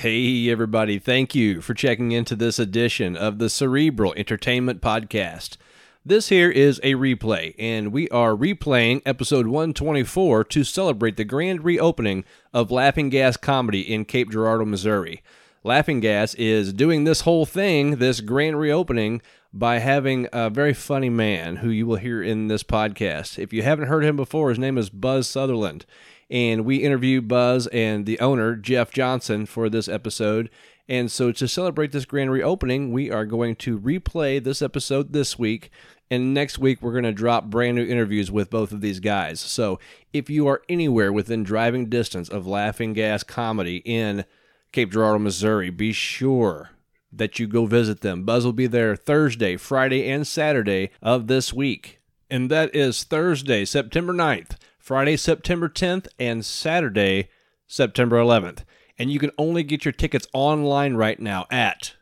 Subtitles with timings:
[0.00, 0.98] Hey, everybody.
[0.98, 5.58] Thank you for checking into this edition of the Cerebral Entertainment Podcast.
[6.06, 11.66] This here is a replay, and we are replaying episode 124 to celebrate the grand
[11.66, 12.24] reopening
[12.54, 15.22] of Laughing Gas Comedy in Cape Girardeau, Missouri.
[15.64, 19.20] Laughing Gas is doing this whole thing, this grand reopening,
[19.52, 23.38] by having a very funny man who you will hear in this podcast.
[23.38, 25.84] If you haven't heard him before, his name is Buzz Sutherland.
[26.30, 30.48] And we interviewed Buzz and the owner, Jeff Johnson, for this episode.
[30.88, 35.38] And so to celebrate this grand reopening, we are going to replay this episode this
[35.38, 35.70] week.
[36.10, 39.40] And next week, we're going to drop brand new interviews with both of these guys.
[39.40, 39.78] So
[40.12, 44.24] if you are anywhere within driving distance of Laughing Gas Comedy in
[44.72, 46.70] Cape Girardeau, Missouri, be sure
[47.12, 48.24] that you go visit them.
[48.24, 52.00] Buzz will be there Thursday, Friday, and Saturday of this week.
[52.28, 54.56] And that is Thursday, September 9th,
[54.90, 57.28] Friday, September 10th, and Saturday,
[57.68, 58.64] September 11th.
[58.98, 61.94] And you can only get your tickets online right now at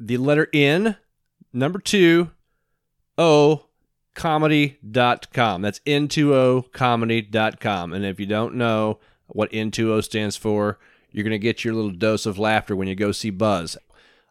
[0.00, 0.96] the letter N,
[1.52, 2.32] number two,
[3.16, 3.66] O,
[4.16, 5.62] comedy.com.
[5.62, 7.92] That's N2O comedy.com.
[7.92, 10.80] And if you don't know what N2O stands for,
[11.12, 13.78] you're going to get your little dose of laughter when you go see Buzz.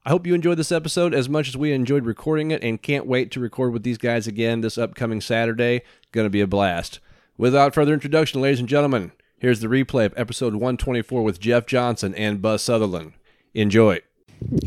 [0.04, 3.08] I hope you enjoyed this episode as much as we enjoyed recording it and can't
[3.08, 5.82] wait to record with these guys again this upcoming Saturday.
[6.12, 7.00] Going to be a blast.
[7.38, 12.16] Without further introduction, ladies and gentlemen, here's the replay of episode 124 with Jeff Johnson
[12.16, 13.12] and Buzz Sutherland.
[13.54, 14.00] Enjoy.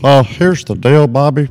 [0.02, 1.48] Well, here's the deal, Bobby.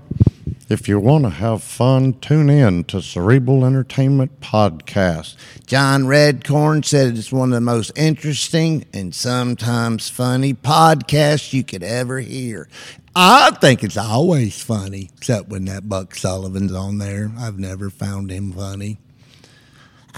[0.69, 5.35] If you want to have fun, tune in to Cerebral Entertainment Podcast.
[5.65, 11.81] John Redcorn said it's one of the most interesting and sometimes funny podcasts you could
[11.81, 12.69] ever hear.
[13.15, 17.31] I think it's always funny, except when that Buck Sullivan's on there.
[17.39, 18.99] I've never found him funny.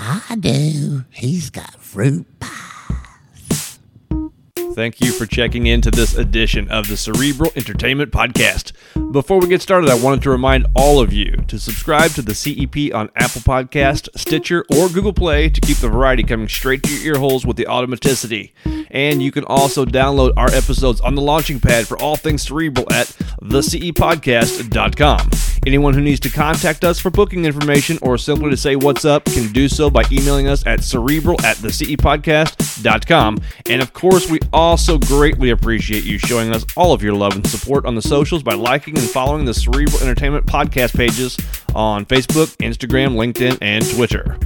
[0.02, 1.04] I do.
[1.10, 2.79] He's got fruit pie.
[4.74, 8.72] Thank you for checking into this edition of the Cerebral Entertainment Podcast.
[9.12, 12.36] Before we get started, I wanted to remind all of you to subscribe to the
[12.36, 16.94] CEP on Apple Podcast, Stitcher, or Google Play to keep the variety coming straight to
[16.94, 18.52] your ear holes with the automaticity.
[18.92, 22.86] And you can also download our episodes on the launching pad for all things cerebral
[22.94, 23.08] at
[23.42, 25.30] thecepodcast.com.
[25.66, 29.26] Anyone who needs to contact us for booking information or simply to say what's up
[29.26, 33.40] can do so by emailing us at cerebral at thecepodcast.com.
[33.70, 34.40] And of course, we
[35.00, 38.56] greatly appreciate you showing us all of your love and support on the socials by
[38.56, 41.38] liking and following the Cerebral Entertainment podcast pages
[41.74, 44.38] on Facebook, Instagram, LinkedIn, and Twitter.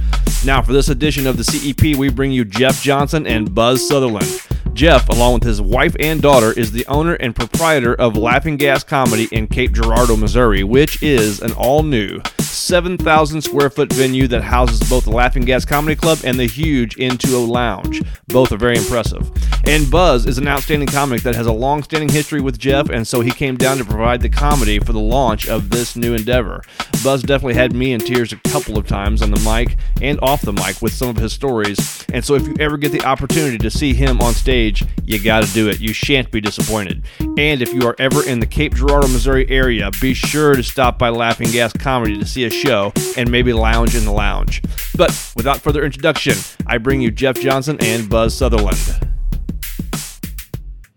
[0.44, 4.40] Now, for this edition of the CEP, we bring you Jeff Johnson and Buzz Sutherland.
[4.74, 8.82] Jeff, along with his wife and daughter, is the owner and proprietor of Laughing Gas
[8.82, 14.42] Comedy in Cape Girardeau, Missouri, which is an all new 7,000 square foot venue that
[14.42, 18.02] houses both the Laughing Gas Comedy Club and the huge N2O Lounge.
[18.26, 19.30] Both are very impressive.
[19.66, 23.06] And Buzz is an outstanding comic that has a long standing history with Jeff, and
[23.06, 26.62] so he came down to provide the comedy for the launch of this new endeavor.
[27.02, 30.42] Buzz definitely had me in tears a couple of times on the mic and off
[30.42, 33.56] the mic with some of his stories, and so if you ever get the opportunity
[33.58, 34.63] to see him on stage,
[35.04, 35.80] you gotta do it.
[35.80, 37.04] You shan't be disappointed.
[37.20, 40.98] And if you are ever in the Cape Girardeau, Missouri area, be sure to stop
[40.98, 44.62] by Laughing Gas Comedy to see a show and maybe lounge in the lounge.
[44.96, 46.34] But without further introduction,
[46.66, 48.78] I bring you Jeff Johnson and Buzz Sutherland.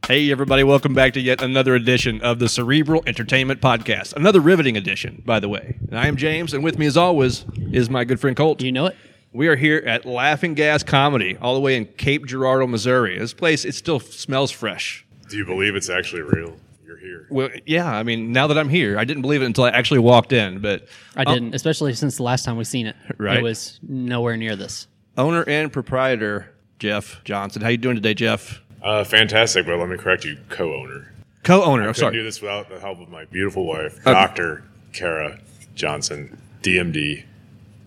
[0.07, 4.13] Hey, everybody, welcome back to yet another edition of the Cerebral Entertainment Podcast.
[4.13, 5.77] Another riveting edition, by the way.
[5.89, 8.61] And I am James, and with me, as always, is my good friend Colt.
[8.61, 8.95] You know it?
[9.33, 13.19] We are here at Laughing Gas Comedy, all the way in Cape Girardeau, Missouri.
[13.19, 15.05] This place, it still smells fresh.
[15.29, 16.55] Do you believe it's actually real?
[16.85, 17.27] You're here.
[17.29, 19.99] Well, yeah, I mean, now that I'm here, I didn't believe it until I actually
[19.99, 20.59] walked in.
[20.59, 22.95] But I didn't, especially since the last time we've seen it.
[23.17, 23.37] Right.
[23.37, 24.87] It was nowhere near this.
[25.17, 28.61] owner and proprietor Jeff Johnson, how you doing today, Jeff?
[28.81, 31.11] Uh, fantastic, but let me correct you, co-owner.
[31.43, 31.87] Co-owner.
[31.87, 34.63] I'm Couldn't do this without the help of my beautiful wife, Dr.
[34.93, 35.39] Kara
[35.75, 37.23] Johnson, DMD,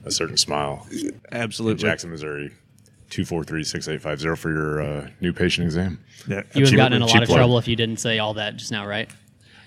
[0.05, 0.87] a certain smile,
[1.33, 1.83] Absolutely.
[1.83, 2.53] Jackson, Missouri.
[3.11, 5.99] 243-6850 for your uh, new patient exam.
[6.29, 6.43] Yeah.
[6.55, 7.39] You would have gotten in a lot of plug.
[7.39, 9.09] trouble if you didn't say all that just now, right?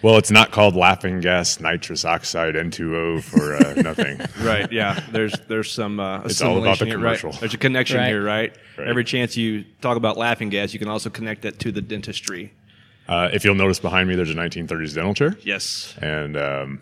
[0.01, 4.19] Well, it's not called laughing gas nitrous oxide N2O for uh, nothing.
[4.41, 4.69] Right.
[4.71, 5.01] Yeah.
[5.11, 5.99] There's there's some.
[5.99, 7.31] Uh, It's all about the assimilation here, commercial.
[7.31, 7.39] Right?
[7.39, 8.07] There's a connection Right.
[8.07, 8.57] here, right?
[8.77, 8.87] Right.
[8.87, 12.51] Every chance you talk about laughing gas, you can also connect that to the dentistry.
[13.07, 15.37] Uh, if you'll notice behind me, there's a 1930s dental chair.
[15.41, 15.93] Yes.
[16.01, 16.81] And um,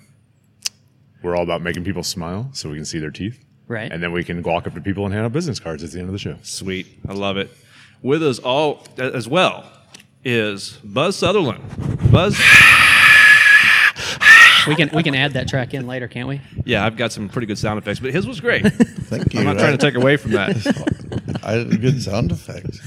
[1.22, 3.44] we're all about making people smile so we can see their teeth.
[3.68, 3.92] Right.
[3.92, 6.00] And then we can walk up to people and hand out business cards at the
[6.00, 6.38] end of the show.
[6.42, 6.88] Sweet.
[7.08, 7.50] I love it.
[8.02, 9.66] With us all as well
[10.26, 11.64] is Buzz Sutherland.
[12.12, 12.38] Buzz.
[14.68, 16.42] we can we can add that track in later, can't we?
[16.66, 18.64] Yeah, I've got some pretty good sound effects, but his was great.
[18.74, 19.40] Thank you.
[19.40, 21.40] I'm not trying to take away from that.
[21.44, 22.80] I had a good sound effect.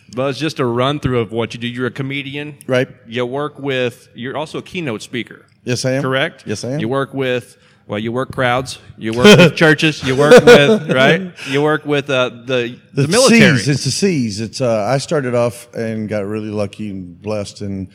[0.14, 1.68] Buzz, just a run through of what you do.
[1.68, 2.88] You're a comedian, Right.
[3.06, 4.08] You work with.
[4.14, 5.46] You're also a keynote speaker.
[5.68, 6.02] Yes, I am.
[6.02, 6.44] Correct.
[6.46, 6.80] Yes, I am.
[6.80, 7.58] You work with.
[7.86, 8.78] Well, you work crowds.
[8.96, 10.02] You work with churches.
[10.02, 11.30] You work with right.
[11.46, 13.58] You work with uh, the the, The military.
[13.58, 14.40] C's, it's the seas.
[14.40, 17.88] It's uh, I started off and got really lucky and blessed and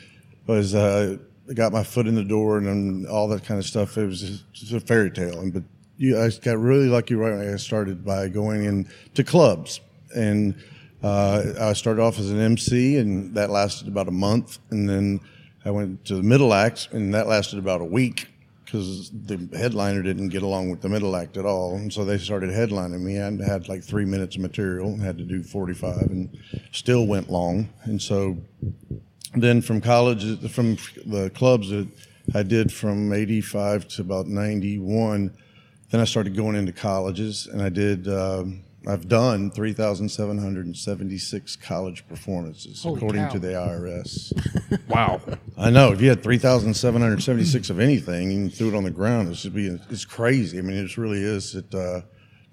[0.46, 1.16] was uh,
[1.52, 3.98] got my foot in the door and then all that kind of stuff.
[3.98, 5.40] It was just a fairy tale.
[5.40, 5.64] And but
[5.96, 9.80] you, I got really lucky right when I started by going in to clubs
[10.14, 10.54] and
[11.02, 15.20] uh, I started off as an MC and that lasted about a month and then
[15.64, 18.28] I went to the middle act and that lasted about a week
[18.64, 21.76] because the headliner didn't get along with the middle act at all.
[21.76, 23.20] And so they started headlining me.
[23.20, 26.38] I had like three minutes of material had to do 45 and
[26.72, 27.68] still went long.
[27.84, 28.36] And so
[29.34, 30.76] then from college, from
[31.06, 31.88] the clubs that
[32.34, 35.36] I did from 85 to about 91,
[35.90, 42.82] then I started going into colleges and I did, um, I've done 3,776 college performances,
[42.82, 43.30] Holy according cow.
[43.30, 44.32] to the IRS.
[44.94, 45.20] wow.
[45.56, 45.92] I know.
[45.92, 48.84] If you had three thousand seven hundred seventy-six of anything and you threw it on
[48.84, 50.58] the ground, it's just be it's crazy.
[50.58, 51.54] I mean, it really is.
[51.54, 52.02] It uh,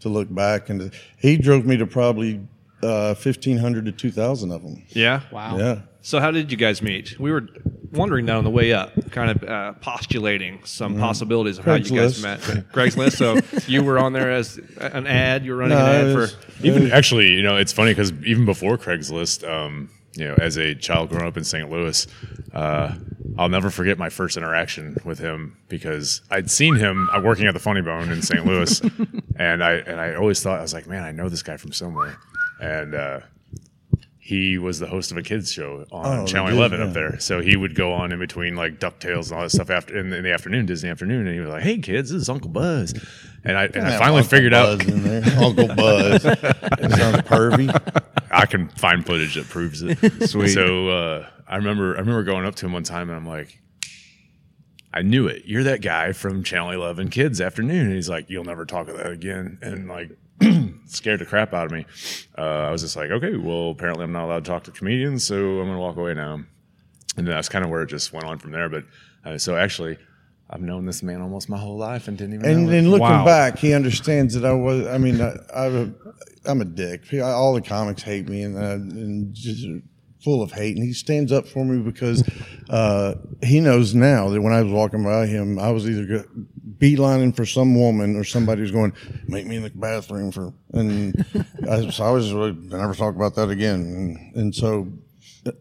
[0.01, 2.41] to look back and he drove me to probably
[2.83, 4.83] uh, fifteen hundred to two thousand of them.
[4.89, 5.21] Yeah.
[5.31, 5.57] Wow.
[5.57, 5.81] Yeah.
[6.01, 7.19] So how did you guys meet?
[7.19, 7.47] We were
[7.91, 11.83] wondering that on the way up, kind of uh, postulating some possibilities of how you
[11.95, 12.55] guys Craigslist.
[12.55, 12.71] met.
[12.71, 13.13] Craigslist.
[13.17, 15.45] So you were on there as an ad.
[15.45, 16.19] You were running No, an ad it for.
[16.21, 20.57] was- Even actually, you know, it's funny because even before Craigslist, um, you know, as
[20.57, 21.69] a child growing up in St.
[21.71, 22.05] Louis,
[22.53, 22.93] uh,
[23.37, 27.53] I'll never forget my first interaction with him because I'd seen him uh, working at
[27.53, 28.45] the Funny Bone in St.
[28.45, 28.81] Louis,
[29.37, 31.71] and I and I always thought I was like, man, I know this guy from
[31.71, 32.17] somewhere,
[32.59, 33.19] and uh,
[34.31, 36.85] he was the host of a kids show on Oh, Channel 11 yeah.
[36.87, 37.19] up there.
[37.19, 40.11] So he would go on in between like Ducktales and all that stuff after in,
[40.13, 42.93] in the afternoon, Disney afternoon, and he was like, "Hey kids, this is Uncle Buzz,"
[43.43, 45.23] and I and I finally Uncle figured out Buzz in there.
[45.43, 46.23] Uncle Buzz.
[46.25, 47.69] it sounds pervy.
[48.31, 50.29] I can find footage that proves it.
[50.29, 50.49] Sweet.
[50.49, 53.59] So uh, I remember I remember going up to him one time and I'm like,
[54.93, 55.43] I knew it.
[55.45, 57.85] You're that guy from Channel 11 Kids Afternoon.
[57.87, 59.57] And he's like, you'll never talk of that again.
[59.61, 60.11] And like,
[60.87, 61.85] scared the crap out of me.
[62.37, 65.23] Uh, I was just like, okay, well, apparently I'm not allowed to talk to comedians,
[65.23, 66.41] so I'm going to walk away now.
[67.17, 68.69] And that's kind of where it just went on from there.
[68.69, 68.85] But
[69.25, 69.97] uh, so actually,
[70.49, 73.25] I've known this man almost my whole life and didn't even And then looking Wow.
[73.25, 74.87] back, he understands that I was.
[74.87, 75.75] I mean, I, I'm
[76.45, 77.03] a, I'm a dick.
[77.21, 79.65] All the comics hate me, and, uh, and just
[80.23, 80.75] full of hate.
[80.77, 82.23] And he stands up for me because
[82.69, 86.25] uh, he knows now that when I was walking by him, I was either
[86.81, 88.93] beelining for some woman or somebody who's going,
[89.27, 91.25] "Make me in the bathroom for." And
[91.69, 93.79] I, so I was really, I never talk about that again.
[93.79, 94.91] And, and so,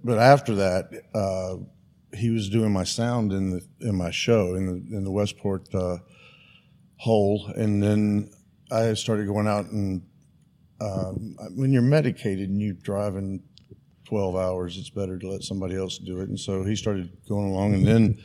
[0.05, 0.91] but after that.
[1.15, 1.65] Uh,
[2.13, 5.73] he was doing my sound in the in my show in the in the Westport
[5.73, 5.99] uh,
[6.97, 8.31] hole, and then
[8.69, 10.03] I started going out and
[10.81, 13.43] um, when you're medicated and you're driving
[14.07, 16.29] 12 hours, it's better to let somebody else do it.
[16.29, 18.19] And so he started going along, and then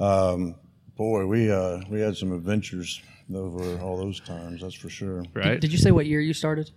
[0.00, 0.54] um,
[1.00, 3.00] boy, we uh, we had some adventures
[3.34, 4.60] over all those times.
[4.60, 5.24] That's for sure.
[5.32, 5.58] Right.
[5.58, 6.70] Did you say what year you started?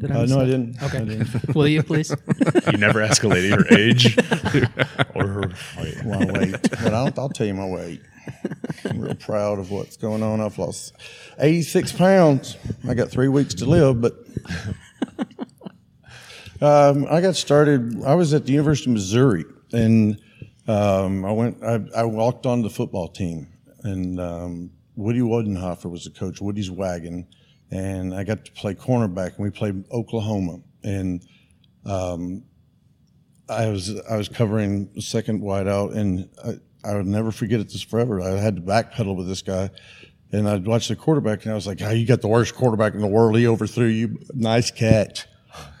[0.00, 0.82] Did Uh, miss no, I didn't.
[0.82, 0.98] Okay.
[0.98, 1.54] I didn't.
[1.54, 2.10] Will you please?
[2.72, 4.18] you never ask a lady her age
[5.14, 6.04] or her height.
[6.04, 8.02] my weight, but I'll, I'll tell you my weight.
[8.84, 10.40] I'm real proud of what's going on.
[10.40, 10.94] I've lost
[11.38, 12.56] 86 pounds.
[12.88, 14.14] I got three weeks to live, but
[16.60, 18.02] um, I got started.
[18.04, 20.20] I was at the University of Missouri, and
[20.68, 21.62] um, I went.
[21.64, 23.48] I, I walked on the football team,
[23.82, 26.40] and um, Woody Widenhofer was the coach.
[26.40, 27.26] Woody's wagon,
[27.70, 31.24] and I got to play cornerback, and we played Oklahoma, and
[33.48, 37.82] I was I was covering second wideout, and I, I would never forget it this
[37.82, 38.20] forever.
[38.20, 39.70] I had to backpedal with this guy,
[40.32, 42.94] and I'd watch the quarterback, and I was like, "Oh, you got the worst quarterback
[42.94, 43.36] in the world.
[43.36, 44.18] He overthrew you.
[44.34, 45.26] Nice catch."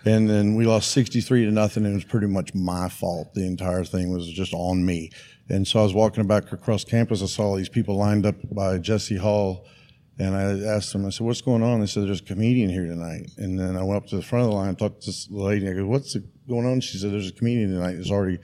[0.04, 1.84] And then we lost sixty-three to nothing.
[1.84, 3.34] And it was pretty much my fault.
[3.34, 5.10] The entire thing was just on me.
[5.48, 7.22] And so I was walking back across campus.
[7.22, 9.66] I saw all these people lined up by Jesse Hall.
[10.18, 11.80] And I asked them, I said, what's going on?
[11.80, 13.30] They said, there's a comedian here tonight.
[13.38, 15.28] And then I went up to the front of the line and talked to this
[15.30, 15.68] lady.
[15.68, 16.14] I go, what's
[16.48, 16.80] going on?
[16.80, 17.96] She said, there's a comedian tonight.
[17.96, 18.38] It's already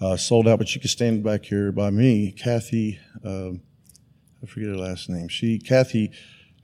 [0.00, 2.32] uh, sold out, but you can stand back here by me.
[2.32, 3.62] Kathy, um
[4.40, 5.26] I forget her last name.
[5.26, 6.12] She, Kathy,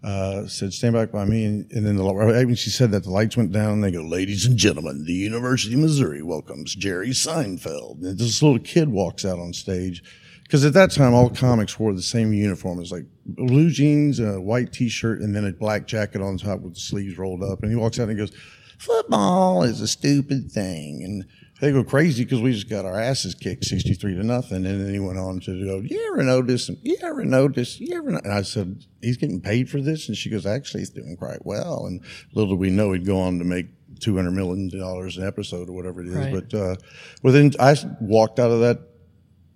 [0.04, 1.44] uh, said, stand back by me.
[1.46, 3.72] And, and then the, right when she said that, the lights went down.
[3.72, 8.02] And they go, ladies and gentlemen, the University of Missouri welcomes Jerry Seinfeld.
[8.02, 10.02] And this little kid walks out on stage.
[10.42, 12.78] Because at that time, all comics wore the same uniform.
[12.78, 16.74] It's like blue jeans, a white T-shirt, and then a black jacket on top with
[16.74, 17.62] the sleeves rolled up.
[17.62, 18.36] And he walks out and he goes,
[18.78, 21.24] "Football is a stupid thing." And
[21.60, 24.66] they go crazy because we just got our asses kicked, sixty-three to nothing.
[24.66, 26.70] And then he went on to go, "You ever notice?
[26.82, 27.80] You ever notice?
[27.80, 28.20] You ever?" Know?
[28.24, 31.44] And I said, "He's getting paid for this." And she goes, "Actually, he's doing quite
[31.46, 32.00] well." And
[32.34, 33.66] little did we know he'd go on to make
[34.00, 36.14] two hundred million dollars an episode or whatever it is.
[36.16, 36.32] Right.
[36.32, 36.76] But uh,
[37.22, 38.80] within, I walked out of that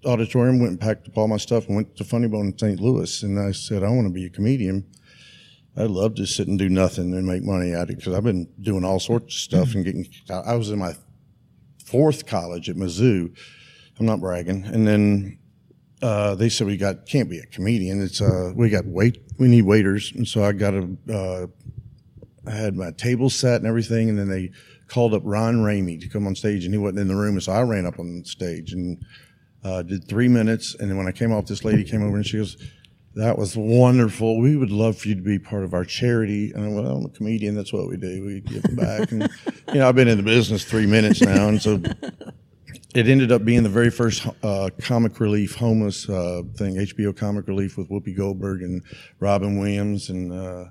[0.05, 2.81] auditorium, went and packed up all my stuff, and went to Funny Bone in St.
[2.81, 3.23] Louis.
[3.23, 4.87] And I said, I want to be a comedian.
[5.77, 8.49] I'd love to sit and do nothing and make money at it because I've been
[8.61, 10.09] doing all sorts of stuff and getting.
[10.29, 10.95] I was in my
[11.89, 13.35] fourth college at Mizzou.
[13.99, 14.65] I'm not bragging.
[14.65, 15.39] And then
[16.03, 18.03] uh, they said we got can't be a comedian.
[18.03, 20.97] It's uh, we got wait we need waiters, and so I got a.
[21.11, 21.47] Uh,
[22.47, 24.53] I had my table set and everything, and then they
[24.87, 27.43] called up Ron Ramey to come on stage, and he wasn't in the room, and
[27.43, 29.05] so I ran up on stage and
[29.65, 30.75] uh, did three minutes.
[30.75, 32.57] And then when I came off, this lady came over and she goes,
[33.19, 34.39] "That was wonderful.
[34.39, 37.05] We would love for you to be part of our charity." And I went, "I'm
[37.05, 37.55] a comedian.
[37.55, 38.25] That's what we do.
[38.25, 39.23] We give back." And
[39.73, 41.81] you know, I've been in the business three minutes now, and so
[42.95, 47.47] it ended up being the very first uh, comic relief homeless uh, thing, HBO comic
[47.47, 48.83] relief with Whoopi Goldberg and
[49.21, 50.65] Robin Williams and uh,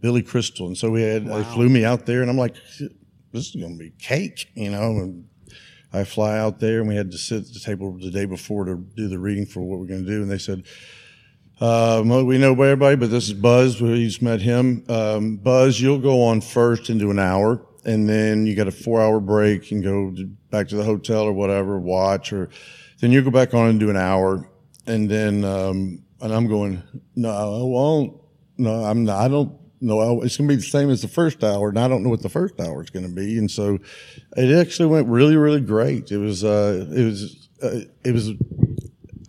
[0.00, 0.66] Billy Crystal.
[0.66, 2.56] And so we had, they flew me out there, and I'm like,
[3.32, 4.98] this is going to be cake, you know.
[4.98, 5.28] And
[5.92, 8.64] I fly out there, and we had to sit at the table the day before
[8.64, 10.22] to do the reading for what we're going to do.
[10.22, 10.64] And they said,
[11.60, 13.80] uh, we know everybody, but this is Buzz.
[13.82, 14.84] We just met him.
[14.88, 19.20] Um, Buzz, you'll go on first into an hour, and then you got a four-hour
[19.20, 20.14] break and go
[20.50, 22.48] back to the hotel or whatever, watch, or
[23.00, 24.48] then you go back on and do an hour,
[24.86, 26.82] and then um, and I'm going,
[27.16, 28.16] no, I won't.
[28.56, 29.20] No, I'm not.
[29.20, 29.58] I don't.
[29.82, 32.10] No, it's going to be the same as the first hour, and I don't know
[32.10, 33.38] what the first hour is going to be.
[33.38, 33.78] And so,
[34.36, 36.12] it actually went really, really great.
[36.12, 38.32] It was, uh, it was, uh, it was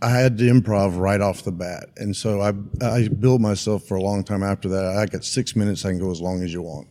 [0.02, 2.52] I had to improv right off the bat, and so I
[2.84, 4.96] I built myself for a long time after that.
[4.96, 5.84] I got six minutes.
[5.84, 6.88] I can go as long as you want,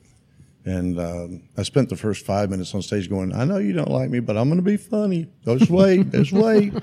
[0.63, 3.91] and um, I spent the first five minutes on stage going, "I know you don't
[3.91, 5.27] like me, but I'm going to be funny.
[5.44, 6.74] Just wait, just wait."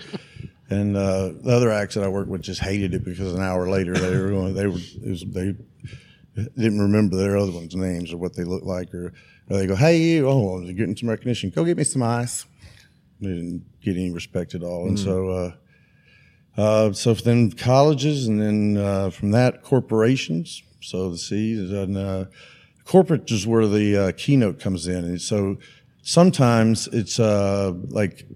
[0.71, 3.67] And uh, the other acts that I worked with just hated it because an hour
[3.71, 5.57] later they were going, they were it was, they
[6.37, 9.15] didn't remember their other ones' names or what they looked like, or,
[9.49, 11.49] or they go, "Hey, you, oh, you're getting some recognition.
[11.49, 12.45] Go get me some ice."
[13.19, 15.31] They didn't get any respect at all, and so.
[15.31, 15.53] Uh,
[16.59, 20.63] uh, so then colleges, and then uh, from that corporations.
[20.81, 22.25] So the C, and uh,
[22.85, 25.57] corporate is where the uh, keynote comes in, and so
[26.03, 28.27] sometimes it's uh, like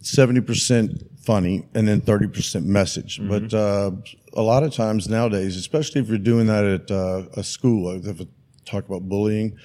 [0.00, 3.20] seventy percent funny and then thirty percent message.
[3.22, 3.90] But uh,
[4.32, 8.20] a lot of times nowadays, especially if you're doing that at uh, a school, if
[8.20, 8.26] I
[8.64, 9.58] talk about bullying,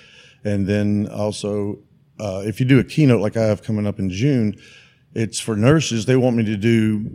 [0.44, 1.80] and then also
[2.20, 4.56] uh, if you do a keynote like I have coming up in June,
[5.14, 6.06] it's for nurses.
[6.06, 7.10] They want me to do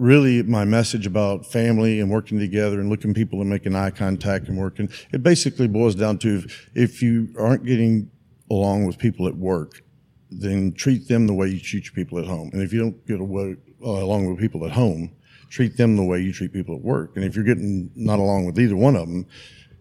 [0.00, 4.48] really my message about family and working together and looking people and making eye contact
[4.48, 4.88] and working.
[5.12, 8.10] It basically boils down to if, if you aren't getting
[8.50, 9.82] along with people at work,
[10.30, 12.50] then treat them the way you treat people at home.
[12.52, 15.12] And if you don't get away, uh, along with people at home,
[15.48, 17.16] treat them the way you treat people at work.
[17.16, 19.26] And if you're getting not along with either one of them,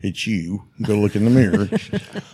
[0.01, 0.63] it's you.
[0.82, 1.70] Go look in the mirror,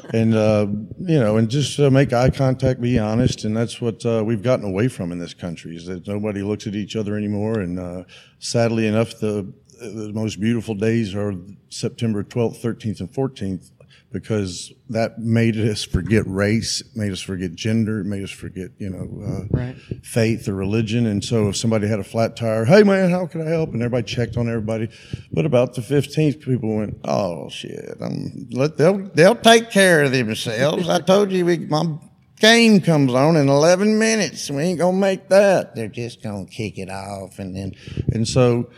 [0.13, 0.67] and uh,
[0.99, 4.43] you know, and just uh, make eye contact, be honest, and that's what uh, we've
[4.43, 7.59] gotten away from in this country is that nobody looks at each other anymore.
[7.59, 8.03] And uh,
[8.39, 11.33] sadly enough, the the most beautiful days are
[11.69, 13.71] September 12th, 13th, and 14th
[14.11, 19.23] because that made us forget race, made us forget gender, made us forget, you know,
[19.25, 19.75] uh, Right.
[20.03, 21.05] faith or religion.
[21.05, 23.73] And so if somebody had a flat tire, hey man, how can I help?
[23.73, 24.89] And everybody checked on everybody.
[25.33, 30.11] But about the 15th, people went, oh shit, I'm, let, they'll, they'll take care of
[30.11, 30.87] themselves.
[30.87, 31.97] I told you we, my
[32.39, 34.49] game comes on in 11 minutes.
[34.49, 35.75] We ain't gonna make that.
[35.75, 37.39] They're just gonna kick it off.
[37.39, 37.73] And then,
[38.13, 38.69] and so,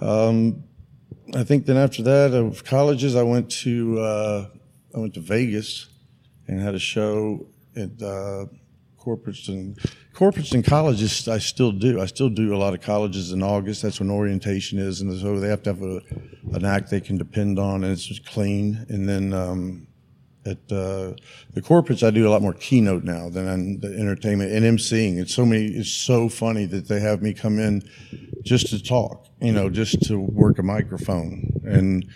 [0.00, 0.64] um,
[1.34, 4.46] I think then after that of colleges, I went to uh,
[4.94, 5.86] I went to Vegas
[6.46, 7.46] and had a show
[7.76, 8.46] at uh,
[9.00, 9.76] corporates and
[10.14, 11.28] corporates and colleges.
[11.28, 12.00] I still do.
[12.00, 13.82] I still do a lot of colleges in August.
[13.82, 16.00] That's when orientation is, and so they have to have a,
[16.52, 18.84] an act they can depend on, and it's just clean.
[18.88, 19.86] And then um,
[20.44, 21.14] at uh,
[21.54, 25.18] the corporates, I do a lot more keynote now than the entertainment and emceeing.
[25.18, 25.66] It's so many.
[25.66, 27.82] It's so funny that they have me come in
[28.42, 29.26] just to talk.
[29.40, 31.60] You know, just to work a microphone.
[31.64, 32.06] And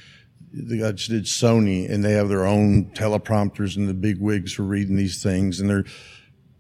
[0.55, 4.65] I just did Sony, and they have their own teleprompters, and the big wigs are
[4.65, 5.85] reading these things, and they're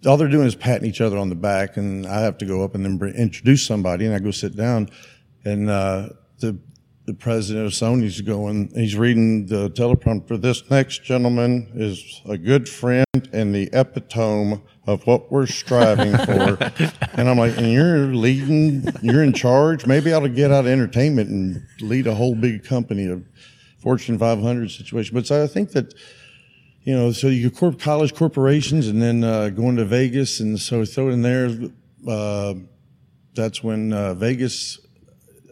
[0.07, 2.62] all they're doing is patting each other on the back, and I have to go
[2.62, 4.88] up and then bring, introduce somebody, and I go sit down,
[5.45, 6.59] and uh, the
[7.07, 10.40] the president of Sony's going, he's reading the teleprompter.
[10.40, 16.59] This next gentleman is a good friend and the epitome of what we're striving for.
[17.14, 19.87] and I'm like, and you're leading, you're in charge.
[19.87, 23.21] Maybe I ought to get out of entertainment and lead a whole big company, a
[23.87, 25.14] Fortune 500 situation.
[25.14, 25.95] But so I think that
[26.83, 30.85] you know, so you corp college corporations and then uh, going to Vegas, and so
[30.85, 31.57] throw it in there.
[32.09, 32.55] Uh,
[33.35, 34.81] that's when uh, Vegas.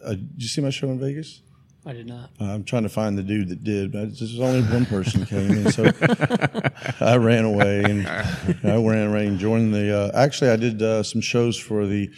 [0.03, 1.43] Uh, did you see my show in Vegas?
[1.85, 2.29] I did not.
[2.41, 5.51] I'm trying to find the dude that did, but it's just only one person came,
[5.51, 5.85] and so
[6.99, 9.97] I ran away and I ran away and joined the.
[9.97, 12.11] Uh, actually, I did uh, some shows for the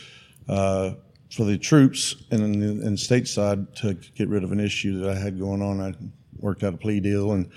[0.50, 0.94] uh,
[1.32, 5.20] for the troops and in, in stateside to get rid of an issue that I
[5.20, 5.82] had going on.
[5.82, 5.94] I
[6.38, 7.50] worked out a plea deal and.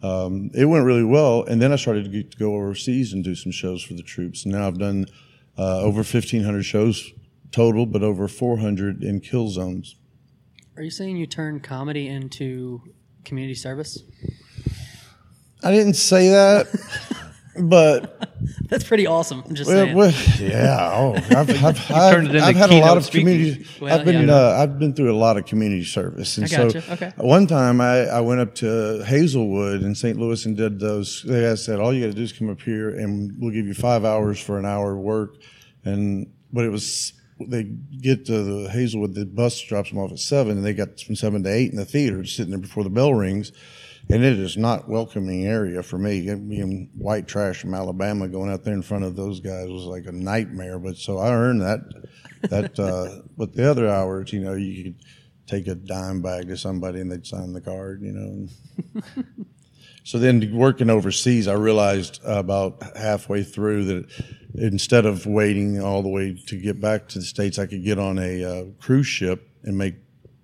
[0.00, 3.24] Um, it went really well, and then I started to, get, to go overseas and
[3.24, 4.44] do some shows for the troops.
[4.44, 5.06] And now I've done
[5.58, 7.12] uh, over 1,500 shows
[7.50, 9.96] total, but over 400 in kill zones.
[10.76, 12.80] Are you saying you turned comedy into
[13.24, 14.04] community service?
[15.64, 16.68] I didn't say that,
[17.60, 18.28] but
[18.68, 19.42] That's pretty awesome.
[19.46, 19.96] I'm just well, saying.
[19.96, 20.90] well, yeah.
[20.92, 23.26] Oh, I've, I've, I've, I've had a lot of speaking.
[23.26, 23.66] community.
[23.80, 24.34] Well, I've been yeah.
[24.34, 26.66] uh, I've been through a lot of community service, and so.
[26.66, 27.12] Okay.
[27.16, 30.18] one time I, I went up to Hazelwood in St.
[30.18, 31.22] Louis and did those.
[31.22, 33.66] They guys said all you got to do is come up here, and we'll give
[33.66, 35.36] you five hours for an hour of work,
[35.84, 37.12] and but it was.
[37.40, 40.98] They get to the Hazelwood, the bus drops them off at seven, and they got
[40.98, 43.52] from seven to eight in the theater, sitting there before the bell rings,
[44.10, 46.22] and it is not welcoming area for me.
[46.22, 50.06] Being white trash from Alabama, going out there in front of those guys was like
[50.06, 50.78] a nightmare.
[50.78, 51.80] But so I earned that.
[52.48, 54.94] That, uh, but the other hours, you know, you could
[55.46, 59.12] take a dime bag to somebody and they'd sign the card, you know.
[60.04, 64.24] so then working overseas, I realized about halfway through that
[64.54, 67.98] instead of waiting all the way to get back to the states, I could get
[67.98, 69.96] on a uh, cruise ship and make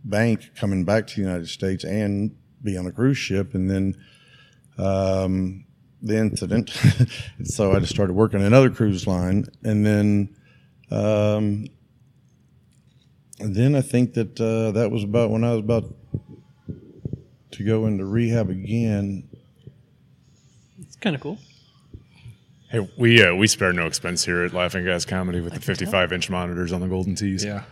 [0.04, 3.96] bank coming back to the United States and be on a cruise ship, and then
[4.78, 5.64] um,
[6.02, 6.70] the incident.
[7.44, 10.36] so I just started working another cruise line, and then
[10.90, 11.66] um,
[13.40, 15.94] and then I think that uh, that was about when I was about
[17.52, 19.28] to go into rehab again.
[20.80, 21.38] It's kind of cool.
[22.70, 26.12] Hey, we uh, we spare no expense here at Laughing Gas Comedy with the 55
[26.12, 27.44] inch monitors on the golden tees.
[27.44, 27.62] Yeah,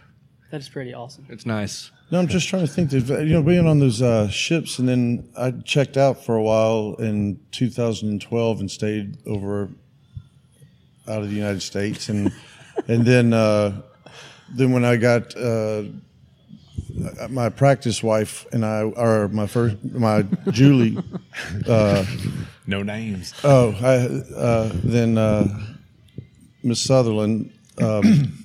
[0.51, 1.27] That is pretty awesome.
[1.29, 1.91] it's nice.
[2.13, 2.91] No, I'm just trying to think.
[2.91, 6.43] That, you know, being on those uh, ships, and then I checked out for a
[6.43, 9.71] while in 2012 and stayed over
[11.09, 12.31] out of the United States, and
[12.87, 13.81] and then uh,
[14.55, 15.85] then when I got uh,
[17.31, 20.99] my practice wife and I, or my first my Julie.
[21.67, 22.05] Uh,
[22.67, 23.33] No names.
[23.43, 25.49] Oh, I, uh, then uh,
[26.63, 28.42] Miss Sutherland, um,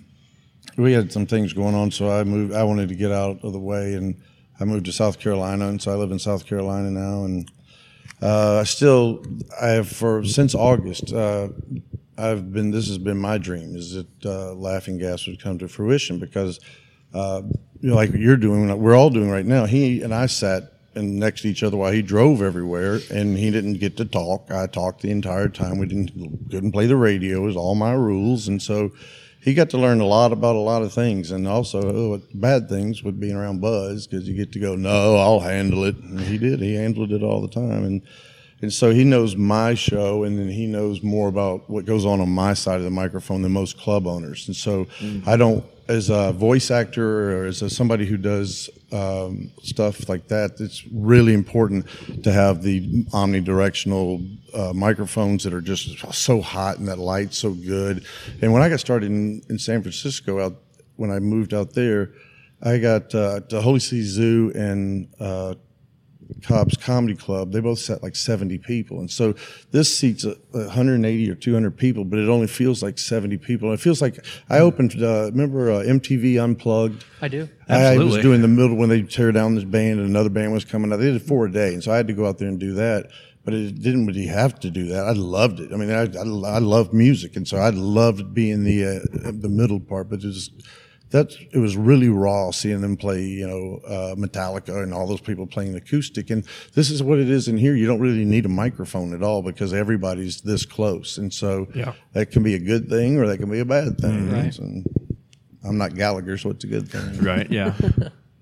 [0.78, 2.54] we had some things going on, so I moved.
[2.54, 4.22] I wanted to get out of the way, and
[4.60, 7.52] I moved to South Carolina, and so I live in South Carolina now, and
[8.22, 9.24] uh, I still,
[9.62, 11.12] I have for since August.
[11.12, 11.50] Uh,
[12.18, 12.72] I've been.
[12.72, 16.60] This has been my dream: is that uh, Laughing Gas would come to fruition because,
[17.14, 17.42] uh,
[17.80, 19.66] you know, like you're doing, we're all doing right now.
[19.66, 23.52] He and I sat and next to each other while he drove everywhere, and he
[23.52, 24.52] didn't get to talk.
[24.52, 25.78] I talked the entire time.
[25.78, 27.38] We didn't couldn't play the radio.
[27.38, 28.92] It was all my rules, and so
[29.48, 32.68] he got to learn a lot about a lot of things, and also oh, bad
[32.68, 35.96] things with being around Buzz because you get to go, no, I'll handle it.
[35.96, 36.60] And he did.
[36.60, 38.02] He handled it all the time, and
[38.62, 42.20] and so he knows my show, and then he knows more about what goes on
[42.20, 44.48] on my side of the microphone than most club owners.
[44.48, 44.88] And so
[45.28, 50.28] I don't, as a voice actor or as a, somebody who does um, stuff like
[50.30, 51.86] that, it's really important
[52.24, 57.52] to have the omnidirectional uh, microphones that are just so hot and that light's so
[57.54, 58.06] good.
[58.42, 60.56] And when I got started in, in San Francisco, out
[60.96, 62.14] when I moved out there,
[62.62, 65.54] I got uh, to Holy City Zoo and uh,
[66.42, 69.00] Cobb's Comedy Club, they both sat like 70 people.
[69.00, 69.34] And so
[69.72, 73.70] this seats a, 180 or 200 people, but it only feels like 70 people.
[73.70, 77.06] And it feels like I opened, uh, remember uh, MTV Unplugged?
[77.22, 77.50] I do.
[77.70, 78.04] Absolutely.
[78.04, 80.66] I was doing the middle when they tear down this band and another band was
[80.66, 80.98] coming out.
[80.98, 81.74] They did four a day.
[81.74, 83.10] And so I had to go out there and do that.
[83.44, 85.06] But it didn't really have to do that.
[85.06, 85.72] I loved it.
[85.72, 87.38] I mean, I, I, I love music.
[87.38, 90.50] And so I loved being the, uh, the middle part, but it was,
[91.12, 95.22] that it was really raw seeing them play, you know, uh, Metallica and all those
[95.22, 96.30] people playing acoustic.
[96.30, 96.44] And
[96.74, 97.76] this is what it is in here.
[97.76, 101.18] You don't really need a microphone at all because everybody's this close.
[101.18, 101.94] And so Yeah.
[102.14, 104.32] that can be a good thing or that can be a bad thing.
[104.32, 104.58] Right.
[104.60, 104.86] And
[105.64, 107.24] I'm not Gallagher, so it's a good thing.
[107.24, 107.50] Right.
[107.50, 107.74] Yeah.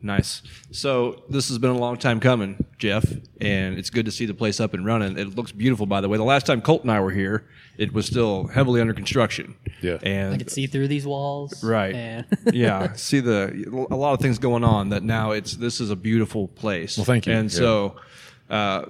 [0.06, 0.42] nice.
[0.72, 3.04] So this has been a long time coming, Jeff,
[3.42, 5.18] and it's good to see the place up and running.
[5.18, 6.18] It looks beautiful, by the way.
[6.18, 7.46] The last time Colt and I were here,
[7.78, 9.56] it was still heavily under construction.
[9.82, 9.98] Yeah.
[10.04, 11.64] And I could see through these walls.
[11.64, 11.94] Right.
[11.96, 15.90] And yeah, see the a lot of things going on that now it's this is
[15.90, 16.98] a beautiful place.
[16.98, 17.34] Well, thank you.
[17.34, 17.58] And Yeah.
[17.58, 17.96] so,
[18.50, 18.86] uh,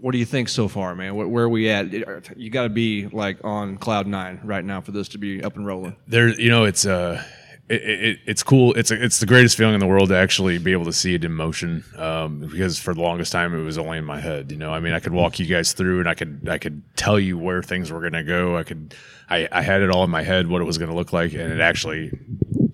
[0.00, 1.14] what do you think so far, man?
[1.14, 1.92] Where, where are we at?
[2.38, 5.56] You got to be like on cloud nine right now for this to be up
[5.56, 5.94] and rolling.
[6.08, 7.22] there you know it's uh
[7.70, 8.74] it, it, it's cool.
[8.74, 11.14] It's a, it's the greatest feeling in the world to actually be able to see
[11.14, 14.50] it in motion um, because for the longest time it was only in my head
[14.50, 14.72] you know?
[14.72, 17.38] I mean i could walk you guys through and i could i could tell you
[17.38, 18.56] where things were going to go.
[18.56, 18.94] I could
[19.28, 21.32] I, I had it all in my head what it was going to look like
[21.32, 22.10] and it actually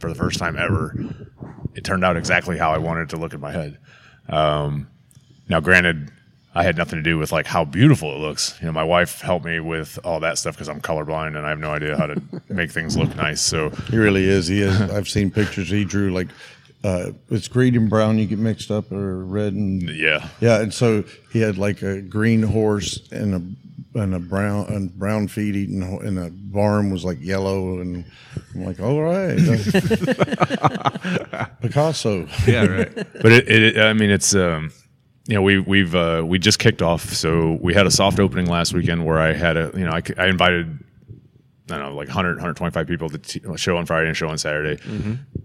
[0.00, 0.94] for the first time ever
[1.76, 3.78] it turned out exactly how I wanted it to look in my head.
[4.28, 4.88] Um,
[5.48, 6.10] now, granted,
[6.56, 8.56] I had nothing to do with like how beautiful it looks.
[8.60, 11.50] You know, my wife helped me with all that stuff because I'm colorblind and I
[11.50, 13.42] have no idea how to make things look nice.
[13.42, 14.48] So He really is.
[14.48, 14.80] He is.
[14.80, 16.28] I've seen pictures he drew like
[16.82, 18.18] uh, it's green and brown.
[18.18, 20.60] You get mixed up or red and yeah, yeah.
[20.60, 23.42] And so he had like a green horse and a
[24.00, 28.02] and a brown and brown feet eating and a barn was like yellow and
[28.54, 29.36] I'm like all right
[31.60, 32.26] Picasso.
[32.46, 32.94] Yeah, right.
[32.94, 34.70] but it, it, I mean, it's, um,
[35.26, 37.12] you know, we, we've, uh, we just kicked off.
[37.12, 40.02] So we had a soft opening last weekend where I had a, you know, I,
[40.18, 40.78] I invited,
[41.68, 44.38] I don't know, like 100, 125 people to t- show on Friday and show on
[44.38, 44.80] Saturday.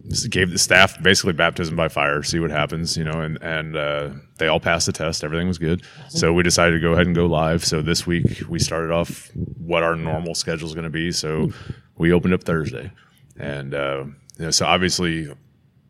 [0.08, 3.76] Just gave the staff basically baptism by fire, see what happens, you know, and, and,
[3.76, 5.24] uh, they all passed the test.
[5.24, 5.84] Everything was good.
[6.10, 7.66] So we decided to go ahead and go live.
[7.66, 11.12] So this week we started off what our normal schedule is going to be.
[11.12, 11.52] So
[11.98, 12.92] we opened up Thursday
[13.40, 14.04] and, uh,
[14.38, 15.34] you know, so obviously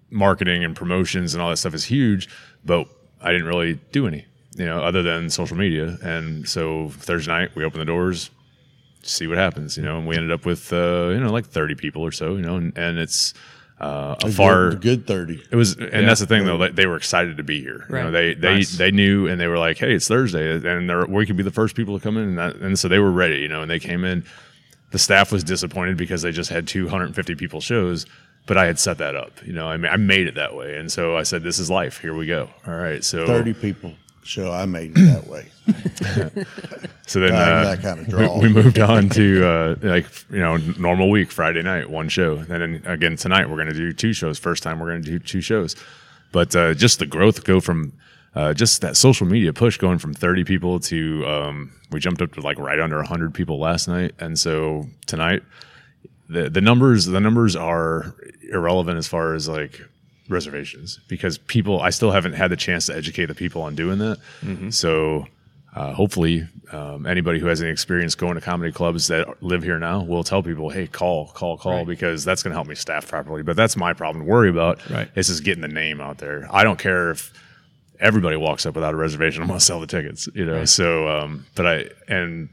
[0.09, 2.29] marketing and promotions and all that stuff is huge,
[2.63, 2.87] but
[3.21, 5.97] I didn't really do any, you know, other than social media.
[6.03, 8.29] And so Thursday night we opened the doors,
[9.03, 11.75] see what happens, you know, and we ended up with, uh, you know, like 30
[11.75, 13.33] people or so, you know, and, and it's,
[13.79, 15.43] uh, a far, good, good thirty.
[15.49, 16.55] it was, and that's the thing though.
[16.55, 17.83] Like, they were excited to be here.
[17.89, 18.77] You know, they they Nice.
[18.77, 21.75] they knew, and they were like, "Hey, it's Thursday, and we could be the first
[21.75, 23.37] people to come in." And, that, and so they were ready.
[23.37, 24.23] You know, and they came in.
[24.91, 28.05] The staff was disappointed because they just had 250 people shows,
[28.45, 29.45] but I had set that up.
[29.45, 31.69] You know, I mean, I made it that way, and so I said, "This is
[31.69, 31.99] life.
[31.99, 34.51] Here we go." All right, so Thirty people show.
[34.51, 35.47] I made it that way.
[37.11, 38.39] So then uh, that kind of we, draw.
[38.39, 42.47] we moved on to uh, like you know normal week Friday night one show and
[42.47, 45.19] then again tonight we're going to do two shows first time we're going to do
[45.19, 45.75] two shows
[46.31, 47.91] but uh, just the growth go from
[48.33, 52.31] uh, just that social media push going from 30 people to um, we jumped up
[52.31, 55.43] to like right under 100 people last night and so tonight
[56.31, 58.15] the the numbers the numbers are
[58.51, 59.81] irrelevant as far as like
[60.29, 63.99] reservations because people I still haven't had the chance to educate the people on doing
[63.99, 64.17] that.
[64.71, 65.27] So
[65.73, 69.79] uh, hopefully um, anybody who has any experience going to comedy clubs that live here
[69.79, 73.07] now will tell people, hey, call, call, call, because that's going to help me staff
[73.07, 73.41] properly.
[73.41, 74.89] But that's my problem to worry about.
[74.89, 75.09] Right.
[75.15, 76.47] It's just getting the name out there.
[76.51, 77.31] I don't care if
[78.01, 79.41] everybody walks up without a reservation.
[79.43, 80.65] I'm going to sell the tickets, you know?
[80.65, 82.49] So, um, but I, and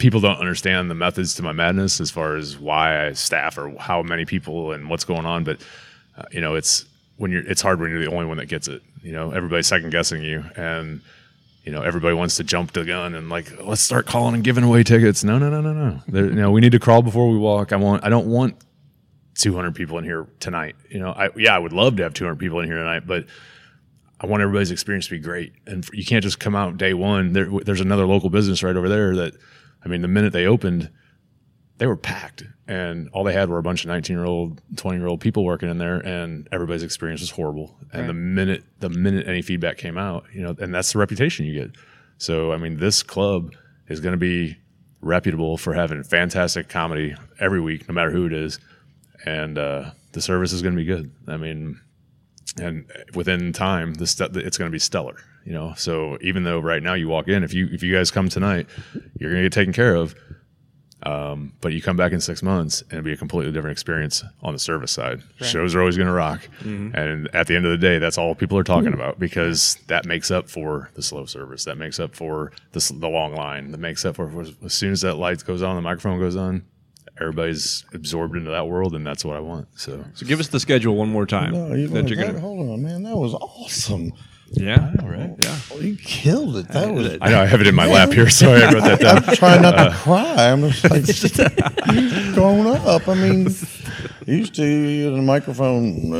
[0.00, 3.72] people don't understand the methods to my madness as far as why I staff or
[3.78, 5.44] how many people and what's going on.
[5.44, 5.60] But
[6.16, 6.84] uh, you know, it's
[7.16, 8.82] when you're it's hard when you're the only one that gets it.
[9.02, 11.00] You know, everybody's second guessing you, and
[11.64, 14.64] you know everybody wants to jump the gun and like let's start calling and giving
[14.64, 15.22] away tickets.
[15.22, 16.00] No, no, no, no, no.
[16.08, 17.72] There, you know, we need to crawl before we walk.
[17.72, 18.04] I want.
[18.04, 18.56] I don't want
[19.34, 20.76] 200 people in here tonight.
[20.88, 23.26] You know, I yeah, I would love to have 200 people in here tonight, but
[24.20, 25.52] I want everybody's experience to be great.
[25.66, 27.32] And you can't just come out day one.
[27.32, 29.34] There, there's another local business right over there that,
[29.84, 30.90] I mean, the minute they opened,
[31.78, 34.98] they were packed, and all they had were a bunch of 19 year old, 20
[34.98, 37.76] year old people working in there, and everybody's experience was horrible.
[37.92, 41.46] And the minute the minute any feedback came out, you know, and that's the reputation
[41.46, 41.76] you get.
[42.18, 43.54] So I mean, this club
[43.88, 44.58] is going to be
[45.00, 48.58] reputable for having fantastic comedy every week, no matter who it is,
[49.24, 51.10] and uh, the service is going to be good.
[51.26, 51.80] I mean,
[52.60, 52.84] and
[53.14, 55.16] within time, the st- it's going to be stellar.
[55.44, 58.10] You know, so even though right now you walk in, if you if you guys
[58.10, 58.66] come tonight,
[59.18, 60.14] you're going to get taken care of.
[61.02, 64.22] Um, but you come back in six months and it'll be a completely different experience
[64.42, 65.22] on the service side.
[65.46, 66.46] Shows are always going to rock,
[66.94, 70.04] and at the end of the day, that's all people are talking about because that
[70.04, 71.64] makes up for the slow service.
[71.64, 73.70] That makes up for the, the long line.
[73.70, 76.36] That makes up for, for as soon as that light goes on, the microphone goes
[76.36, 76.66] on,
[77.20, 79.68] everybody's absorbed into that world, and that's what I want.
[79.74, 81.52] So So give us the schedule one more time.
[81.52, 82.40] No, you that you're that- gonna.
[82.40, 83.02] hold on, man.
[83.02, 84.12] That was awesome.
[84.52, 85.36] Yeah, right.
[85.40, 85.56] Yeah.
[85.72, 86.66] Oh, you killed it.
[86.68, 87.06] That was.
[87.06, 87.18] It.
[87.22, 89.22] I know I have it in my lap here, so I wrote that down.
[89.24, 90.50] I'm trying not to cry.
[90.50, 91.54] I'm just like
[91.94, 93.06] you've grown up.
[93.06, 93.44] I mean,
[94.26, 96.12] used to you had a microphone.
[96.12, 96.16] Uh,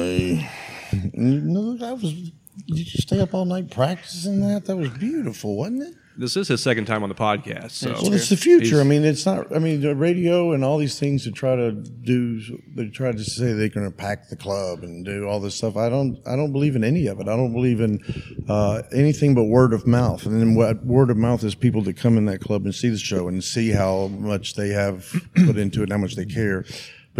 [0.92, 2.30] you know, that was.
[2.66, 4.66] Did you stay up all night practicing that?
[4.66, 5.94] That was beautiful, wasn't it?
[6.16, 7.70] This is his second time on the podcast.
[7.70, 8.64] So Well, it's the future.
[8.64, 9.54] He's- I mean, it's not.
[9.54, 12.40] I mean, the radio and all these things to try to do.
[12.74, 15.76] They try to say they're going to pack the club and do all this stuff.
[15.78, 16.18] I don't.
[16.26, 17.28] I don't believe in any of it.
[17.28, 18.00] I don't believe in
[18.48, 20.26] uh, anything but word of mouth.
[20.26, 22.90] And then what word of mouth is people that come in that club and see
[22.90, 25.10] the show and see how much they have
[25.46, 26.66] put into it, and how much they care.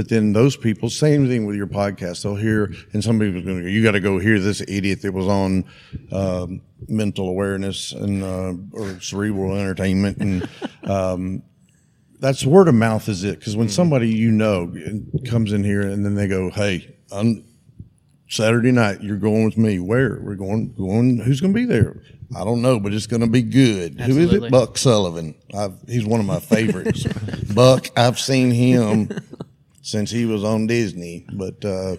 [0.01, 2.23] But then those people, same thing with your podcast.
[2.23, 5.13] They'll hear, and somebody's going to go, "You got to go hear this idiot that
[5.13, 5.67] was on
[6.11, 10.49] um, mental awareness and uh, or cerebral entertainment." And
[10.91, 11.43] um,
[12.19, 13.41] that's word of mouth, is it?
[13.41, 14.75] Because when somebody you know
[15.29, 17.45] comes in here and then they go, "Hey, on
[18.31, 19.81] Saturday night, you're going with me.
[19.81, 20.73] Where we're going?
[20.73, 21.19] Going?
[21.19, 22.01] Who's going to be there?"
[22.35, 24.01] I don't know, but it's going to be good.
[24.01, 24.51] Who is it?
[24.51, 25.35] Buck Sullivan.
[25.53, 27.05] I've, he's one of my favorites.
[27.55, 29.11] Buck, I've seen him
[29.83, 31.27] since he was on Disney.
[31.33, 31.97] But uh,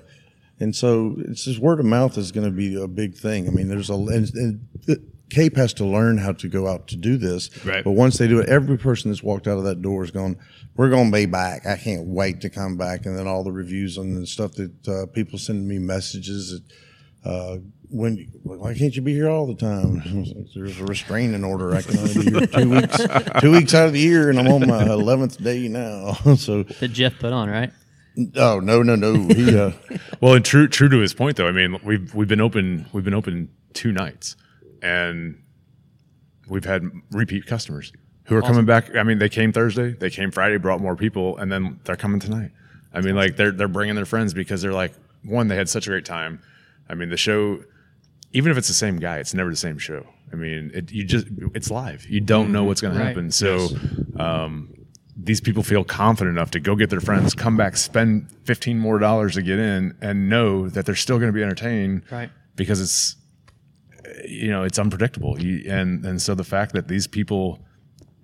[0.61, 3.47] And so it's just word of mouth is going to be a big thing.
[3.47, 4.67] I mean, there's a and, and
[5.31, 7.49] Cape has to learn how to go out to do this.
[7.65, 7.83] Right.
[7.83, 10.37] But once they do it, every person that's walked out of that door is going,
[10.75, 11.65] "We're going to be back.
[11.65, 14.87] I can't wait to come back." And then all the reviews and the stuff that
[14.87, 16.51] uh, people sending me messages.
[16.51, 17.57] That, uh,
[17.91, 20.01] when why can't you be here all the time?
[20.55, 21.75] There's a restraining order.
[21.75, 22.97] I can only be here two weeks,
[23.41, 26.13] two weeks out of the year, and I'm on my eleventh day now.
[26.37, 27.71] so, That Jeff put on, right?
[28.35, 29.13] oh no, no, no.
[29.33, 29.71] He, uh,
[30.19, 33.05] Well, and true true to his point though, I mean, we've we've been open we've
[33.05, 34.35] been open two nights,
[34.81, 35.41] and
[36.49, 37.93] we've had repeat customers
[38.25, 38.95] who are coming back.
[38.95, 42.19] I mean, they came Thursday, they came Friday, brought more people, and then they're coming
[42.19, 42.51] tonight.
[42.93, 45.87] I mean, like they're they're bringing their friends because they're like one, they had such
[45.87, 46.41] a great time.
[46.89, 47.63] I mean, the show,
[48.33, 50.05] even if it's the same guy, it's never the same show.
[50.31, 52.05] I mean, it, you just it's live.
[52.09, 52.99] You don't know what's going Right.
[53.01, 53.31] to happen.
[53.31, 53.67] So.
[54.17, 54.73] Um,
[55.23, 58.97] these people feel confident enough to go get their friends, come back, spend 15 more
[58.97, 62.29] dollars to get in, and know that they're still going to be entertained Right.
[62.55, 63.17] because it's
[64.27, 67.59] you know it's unpredictable you, and and so the fact that these people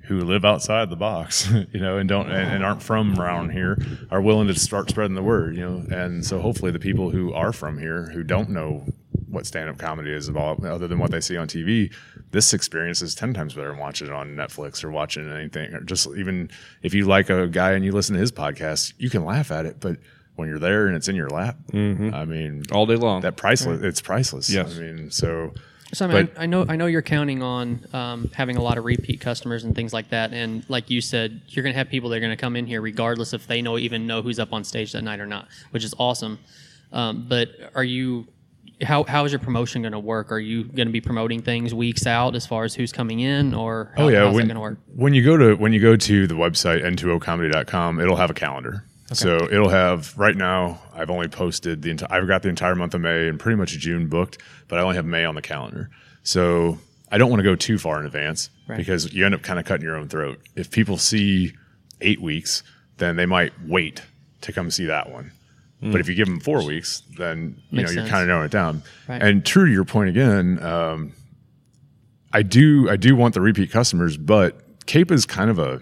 [0.05, 3.77] who live outside the box you know and don't and, and aren't from around here
[4.09, 7.31] are willing to start spreading the word you know and so hopefully the people who
[7.33, 8.85] are from here who don't know
[9.29, 11.93] what stand-up comedy is about other than what they see on tv
[12.31, 15.81] this experience is 10 times better than watching it on netflix or watching anything or
[15.81, 16.49] just even
[16.81, 19.65] if you like a guy and you listen to his podcast you can laugh at
[19.65, 19.97] it but
[20.35, 21.77] when you're there and it's in your lap i
[22.25, 23.21] mean all day long.
[23.21, 24.77] that priceless it's priceless Yes.
[24.77, 25.53] i mean so
[25.93, 28.61] So I, mean, But- I, I know I know you're counting on um, having a
[28.61, 30.33] lot of repeat customers and things like that.
[30.33, 32.67] And like you said, you're going to have people that are going to come in
[32.67, 35.47] here regardless if they know even know who's up on stage that night or not,
[35.71, 36.39] which is awesome.
[36.91, 38.27] Um, but are you?
[38.83, 40.31] How, how is your promotion going to work?
[40.31, 43.53] Are you going to be promoting things weeks out as far as who's coming in,
[43.55, 44.77] or how, oh yeah how's when, going to work?
[44.95, 48.83] when you go to when you go to the website n2ocomedy.com it'll have a calendar
[49.13, 52.93] so it'll have right now i've only posted the entire i've got the entire month
[52.93, 54.37] of may and pretty much june booked
[54.67, 55.89] but i only have may on the calendar
[56.23, 56.77] so
[57.11, 58.77] i don't want to go too far in advance Right.
[58.77, 61.53] because you end up kind of cutting your own throat if people see
[62.01, 62.63] eight weeks
[62.97, 64.01] then they might wait
[64.41, 65.31] to come see that one
[65.81, 68.45] but if you give them four weeks then you Makes know you're kind of narrowing
[68.45, 69.21] it down Right.
[69.21, 71.13] and true to your point again um,
[72.33, 75.81] I do I do want the repeat customers, but Cape is kind of a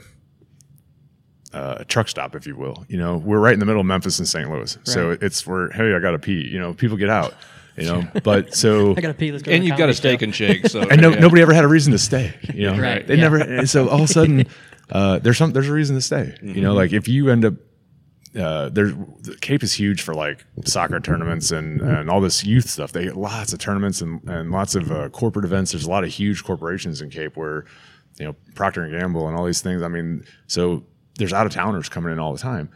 [1.53, 2.85] uh, a truck stop, if you will.
[2.87, 4.49] You know, we're right in the middle of Memphis and St.
[4.49, 6.47] Louis, so it's where hey, I got to pee.
[6.47, 7.33] You know, people get out.
[7.77, 9.31] You know, but so I got to pee.
[9.31, 9.51] Let's go.
[9.51, 10.23] and to you've got a comedy steak show.
[10.25, 10.67] and shake.
[10.67, 11.19] So and no, yeah.
[11.19, 12.33] nobody ever had a reason to stay.
[12.53, 13.21] You know, Right, they yeah.
[13.29, 13.65] never.
[13.67, 14.45] So all of a sudden,
[14.91, 16.35] uh, there's some there's a reason to stay.
[16.41, 17.53] You know, like if you end up.
[18.37, 22.69] Uh, there's the Cape is huge for like soccer tournaments and, and all this youth
[22.69, 22.91] stuff.
[22.91, 25.71] They get lots of tournaments and, and lots of uh, corporate events.
[25.71, 27.65] There's a lot of huge corporations in Cape where,
[28.19, 29.81] you know, Procter and Gamble and all these things.
[29.81, 30.83] I mean, so
[31.17, 32.69] there's out of towners coming in all the time.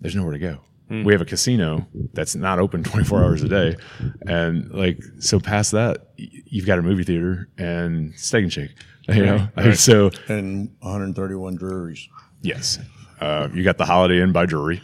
[0.00, 0.60] There's nowhere to go.
[1.04, 3.76] We have a casino that's not open 24 hours a day,
[4.20, 8.70] and like so past that, you've got a movie theater and Steak and Shake.
[9.08, 12.08] You know, so and 131 Druries.
[12.40, 12.78] Yes.
[13.20, 14.82] Uh, you got the Holiday Inn by Drury.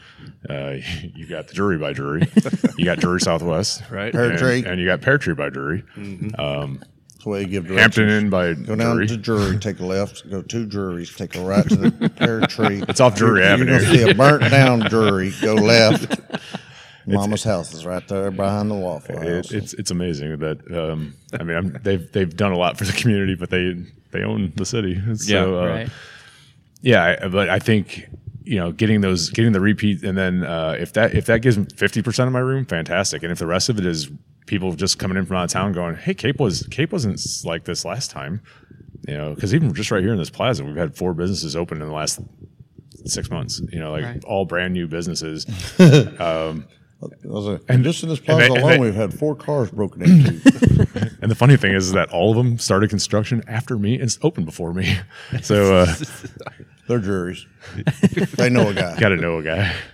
[0.49, 0.77] Uh,
[1.15, 2.23] you got the Drury by Drury.
[2.79, 3.83] You got Drury Southwest.
[3.91, 4.13] Right.
[4.13, 4.65] Pear And, Tree.
[4.67, 5.83] and you got Pear Tree by Drury.
[5.97, 8.09] That's the way you give Hampton.
[8.09, 9.07] Inn by Go down Drury.
[9.09, 12.83] to Drury, take a left, go two Druries, take a right to the pear tree.
[12.89, 13.79] It's off Drury You're Avenue.
[13.81, 15.33] gonna see a burnt down Drury.
[15.41, 16.21] Go left.
[17.07, 19.51] Mama's house is right there behind the Waffle House.
[19.53, 22.85] It, it's it's amazing that um, I mean I'm, they've they've done a lot for
[22.85, 23.75] the community, but they
[24.13, 25.01] they own the city.
[25.17, 25.43] So, Yeah.
[25.45, 25.89] uh, Right.
[26.81, 28.09] Yeah, but I think
[28.45, 31.57] you know getting those getting the repeat, and then uh, if that if that gives
[31.75, 33.23] fifty percent of my room, fantastic.
[33.23, 34.11] And if the rest of it is
[34.47, 37.65] people just coming in from out of town, going, "Hey, Cape was Cape wasn't like
[37.65, 38.41] this last time,"
[39.09, 41.81] you know, because even just right here in this plaza, we've had four businesses open
[41.81, 42.21] in the last
[43.07, 43.61] six months.
[43.73, 44.25] You know, like Right.
[44.25, 45.47] all brand new businesses.
[45.79, 46.55] I
[47.25, 50.03] was and just in this plaza they- and alone, they- we've had four cars broken
[50.03, 50.41] into.
[51.23, 54.19] And the funny thing is that all of them started construction after me and it's
[54.23, 54.99] open before me.
[55.43, 55.95] So uh,
[56.89, 57.47] They're Druries.
[58.37, 58.99] They know a guy.
[58.99, 59.73] got to know a guy.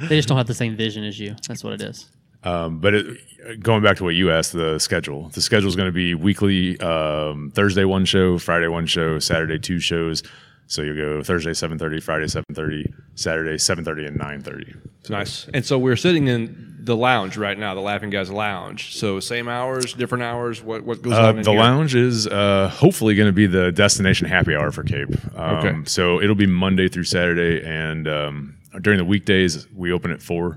[0.00, 1.36] They just don't have the same vision as you.
[1.46, 2.08] That's what it is.
[2.44, 3.18] Um, but it,
[3.60, 5.28] going back to what you asked, the schedule.
[5.30, 6.78] The schedule is going to be weekly.
[6.80, 10.22] Um, Thursday one show, Friday one show, Saturday two shows.
[10.66, 14.74] So you go Thursday seven thirty, Friday seven thirty, Saturday seven thirty, and nine thirty.
[15.00, 15.46] It's nice.
[15.52, 18.94] And so we're sitting in the lounge right now, the Laughing Guys Lounge.
[18.96, 20.62] So same hours, different hours.
[20.62, 21.38] What what goes Uh, on?
[21.38, 21.60] in the here?
[21.60, 25.08] lounge is uh, hopefully going to be the destination happy hour for Cape.
[25.36, 25.74] Um, Okay.
[25.84, 30.56] So it'll be Monday through Saturday, and um, during the weekdays we open at four.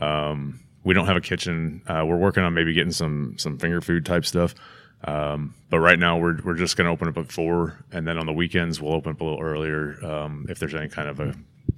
[0.00, 1.82] Um, we don't have a kitchen.
[1.86, 4.54] Uh, we're working on maybe getting some some finger food type stuff.
[5.04, 8.18] Um, but right now we're we're just going to open up at four, and then
[8.18, 11.20] on the weekends we'll open up a little earlier um, if there's any kind of
[11.20, 11.34] a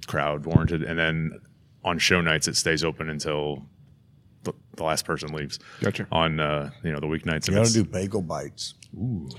[0.07, 1.39] crowd warranted, and then
[1.83, 3.65] on show nights it stays open until
[4.43, 5.59] the, the last person leaves.
[5.81, 6.07] Gotcha.
[6.11, 7.47] On uh, you know the weeknights.
[7.47, 8.75] You and got to do bagel bites.
[8.95, 9.29] Ooh.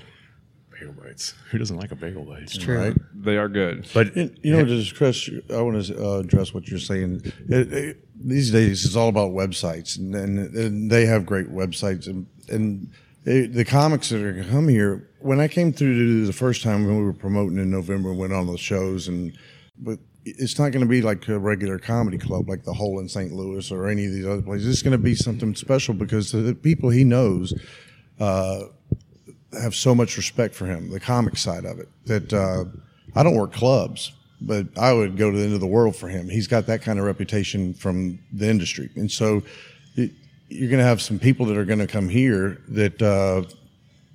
[0.71, 1.35] Bagel bites.
[1.51, 2.43] Who doesn't like a bagel bite?
[2.43, 2.79] It's True.
[2.79, 2.97] Right?
[3.15, 3.89] They are good.
[3.93, 7.23] But You you know, just Chris, I want to uh, address what you're saying.
[7.49, 12.07] It, it, these days, it's all about websites, and, and, and they have great websites.
[12.07, 12.91] And, and
[13.25, 16.63] it, the comics that are come here, when I came through to do the first
[16.63, 19.37] time when we were promoting in November, went on the shows, and
[19.79, 23.09] but it's not going to be like a regular comedy club like the Hole in
[23.09, 23.33] St.
[23.33, 24.69] Louis or any of these other places.
[24.69, 27.55] It's going to be something special because the people he knows
[28.19, 31.89] have so much respect for him, the comic side of it.
[32.07, 32.65] That uh,
[33.15, 36.09] I don't work clubs, but I would go to the end of the world for
[36.09, 36.29] him.
[36.29, 39.43] He's got that kind of reputation from the industry, and so
[39.97, 40.13] it,
[40.51, 43.43] you're going to have some people that are going to come here that uh,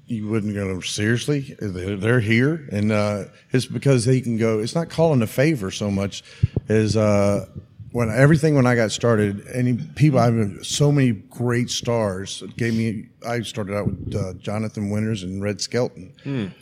[0.06, 1.56] you wouldn't go seriously.
[1.60, 4.60] They're, they're here, and uh, it's because they can go.
[4.60, 6.24] It's not calling a favor so much
[6.70, 6.96] as.
[6.96, 7.48] Uh,
[7.92, 12.74] when everything when I got started, any people I have so many great stars gave
[12.76, 13.06] me.
[13.26, 16.14] I started out with uh, Jonathan Winters and Red Skelton,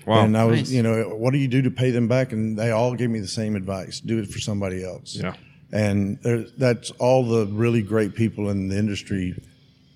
[0.05, 0.23] wow.
[0.23, 0.69] and I was Nice.
[0.69, 2.33] you know what do you do to pay them back?
[2.33, 5.15] And they all gave me the same advice: do it for somebody else.
[5.15, 5.33] Yeah.
[5.71, 6.19] and
[6.59, 9.35] that's all the really great people in the industry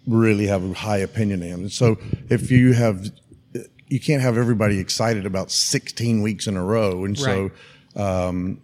[0.08, 1.60] really have a high opinion of him.
[1.62, 1.98] And so
[2.30, 3.10] if you have,
[3.88, 7.52] you can't have everybody excited about 16 weeks in a row, and so
[7.96, 8.62] um,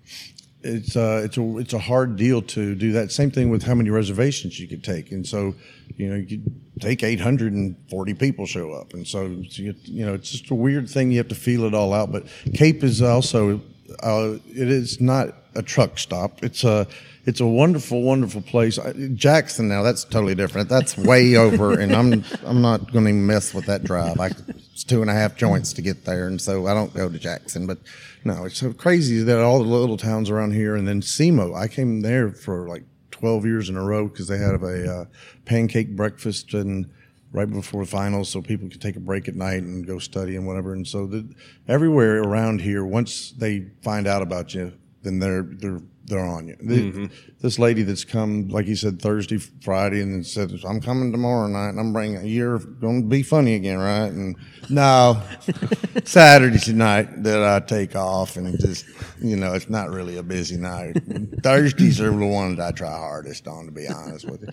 [0.63, 3.12] it's uh, it's a it's a hard deal to do that.
[3.12, 5.53] Same thing with how many reservations you could take, and so
[5.97, 10.32] you know you could take 840 people show up, and so you, you know it's
[10.32, 11.12] just a weird thing.
[11.12, 12.12] You have to feel it all out.
[12.12, 13.62] But Cape is also
[14.01, 16.43] uh, it is not a truck stop.
[16.43, 16.88] It's a
[17.25, 18.77] it's a wonderful, wonderful place.
[19.13, 20.67] Jackson now that's totally different.
[20.67, 24.19] That's way over, and I'm I'm not going to mess with that drive.
[24.19, 24.31] I,
[24.73, 27.19] it's two and a half joints to get there, and so I don't go to
[27.19, 27.65] Jackson.
[27.65, 27.79] But
[28.25, 31.55] no, it's so crazy that all the little towns around here, and then SEMO.
[31.55, 35.05] I came there for like 12 years in a row because they had a uh,
[35.45, 36.89] pancake breakfast and
[37.31, 40.45] right before finals, so people could take a break at night and go study and
[40.45, 40.73] whatever.
[40.73, 41.33] And so the,
[41.69, 46.56] everywhere around here, once they find out about you, then they're they're they're on you.
[46.62, 47.10] The-
[47.42, 51.48] This lady that's come, like you said, Thursday, Friday, and then said, "I'm coming tomorrow
[51.48, 54.36] night, and I'm bringing a year going to be funny again, right?" And
[54.70, 55.22] no,
[56.06, 58.86] Saturday night that I take off, and just
[59.22, 60.98] you know, it's not really a busy night.
[61.44, 64.50] Thursdays are the ones I try hardest on, to be honest with you.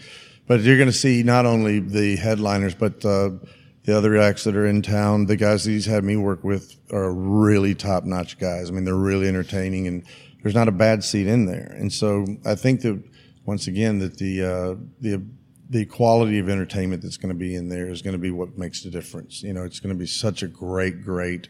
[0.47, 3.31] But you're going to see not only the headliners, but uh,
[3.85, 5.27] the other acts that are in town.
[5.27, 8.69] The guys that he's had me work with are really top notch guys.
[8.69, 10.03] I mean, they're really entertaining, and
[10.43, 11.75] there's not a bad seat in there.
[11.79, 13.03] And so I think that
[13.45, 15.23] once again that the uh, the
[15.71, 18.59] the quality of entertainment that's going to be in there is going to be what
[18.59, 19.43] makes the difference.
[19.43, 21.49] You know, it's going to be such a great, great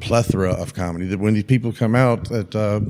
[0.00, 2.80] plethora of comedy that when these people come out, that uh,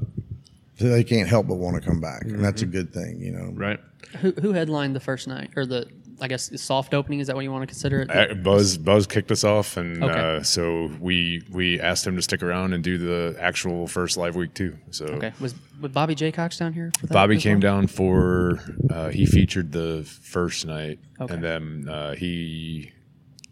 [0.79, 3.20] they can't help but want to come back, and that's a good thing.
[3.20, 3.81] You know, Right.
[4.20, 5.88] Who, who headlined the first night or the
[6.20, 7.20] I guess soft opening?
[7.20, 8.11] Is that what you want to consider it?
[8.11, 10.38] Uh, Buzz Buzz kicked us off, and Okay.
[10.38, 14.35] uh, so we we asked him to stick around and do the actual first live
[14.37, 14.76] week too.
[14.90, 16.90] So okay, was was Bobby J Cox down here?
[17.00, 21.35] For that Bobby came down for uh, he featured the first night, Okay.
[21.35, 22.92] and then uh, he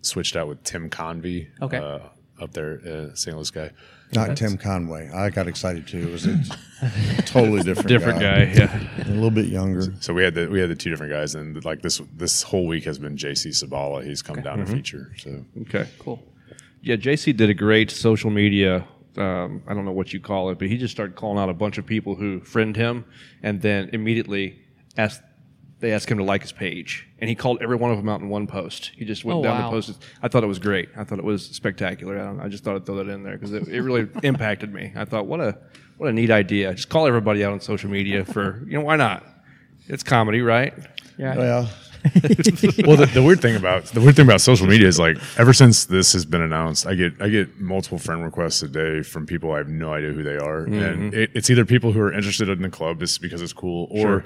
[0.03, 1.49] switched out with Tim Convey.
[1.63, 1.79] Okay.
[2.41, 3.37] Up there, uh, St.
[3.37, 3.71] Louis guy.
[4.15, 5.11] not Tim Conway.
[5.11, 6.09] I got excited too.
[6.09, 6.39] It was a
[7.27, 8.53] totally different, Different guy.
[8.55, 9.05] Yeah.
[9.07, 9.93] a little bit younger.
[10.01, 12.67] So we had the we had the two different guys, and like this this whole
[12.67, 14.05] week has been JC Sabala.
[14.05, 14.67] He's come down Mm-hmm.
[14.71, 15.13] to feature.
[15.19, 15.89] So Okay.
[15.99, 16.23] Cool.
[16.83, 18.87] Yeah, JC did a great social media.
[19.17, 21.55] Um, I don't know what you call it, but he just started calling out a
[21.55, 23.05] bunch of people who friend him,
[23.43, 24.59] and then immediately
[24.97, 25.23] asked
[25.85, 28.23] they asked him to like his page, and he called every one of them out
[28.23, 28.93] in one post.
[28.97, 29.71] He just went Oh, down wow.
[29.71, 29.99] the posts.
[30.23, 30.89] I thought it was great.
[30.97, 32.19] I thought it was spectacular.
[32.19, 34.73] I, don't, I just thought I'd throw that in there because it, it really impacted
[34.73, 34.93] me.
[34.97, 35.59] I thought what a
[35.99, 36.73] what a neat idea.
[36.73, 39.27] Just call everybody out on social media for you know why not?
[39.87, 40.73] It's comedy, right?
[41.19, 41.37] Yeah.
[41.37, 41.71] Well,
[42.87, 45.53] well, the, the weird thing about the weird thing about social media is like ever
[45.53, 49.27] since this has been announced, I get I get multiple friend requests a day from
[49.27, 50.83] people I have no idea who they are, mm-hmm.
[50.83, 53.89] and it, it's either people who are interested in the club just because it's cool,
[53.91, 54.25] or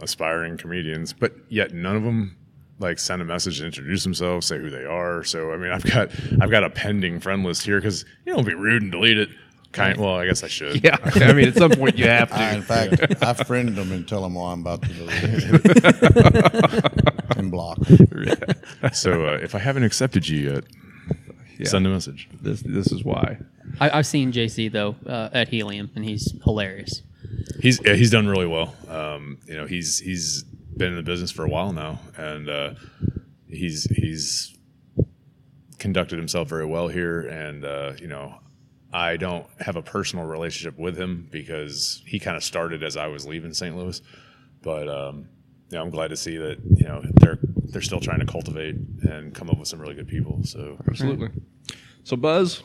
[0.00, 2.36] aspiring comedians, but yet none of them
[2.78, 5.22] like send a message and introduce themselves, say who they are.
[5.24, 8.46] So I mean, I've got I've got a pending friend list here because you don't
[8.46, 9.28] be rude and delete it.
[9.72, 10.84] Kind well, I guess I should.
[10.84, 10.98] Yeah.
[11.02, 12.56] I mean, at some point you have I, to.
[12.56, 17.50] in fact, I friended them and tell them why I'm about to delete it and
[17.50, 17.78] block.
[18.92, 20.64] So uh, if I haven't accepted you yet,
[21.66, 22.28] send a message.
[22.42, 23.38] This this is why.
[23.80, 27.02] I, I've seen JC though uh, at Helium, and he's hilarious.
[27.60, 28.74] He's yeah, he's done really well.
[28.88, 30.44] Um, you know, he's he's
[30.76, 32.74] been in the business for a while now, and uh,
[33.48, 34.56] he's he's
[35.78, 37.20] conducted himself very well here.
[37.20, 38.34] And uh, you know,
[38.92, 43.06] I don't have a personal relationship with him because he kind of started as I
[43.06, 43.76] was leaving St.
[43.76, 44.00] Louis,
[44.62, 45.28] but um,
[45.70, 49.34] yeah, I'm glad to see that you know they're they're still trying to cultivate and
[49.34, 50.40] come up with some really good people.
[50.44, 51.30] So Absolutely.
[52.04, 52.62] So Buzz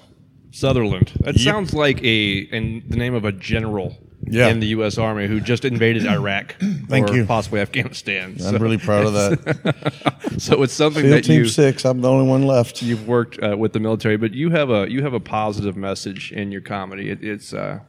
[0.52, 1.12] Sutherland.
[1.22, 4.50] That sounds like a in the name of a general Yeah.
[4.50, 4.98] in the U.S.
[4.98, 6.56] Army who just invaded Iraq
[6.88, 7.26] Thank or you.
[7.26, 8.32] possibly Afghanistan.
[8.32, 10.34] I'm So, really proud of that.
[10.38, 11.86] so it's something Field that Team you Six.
[11.86, 12.82] I'm the only one left.
[12.82, 16.32] you've worked uh, with the military, but you have a you have a positive message
[16.32, 17.10] in your comedy.
[17.10, 17.80] It, it's uh,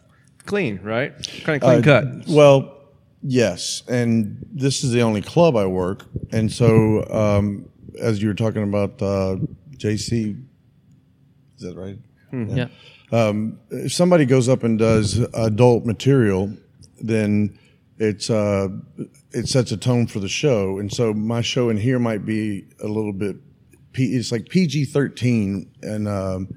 [0.45, 1.13] clean, right?
[1.45, 2.29] Kind of clean Uh, cut.
[2.29, 2.75] Well,
[3.23, 7.69] yes, and this is the only club I work, and so um,
[8.01, 9.37] as you were talking about uh,
[9.77, 10.41] JC,
[11.57, 11.99] is that right?
[12.33, 12.69] Yeah.
[13.71, 16.53] If somebody goes up and does adult material,
[17.01, 17.59] then
[17.99, 18.69] it's uh,
[19.33, 20.79] it sets a tone for the show.
[20.79, 23.37] And so my show in here might be a little bit,
[23.93, 26.49] P, it's like PG thirteen and um,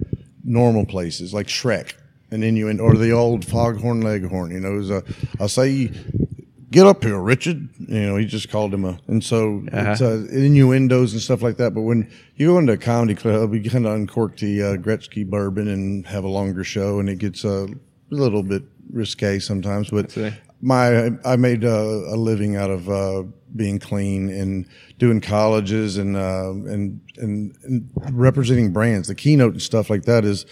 [0.43, 1.93] normal places like Shrek,
[2.31, 4.51] and then you or the old Foghorn Leghorn.
[4.51, 5.03] You know, was a,
[5.39, 5.91] I'll say.
[6.71, 7.67] Get up here, Richard.
[7.79, 11.57] You know, he just called him a, and so it's uh, innuendos and stuff like
[11.57, 11.73] that.
[11.73, 15.29] But when you go into a comedy club, you kind of uncork the uh, Gretzky
[15.29, 17.67] bourbon and have a longer show, and it gets a
[18.09, 19.89] little bit risque sometimes.
[19.89, 20.17] But
[20.61, 24.65] my I made a, a living out of uh, being clean and
[24.97, 29.09] doing colleges and, uh, and and and representing brands.
[29.09, 30.45] The keynote and stuff like that is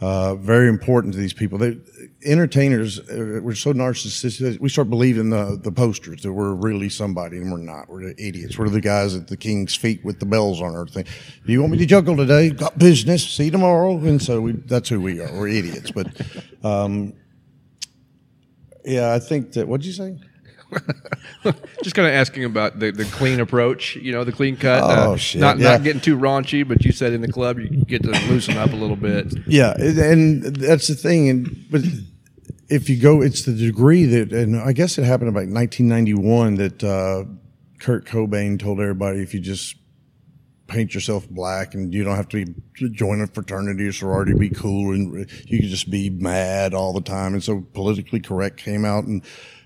[0.00, 1.58] uh, very important to these people.
[1.58, 1.78] They
[2.24, 4.60] entertainers uh, we're so narcissistic.
[4.60, 7.88] We start believing the the posters that we're really somebody, and we're not.
[7.88, 8.58] We're idiots.
[8.58, 11.04] We're the guys at the king's feet with the bells on our thing.
[11.46, 12.50] Do you want me to juggle today?
[12.50, 13.26] Got business.
[13.26, 13.96] See you tomorrow.
[13.98, 15.32] And so we, that's who we are.
[15.32, 15.90] We're idiots.
[15.90, 16.08] But
[16.64, 17.14] um,
[18.84, 19.68] yeah, I think that.
[19.68, 20.18] What'd you say?
[21.82, 24.82] Just kind of asking about the, the clean approach, you know, the clean cut.
[24.82, 25.72] Oh, uh, shit, Not yeah.
[25.72, 28.72] not getting too raunchy, but you said in the club you get to loosen up
[28.72, 29.34] a little bit.
[29.46, 31.28] Yeah, and that's the thing.
[31.28, 31.82] And but
[32.68, 36.84] if you go, it's the degree that, and I guess it happened about 1991 that
[36.84, 37.24] uh,
[37.78, 39.76] Kurt Cobain told everybody if you just
[40.66, 42.54] paint yourself black and you don't have to be,
[42.88, 47.02] join a fraternity or sorority, be cool, and you can just be mad all the
[47.02, 47.34] time.
[47.34, 49.22] And so politically correct came out and.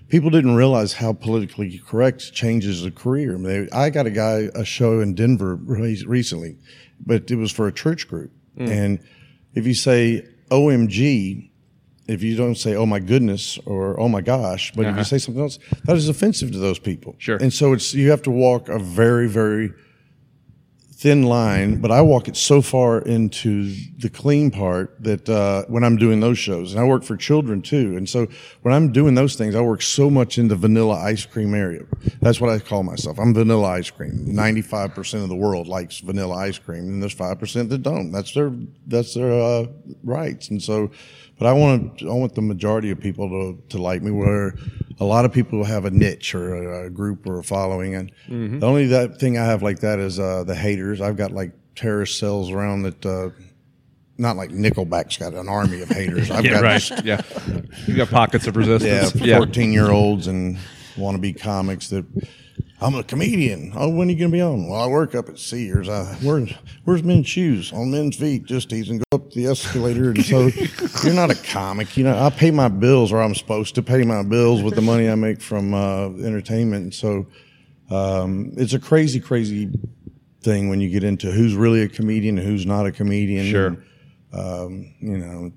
[0.09, 3.35] People didn't realize how politically correct changes a career.
[3.35, 6.57] I, mean, they, I got a guy a show in Denver re- recently,
[7.05, 8.31] but it was for a church group.
[8.57, 8.69] Mm.
[8.69, 8.99] And
[9.53, 11.49] if you say OMG,
[12.07, 15.03] if you don't say "Oh my goodness" or "Oh my gosh," but if you uh-huh.
[15.03, 17.15] say something else, that is offensive to those people.
[17.19, 17.37] Sure.
[17.37, 19.71] And so it's you have to walk a very, very
[20.99, 21.79] thin line.
[21.79, 26.19] But I walk it so far into the clean part that uh, when I'm doing
[26.19, 28.27] those shows, and I work for children too, and so
[28.63, 31.83] when I'm doing those things, I work so much in the vanilla ice cream area.
[32.21, 33.17] That's what I call myself.
[33.17, 34.25] I'm vanilla ice cream.
[34.25, 38.11] Ninety-five percent of the world likes vanilla ice cream, and there's five percent that don't.
[38.11, 38.51] That's their
[38.85, 39.67] that's their uh,
[40.03, 40.91] rights, and so.
[41.39, 44.11] But I want I want the majority of people to, to like me.
[44.11, 44.55] Where
[44.99, 48.11] a lot of people have a niche or a, a group or a following, and
[48.27, 50.99] the only that thing I have like that is uh, the haters.
[51.01, 53.05] I've got like terrorist cells around that.
[53.05, 53.29] Uh,
[54.17, 56.29] not like Nickelback's got an army of haters.
[56.31, 57.21] I've got just- Yeah.
[57.87, 58.83] You got pockets of resistance.
[59.15, 59.37] yeah, resistance.
[59.37, 60.57] 14 year olds and
[60.97, 62.03] wannabe comics that
[62.81, 63.73] I'm a comedian.
[63.75, 64.67] Oh, when are you going to be on?
[64.67, 65.89] Well, I work up at Sears.
[65.89, 66.53] I, where's,
[66.85, 67.73] where's men's shoes?
[67.73, 68.99] On men's feet, just teasing.
[68.99, 70.11] Go up the escalator.
[70.11, 70.47] And so
[71.03, 71.97] you're not a comic.
[71.97, 74.81] You know, I pay my bills or I'm supposed to pay my bills with the
[74.81, 76.83] money I make from uh, entertainment.
[76.83, 77.27] And so
[77.89, 79.69] um, it's a crazy, crazy
[80.41, 83.45] thing when you get into who's really a comedian and who's not a comedian.
[83.47, 83.77] Sure.
[84.31, 85.51] Um, you know,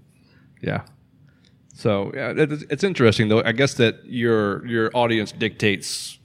[0.61, 0.83] Yeah.
[1.75, 3.43] So yeah, it's, it's interesting though.
[3.45, 6.19] I guess that your your audience dictates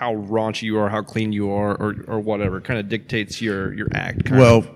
[0.00, 2.58] how raunchy you are, how clean you are, or or whatever.
[2.62, 4.24] Kind of dictates your your act.
[4.24, 4.70] Kind well, of,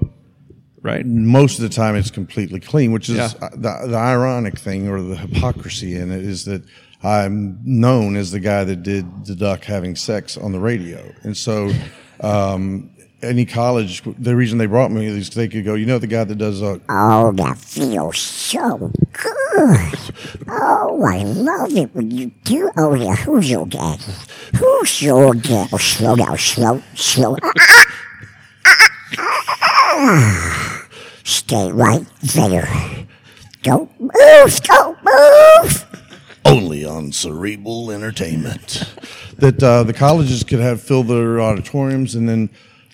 [0.82, 1.04] right.
[1.06, 3.30] most of the time it's completely clean, which is Yeah.
[3.40, 6.62] uh, the, the ironic thing or the hypocrisy in it is that
[7.02, 11.10] I'm known as the guy that did the duck having sex on the radio.
[11.22, 11.70] And so,
[12.20, 12.90] um,
[13.22, 16.24] any college, the reason they brought me is they could go, you know, the guy
[16.24, 19.32] that does, uh, Oh, that feels so good.
[19.56, 22.70] Oh, I love it when you do.
[22.76, 24.00] Oh, yeah, who's your dad?
[24.56, 25.68] Who's your dad?
[25.72, 27.36] Oh, slow down, slow, slow.
[27.44, 27.84] Ah,
[28.66, 30.86] ah, ah,
[31.24, 32.68] Stay right there.
[33.62, 35.86] Don't move, don't move.
[36.44, 38.84] only on Cerebral Entertainment.
[39.38, 42.50] that uh, the colleges could have fill their auditoriums, and then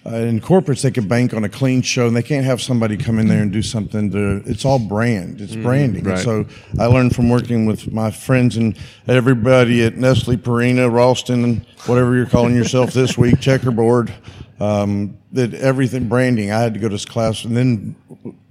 [0.07, 2.97] uh, in corporates they can bank on a clean show, and they can't have somebody
[2.97, 4.43] come in there and do something to.
[4.47, 5.41] It's all brand.
[5.41, 6.05] It's branding.
[6.05, 6.19] right.
[6.19, 6.47] So
[6.79, 8.77] I learned from working with my friends and
[9.07, 14.13] everybody at Nestle, Purina, Ralston, and whatever you're calling yourself this week, Checkerboard.
[14.61, 16.51] Um, that everything branding.
[16.53, 17.97] I had to go to class, and then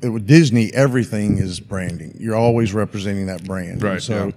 [0.01, 2.17] it, with Disney, everything is branding.
[2.19, 3.73] You're always representing that brand.
[3.73, 4.33] And Right, So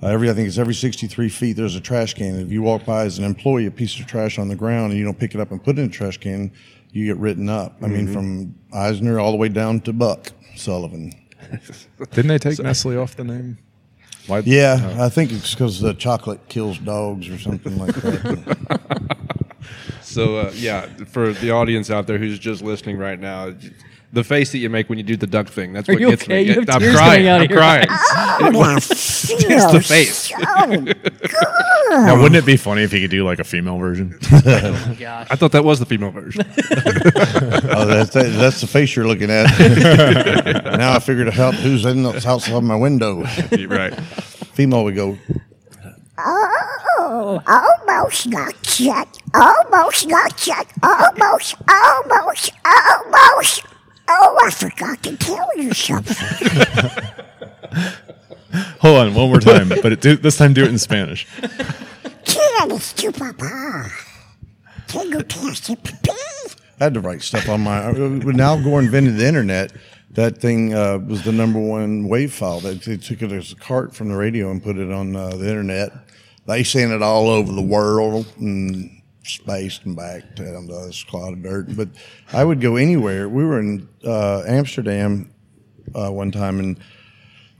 [0.00, 2.38] uh, every I think it's every 63 feet there's a trash can.
[2.38, 4.98] If you walk by as an employee, a piece of trash on the ground, and
[4.98, 6.52] you don't pick it up and put it in a trash can,
[6.92, 7.74] you get written up.
[7.82, 7.94] I Mm-hmm.
[7.94, 11.12] mean, from Eisner all the way down to Buck Sullivan.
[12.12, 13.58] Didn't they take Nestle off the name?
[14.28, 14.40] Why?
[14.44, 19.08] Yeah, I think it's because the chocolate kills dogs or something like that.
[20.18, 23.54] So uh, yeah, for the audience out there who's just listening right now,
[24.12, 26.42] the face that you make when you do the duck thing—that's what you gets okay?
[26.42, 26.48] me.
[26.48, 27.24] You have I'm tears crying.
[27.24, 27.86] coming out of I'm crying.
[28.40, 30.14] Oh, that feels the face.
[30.30, 31.20] so good.
[31.90, 34.18] Now, wouldn't it be funny if he could do like a female version?
[34.32, 35.28] Oh my gosh.
[35.30, 36.42] I thought that was the female version.
[37.70, 39.46] oh, that's that's the face you're looking at.
[40.78, 43.22] now I figured out who's in the house of my window.
[43.68, 43.94] right.
[44.54, 45.16] Female would go,
[46.20, 46.77] Oh,
[47.08, 49.04] almost got you.
[49.34, 50.54] Almost got you.
[50.82, 53.64] Almost, almost, almost.
[54.08, 56.16] Oh, I forgot to tell you something.
[58.80, 61.26] Hold on, one more time, but it, do, this time do it in Spanish.
[62.24, 63.90] Tienes tu papá.
[64.86, 66.14] Tengo clase pipí.
[66.80, 67.90] I had to write stuff on my.
[67.90, 69.72] When Al Gore invented the internet,
[70.10, 72.60] that thing uh, was the number one wave file.
[72.60, 75.30] They, they took it as a cart from the radio and put it on uh,
[75.30, 75.92] the internet.
[76.48, 81.42] They sent it all over the world and spaced and back to this cloud of
[81.42, 81.76] dirt.
[81.76, 81.90] But
[82.32, 83.28] I would go anywhere.
[83.28, 85.30] We were in uh, Amsterdam
[85.94, 86.80] uh, one time and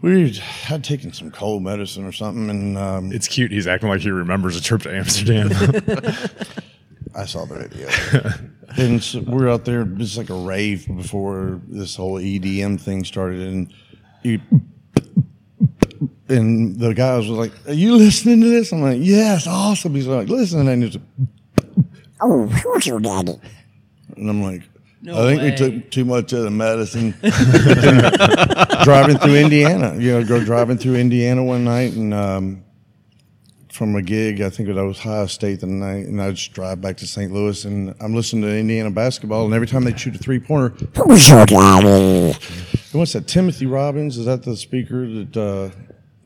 [0.00, 3.50] we had taken some cold medicine or something, and um, It's cute.
[3.50, 5.48] He's acting like he remembers a trip to Amsterdam.
[7.14, 8.30] I saw the video.
[8.76, 13.40] and so we're out there, it's like a rave before this whole EDM thing started.
[13.40, 13.74] And
[14.22, 14.40] you,
[16.28, 18.72] and the guys was like, Are you listening to this?
[18.72, 19.94] I'm like, Yes, awesome.
[19.94, 20.66] He's like, Listen.
[20.68, 20.96] And, he's,
[22.20, 23.38] Oh, who's your daddy?
[24.16, 24.62] and I'm like,
[25.02, 25.50] No I think way.
[25.50, 27.14] we took too much of the medicine.
[28.84, 32.64] driving through Indiana, you know, go driving through Indiana one night and um,
[33.72, 36.80] from a gig, I think it was Ohio State the night, and I just drive
[36.80, 37.32] back to St.
[37.32, 40.70] Louis and I'm listening to Indiana basketball, and every time they shoot a three pointer,
[40.96, 42.36] Who's your daddy?
[42.92, 43.28] what's that?
[43.28, 45.36] Timothy Robbins is that the speaker that?
[45.36, 45.70] Uh,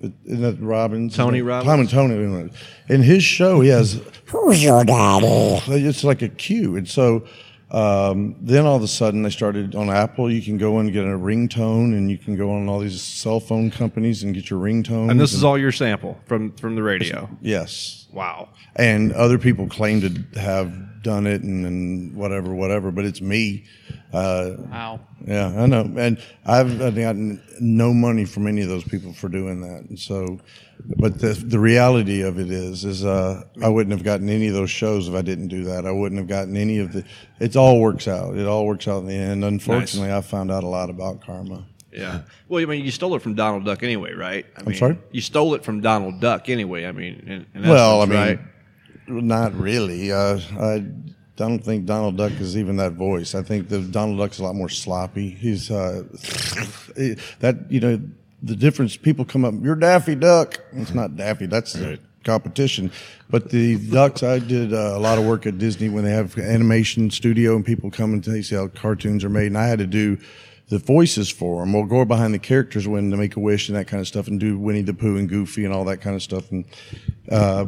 [0.03, 1.09] isn't that Robin?
[1.09, 1.67] Tony Robbins?
[1.67, 2.51] Tom and Tony.
[2.89, 5.27] In his show, he has Who's your daddy?
[5.67, 6.77] it's like a cue.
[6.77, 7.25] And so
[7.71, 10.31] um, then all of a sudden they started on Apple.
[10.31, 13.41] You can go and get a ringtone, and you can go on all these cell
[13.41, 15.11] phone companies and get your ringtone.
[15.11, 17.29] And this is all your sample from from the radio.
[17.41, 18.07] yes.
[18.13, 18.51] Wow.
[18.77, 20.71] And other people claim to have
[21.03, 22.91] done it and, and whatever, whatever.
[22.91, 23.65] But it's me.
[24.13, 25.01] Uh, Wow.
[25.27, 25.91] yeah, I know.
[25.97, 29.89] And I've I've gotten no money from any of those people for doing that.
[29.89, 30.39] And so,
[30.97, 34.55] but the the reality of it is, is uh, I wouldn't have gotten any of
[34.55, 35.87] those shows if I didn't do that.
[35.87, 37.05] I wouldn't have gotten any of the.
[37.41, 38.37] It all works out.
[38.37, 39.45] It all works out in the end.
[39.45, 41.65] Unfortunately, I found out a lot about karma.
[41.93, 42.23] Yeah.
[42.49, 44.47] Well, I mean, you stole it from Donald Duck anyway, right?
[44.57, 44.99] I mean, sorry?
[45.11, 46.87] You stole it from Donald Duck anyway.
[46.87, 48.41] I mean, in, in Well, I mean, right?
[49.07, 50.13] Not really.
[50.13, 50.85] Uh, I
[51.37, 53.35] don't think Donald Duck is even that voice.
[53.35, 55.31] I think the Donald Duck's a lot more sloppy.
[55.31, 56.05] He's uh,
[57.41, 58.01] that you know
[58.43, 58.97] the difference.
[58.97, 60.61] People come up, you're Daffy Duck.
[60.73, 61.47] It's not Daffy.
[61.47, 62.91] That's the competition.
[63.31, 66.37] But the ducks, I did uh, a lot of work at Disney when they have
[66.39, 69.79] animation studio and people come and they see how cartoons are made, and I had
[69.79, 70.19] to do
[70.69, 71.73] the voices for them.
[71.73, 74.29] We'll go behind the characters when they make a wish and that kind of stuff,
[74.29, 76.51] and do Winnie the Pooh and Goofy and all that kind of stuff.
[76.51, 76.65] And
[77.31, 77.67] uh,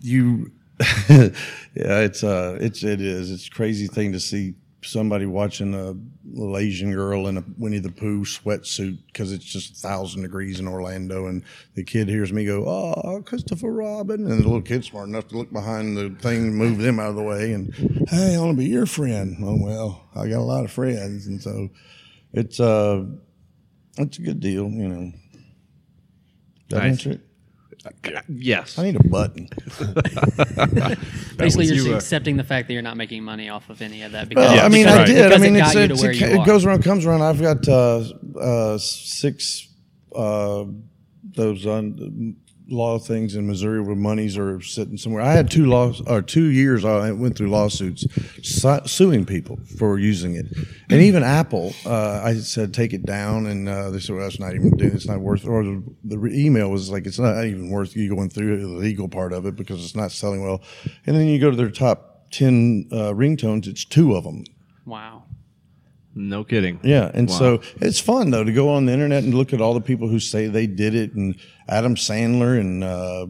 [0.00, 0.52] you,
[1.08, 1.30] yeah,
[1.74, 5.94] it's uh, it's it is it's a crazy thing to see somebody watching a
[6.32, 10.58] little Asian girl in a Winnie the Pooh sweatsuit because it's just a thousand degrees
[10.58, 14.88] in Orlando, and the kid hears me go, "Oh, Christopher Robin," and the little kid's
[14.88, 17.74] smart enough to look behind the thing, move them out of the way, and
[18.08, 19.36] hey, I want to be your friend.
[19.42, 21.68] Oh well, I got a lot of friends, and so
[22.32, 23.04] it's uh,
[23.98, 25.12] it's a good deal, you know.
[26.72, 27.06] I Nice.
[27.84, 28.22] Answer?
[28.28, 28.78] Yes.
[28.78, 29.48] I need a button.
[31.36, 34.02] Basically, you're you, uh, accepting the fact that you're not making money off of any
[34.02, 34.28] of that.
[34.28, 35.32] Because, Well, I mean, because I did.
[35.32, 36.46] I mean, it it's, got you it's, it, you it are.
[36.46, 37.22] goes around, comes around.
[37.22, 38.04] I've got uh,
[38.38, 39.68] uh, six
[40.14, 40.64] uh,
[41.36, 42.36] those un-
[42.70, 45.22] law things in Missouri where monies are sitting somewhere.
[45.22, 46.84] I had two laws or two years.
[46.84, 48.06] I went through lawsuits
[48.42, 50.46] su- suing people for using it,
[50.88, 51.74] and even Apple.
[51.84, 54.92] Uh, I said take it down, and uh, they said well, that's not even doing.
[54.92, 55.44] it's not worth.
[55.46, 58.68] Or the, the re- email was like it's not even worth you going through the
[58.68, 60.62] legal part of it because it's not selling well.
[61.06, 63.66] And then you go to their top ten uh, ringtones.
[63.66, 64.44] It's two of them.
[64.86, 65.24] wow.
[66.12, 66.80] No kidding.
[66.82, 67.38] Yeah, and Wow.
[67.38, 70.08] so it's fun though to go on the internet and look at all the people
[70.08, 71.36] who say they did it, and
[71.70, 73.26] Adam Sandler and uh,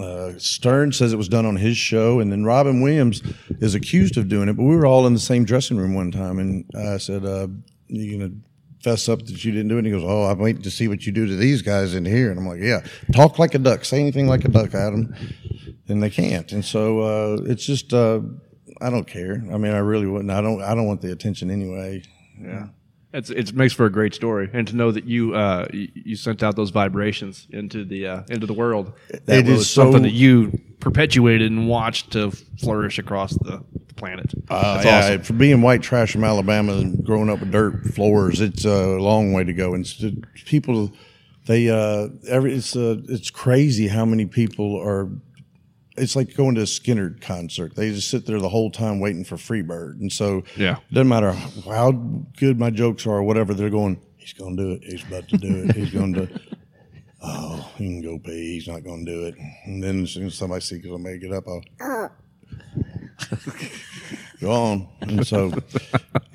[0.00, 3.22] uh, Stern says it was done on his show, and then Robin Williams
[3.60, 4.54] is accused of doing it.
[4.54, 7.48] But we were all in the same dressing room one time, and I said, uh,
[7.86, 8.32] "You gonna
[8.82, 9.78] fess up that you didn't do it.
[9.78, 12.04] And he goes, "Oh, I'm waiting to see what you do to these guys in
[12.04, 15.14] here." And I'm like, "Yeah, talk like a duck, say anything like a duck, Adam."
[15.86, 16.50] And they can't.
[16.52, 18.20] And so uh, it's just uh,
[18.80, 19.42] I don't care.
[19.52, 20.30] I mean, I really wouldn't.
[20.30, 20.62] I don't.
[20.62, 22.02] I don't want the attention anyway.
[22.40, 22.68] Yeah.
[23.14, 26.42] It's, it makes for a great story, and to know that you uh, you, sent
[26.42, 28.92] out those vibrations into the uh, into the world.
[29.26, 33.64] That It is was something so- that you perpetuated and watched to flourish across the,
[33.96, 34.34] planet.
[34.50, 35.22] Uh, That's yeah, awesome.
[35.22, 39.32] for being white trash from Alabama and growing up with dirt floors, it's a long
[39.32, 39.72] way to go.
[39.74, 39.86] And
[40.46, 40.92] people,
[41.46, 45.08] they uh, every it's uh, it's crazy how many people are.
[45.96, 47.76] It's like going to a Skynyrd concert.
[47.76, 50.78] They just sit there the whole time waiting for Freebird, and so Yeah.
[50.90, 51.92] it doesn't matter how
[52.36, 53.54] good my jokes are or whatever.
[53.54, 54.00] They're going.
[54.16, 54.82] He's going to do it.
[54.84, 55.76] He's about to do it.
[55.76, 56.28] He's going to.
[57.26, 58.52] Oh, he can go pee.
[58.52, 59.34] He's not going to do it.
[59.64, 61.62] And then as soon as somebody sees I may get up, I'll
[64.42, 64.88] go on.
[65.00, 65.50] And so,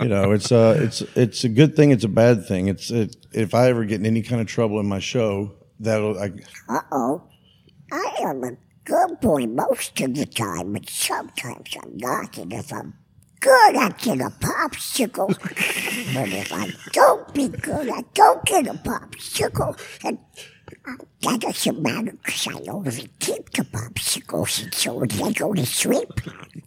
[0.02, 1.92] you know, it's uh, it's it's a good thing.
[1.92, 2.70] It's a bad thing.
[2.70, 6.18] It's it, if I ever get in any kind of trouble in my show, that'll
[6.18, 6.32] I,
[6.68, 7.22] Uh oh.
[7.92, 8.52] I am a
[8.86, 12.38] good boy most of the time, but sometimes I'm not.
[12.38, 12.94] And if I'm
[13.40, 15.28] good, I get a popsicle.
[16.14, 19.80] but if I don't be good, I don't get a popsicle.
[20.04, 20.18] And
[21.22, 24.64] that doesn't matter because I already keep the popsicles.
[24.64, 26.10] And so when they go to sleep,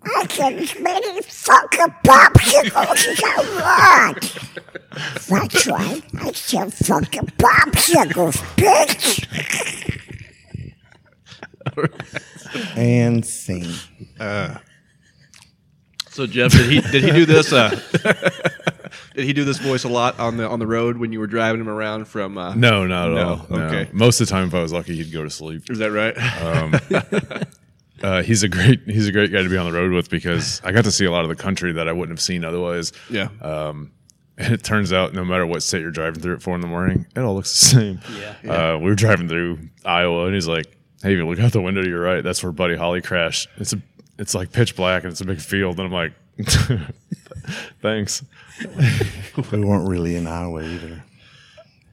[0.04, 4.38] I get as many fucking popsicles as I want.
[5.28, 6.02] That's right.
[6.20, 10.02] I said fucking popsicles, bitch.
[12.76, 13.64] And sing.
[16.10, 17.52] So Jeff, did he did he do this?
[17.52, 17.70] Uh,
[19.14, 21.26] did he do this voice a lot on the on the road when you were
[21.26, 22.36] driving him around from?
[22.36, 23.46] Uh, No, not at No, all.
[23.48, 23.64] No.
[23.64, 23.88] okay.
[23.92, 25.70] Most of the time, if I was lucky, he'd go to sleep.
[25.70, 27.46] Is that right?
[28.02, 30.60] Uh, he's a great he's a great guy to be on the road with because
[30.64, 32.92] I got to see a lot of the country that I wouldn't have seen otherwise.
[33.08, 33.28] yeah.
[33.40, 33.92] Um,
[34.36, 36.66] and it turns out no matter what state you're driving through at four in the
[36.66, 38.00] morning, it all looks the same.
[38.42, 38.52] Yeah.
[38.52, 40.66] Uh, we were driving through Iowa, and he's like,
[41.02, 43.48] "Hey, if you look out the window to your right, that's where Buddy Holly crashed.
[43.56, 43.82] It's a
[44.18, 46.12] it's like pitch black, and it's a big field." And I'm like,
[47.82, 48.22] "Thanks."
[49.50, 51.02] We weren't really in Iowa either,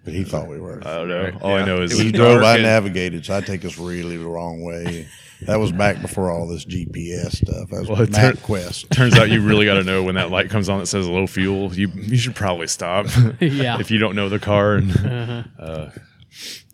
[0.05, 0.79] but he thought we were.
[0.85, 1.37] I don't know.
[1.41, 2.43] All I know is he drove.
[2.43, 5.07] I navigated, so I take us really the wrong way.
[5.43, 7.69] That was back before all this GPS stuff.
[7.69, 8.89] That was Well, it tur- MapQuest.
[8.89, 11.27] Turns out you really got to know when that light comes on that says low
[11.27, 11.73] fuel.
[11.73, 13.07] You you should probably stop.
[13.39, 13.79] Yeah.
[13.79, 14.75] if you don't know the car.
[14.75, 15.89] And, uh,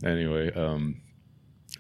[0.04, 1.00] anyway, um,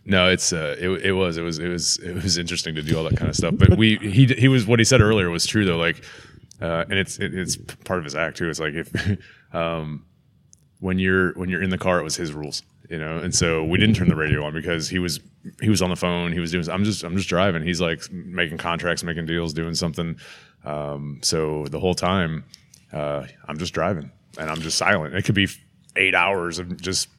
[0.06, 2.98] no, it's uh, it, it was it was it was it was interesting to do
[2.98, 3.56] all that kind of stuff.
[3.58, 5.78] But we he he was what he said earlier was true though.
[5.78, 6.04] Like,
[6.62, 8.50] uh, and it's it, it's part of his act too.
[8.50, 9.18] It's like if
[9.54, 10.06] um,
[10.80, 13.18] when you're when you're in the car, it was his rules, you know.
[13.18, 15.20] And so we didn't turn the radio on because he was
[15.60, 16.32] he was on the phone.
[16.32, 16.70] He was doing.
[16.70, 17.64] I'm just I'm just driving.
[17.64, 20.18] He's like making contracts, making deals, doing something.
[20.64, 22.44] Um, so the whole time,
[22.94, 25.16] uh, I'm just driving and I'm just silent.
[25.16, 25.48] It could be
[25.96, 27.10] eight hours of just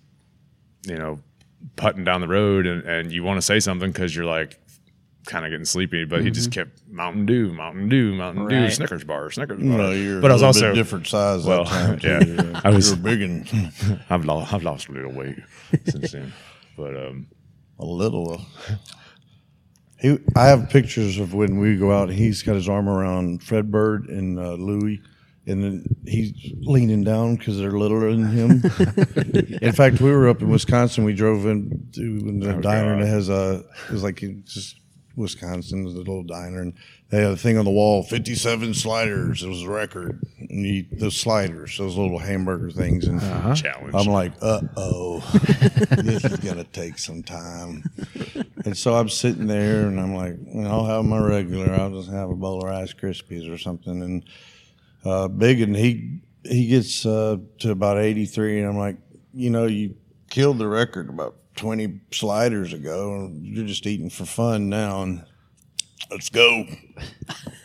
[0.87, 1.18] you know
[1.74, 4.58] putting down the road, and and you want to say something because you're like
[5.26, 9.04] kind of getting sleepy, but he just kept Mountain Dew, Mountain Dew, Mountain Dew, Snickers
[9.04, 9.66] bar, Snickers bar.
[9.66, 12.00] No, you're but I was also bit different size well, that time.
[12.02, 12.52] yeah, too.
[12.64, 13.72] I was- You're big and
[14.10, 15.38] I've lost I've lost a little weight
[15.86, 16.32] since then,
[16.76, 17.26] but um,
[17.78, 18.40] a little.
[19.98, 22.10] He, I have pictures of when we go out.
[22.10, 25.00] He's got his arm around Fred Bird and uh, Louie,
[25.47, 28.51] and then he's leaning down because they're littler than him.
[29.62, 31.05] in fact, we were up in Wisconsin.
[31.05, 33.03] We drove in to the Oh, diner God.
[33.05, 33.64] that has a.
[33.88, 34.76] It was like it's just
[35.16, 36.74] Wisconsin, the little diner, and
[37.09, 39.42] they had a thing on the wall: fifty-seven sliders.
[39.42, 40.20] It was a record.
[40.40, 43.20] And you eat those sliders, those little hamburger things, and
[43.57, 43.94] challenge.
[43.94, 45.20] I'm like, uh oh,
[46.03, 47.84] this is gonna take some time.
[48.64, 50.34] And so I'm sitting there, and I'm like,
[50.66, 51.72] I'll have my regular.
[51.72, 54.03] I'll just have a bowl of Rice Krispies or something.
[54.03, 54.24] And
[55.07, 58.96] uh, Big and he he gets uh, to about 83, and I'm like,
[59.34, 59.96] you know, you
[60.30, 63.30] killed the record about 20 sliders ago.
[63.40, 65.24] You're just eating for fun now, and
[66.11, 66.64] let's go.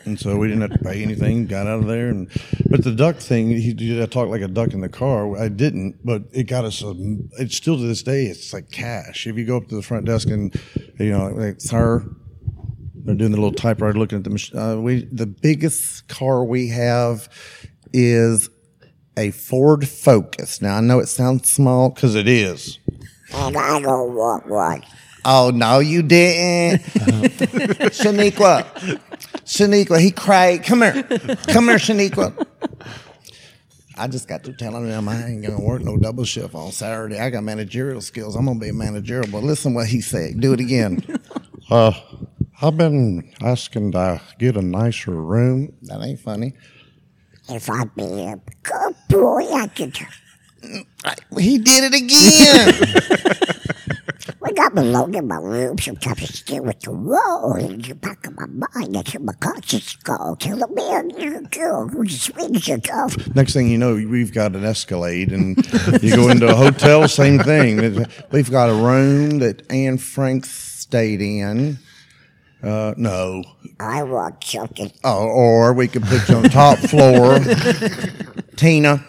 [0.04, 1.46] And so we didn't have to pay anything.
[1.46, 2.28] Got out of there, and
[2.68, 4.02] but the duck thing, he did.
[4.02, 5.36] I talked like a duck in the car.
[5.38, 6.82] I didn't, but it got us.
[6.82, 6.92] A,
[7.38, 8.24] it's still to this day.
[8.24, 9.26] It's like cash.
[9.26, 10.52] If you go up to the front desk and
[10.98, 12.04] you know, like, sir,
[13.04, 14.58] they're doing the little typewriter, looking at the machine.
[14.58, 17.28] Uh, we the biggest car we have
[17.92, 18.48] is
[19.16, 20.62] a Ford Focus.
[20.62, 22.78] Now I know it sounds small because it is.
[23.34, 24.84] And I don't want one.
[25.24, 26.82] Oh no, you didn't,
[27.92, 28.64] Shaniqua.
[29.44, 30.64] Shaniqua, he cried.
[30.64, 31.02] Come here,
[31.46, 32.46] come here, Shaniqua.
[33.96, 37.20] I just got through telling him I ain't gonna work no double shift on Saturday.
[37.20, 38.34] I got managerial skills.
[38.34, 39.30] I'm gonna be a managerial.
[39.30, 40.40] But listen what he said.
[40.40, 41.04] Do it again.
[41.70, 41.92] Uh,
[42.64, 45.72] I've been asking to get a nicer room.
[45.82, 46.54] That ain't funny.
[47.48, 49.98] If I be a good boy, I could
[51.38, 52.72] He did it again.
[54.38, 58.24] When I'm alone in my room, sometimes I stare at the wall in the back
[58.28, 58.96] of my mind.
[58.96, 63.34] I hear my conscience call, telling me I'm a girl who's as sweet as.
[63.34, 65.56] Next thing you know, we've got an Escalade, and
[66.00, 68.06] you go into a hotel, same thing.
[68.30, 71.80] We've got a room that Anne Frank stayed in.
[72.62, 73.42] Uh, no,
[73.80, 74.92] I want something.
[75.02, 77.40] oh, or we could put you on top floor,
[78.56, 79.04] Tina.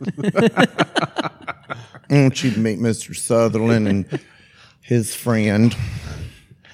[0.22, 0.68] I
[2.10, 3.16] want you to meet Mr.
[3.16, 4.20] Sutherland and
[4.82, 5.74] his friend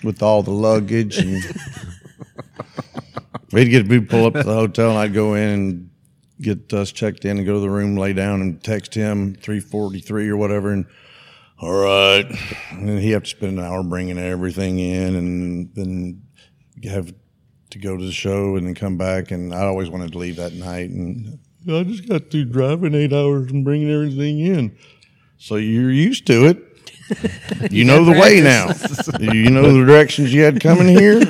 [0.03, 1.43] with all the luggage and
[3.53, 5.91] we'd get we'd pull up to the hotel and I'd go in and
[6.41, 9.61] get us checked in and go to the room, lay down and text him three
[9.61, 10.87] forty three or whatever and
[11.61, 12.27] all right.
[12.71, 16.23] And then he have to spend an hour bringing everything in and then
[16.85, 17.13] have
[17.71, 20.37] to go to the show and then come back and I always wanted to leave
[20.37, 21.39] that night and
[21.69, 24.77] I just got through driving eight hours and bringing everything in.
[25.37, 26.65] So you're used to it.
[27.71, 28.69] You know the way now.
[29.19, 31.23] You know the directions you had coming here.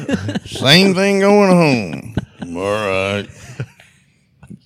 [0.45, 2.57] Same thing going home.
[2.57, 3.29] All right.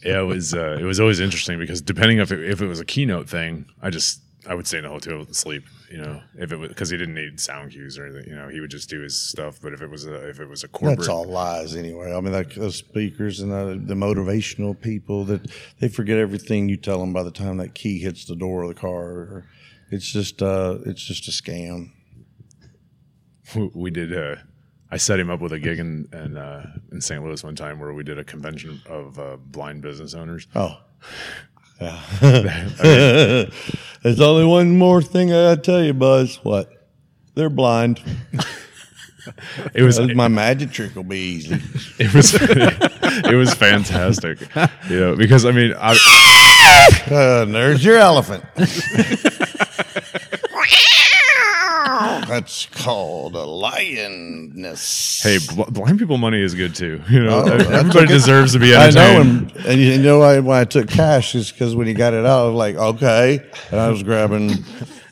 [0.02, 2.80] Yeah, it was uh, it was always interesting because depending if it, if it was
[2.80, 5.64] a keynote thing, I just I would stay in the hotel and sleep.
[5.90, 8.28] You know, if it was because he didn't need sound cues or anything.
[8.28, 9.60] You know, he would just do his stuff.
[9.62, 12.12] But if it was a if it was a corporate, That's all lies anyway.
[12.12, 16.76] I mean, like those speakers and the, the motivational people that they forget everything you
[16.76, 19.44] tell them by the time that key hits the door of the car.
[19.90, 21.92] It's just uh, it's just a scam.
[23.74, 24.16] we did.
[24.16, 24.36] Uh,
[24.90, 27.22] I set him up with a gig in in, uh, in St.
[27.22, 30.48] Louis one time where we did a convention of uh, blind business owners.
[30.54, 30.78] Oh.
[31.82, 33.44] Yeah.
[34.02, 36.36] There's only one more thing I gotta tell you, Buzz.
[36.42, 36.70] What?
[37.34, 38.00] They're blind.
[39.72, 41.54] It was My magic trick will be easy.
[41.96, 44.40] it was it was fantastic.
[44.90, 45.96] You know, because I mean, I,
[47.08, 48.42] Uh, there's your elephant.
[51.84, 55.22] That's called a lioness.
[55.22, 57.00] hey, bl- blind people money is good too.
[57.10, 58.98] You know, Oh, everybody deserves to be entertained.
[58.98, 59.50] I know entertained.
[59.52, 62.24] him, and you know why, why I took cash is because when he got it
[62.24, 64.52] out, I was like, okay, and I was grabbing,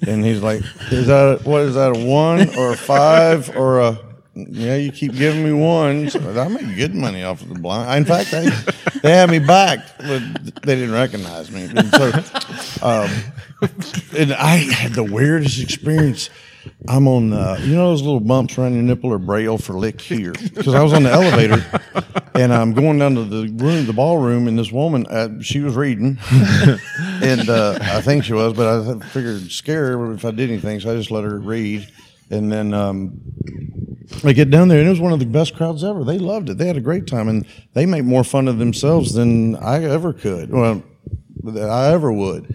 [0.06, 3.98] and he's like, is that what is that a one or a five or a?
[4.34, 6.14] Yeah, you keep giving me ones.
[6.14, 7.98] I make good money off of the blind.
[7.98, 8.48] In fact, they
[9.02, 10.22] they had me back, but
[10.62, 11.64] they didn't recognize me.
[11.64, 12.12] And so,
[12.80, 13.10] um,
[14.16, 16.30] and I had the weirdest experience.
[16.88, 20.00] I'm on, uh, you know, those little bumps around your nipple or braille for lick
[20.00, 20.32] here.
[20.32, 21.64] Because I was on the elevator
[22.34, 25.74] and I'm going down to the room, the ballroom, and this woman, uh, she was
[25.74, 30.50] reading, and uh, I think she was, but I figured scare her if I did
[30.50, 31.88] anything, so I just let her read.
[32.30, 33.20] And then um,
[34.24, 36.04] I get down there, and it was one of the best crowds ever.
[36.04, 36.58] They loved it.
[36.58, 40.12] They had a great time, and they make more fun of themselves than I ever
[40.12, 40.50] could.
[40.50, 40.82] Well,
[41.44, 42.54] that I ever would.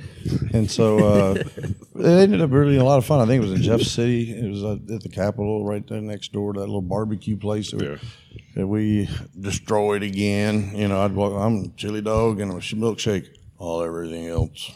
[0.53, 3.19] And so uh, it ended up really a lot of fun.
[3.19, 4.31] I think it was in Jeff City.
[4.31, 7.71] It was uh, at the Capitol right there next door to that little barbecue place
[7.71, 7.95] that, Yeah.
[7.95, 7.99] we,
[8.55, 9.09] that we
[9.39, 10.71] destroyed again.
[10.75, 13.27] You know, I'd walk, I'm a chili dog and a milkshake,
[13.57, 14.71] all everything else.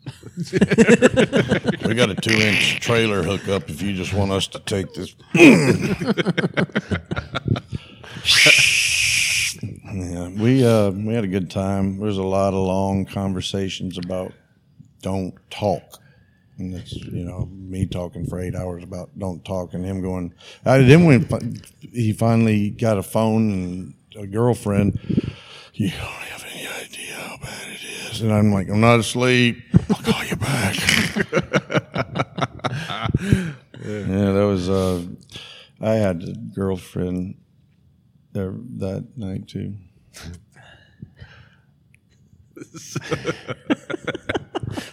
[0.52, 5.14] we got a two inch trailer hookup if you just want us to take this.
[9.92, 11.98] Yeah, we uh, we had a good time.
[11.98, 14.32] There was a lot of long conversations about
[15.02, 15.98] don't talk,
[16.58, 20.34] and it's you know me talking for eight hours about don't talk, and him going.
[20.64, 21.60] I then when
[21.92, 24.98] he finally got a phone and a girlfriend,
[25.74, 29.62] you don't have any idea how bad it is, and I'm like, I'm not asleep.
[29.88, 30.76] I'll call you back.
[33.84, 34.68] yeah, that was.
[34.68, 35.04] Uh,
[35.82, 37.36] I had a girlfriend
[38.32, 39.74] there that night too.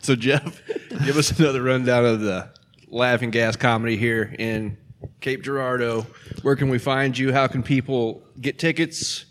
[0.02, 0.62] So, Jeff,
[1.06, 2.50] give us another rundown of the
[2.88, 4.78] Laughing Gas comedy here in
[5.20, 6.08] Cape Girardeau.
[6.44, 7.34] Where can we find you?
[7.34, 9.26] How can people get tickets?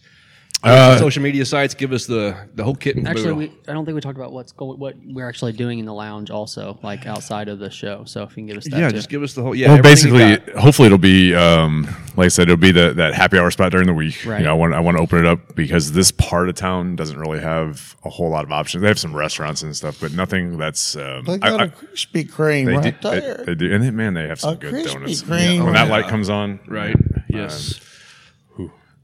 [0.63, 1.75] Uh, social media sites.
[1.75, 4.33] Give us the the whole kit and Actually, we, I don't think we talked about
[4.33, 8.03] what's going, what we're actually doing in the lounge, also like outside of the show.
[8.05, 8.97] So if you can give us that, yeah, too.
[8.97, 9.55] just give us the whole.
[9.55, 11.85] Yeah, well, basically, hopefully it'll be, um,
[12.17, 14.25] like I said, it'll be the, that happy hour spot during the week.
[14.27, 14.39] Right.
[14.41, 16.97] You know, I want I want to open it up because this part of town
[16.97, 18.83] doesn't really have a whole lot of options.
[18.83, 20.97] They have some restaurants and stuff, but nothing that's.
[20.97, 23.45] Um, They I- got a I- Krispy Kreme they, right do, they, there.
[23.45, 25.23] they do, and they, man, they have some A good Krispy donuts.
[25.23, 25.65] Kreme.
[25.65, 26.97] when that light comes on, right.
[27.29, 27.79] Yes.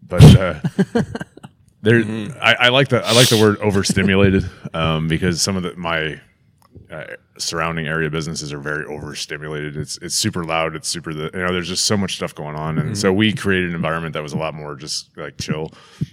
[0.09, 0.55] but uh,
[1.83, 2.03] there,
[2.41, 6.21] I, I like the I like the word overstimulated um, because some of the my
[6.91, 9.77] uh, surrounding area businesses are very overstimulated.
[9.77, 10.77] It's it's super loud.
[10.77, 11.53] It's super the, you know.
[11.53, 14.33] There's just so much stuff going on, and so we created an environment that was
[14.33, 15.73] a lot more just like chill.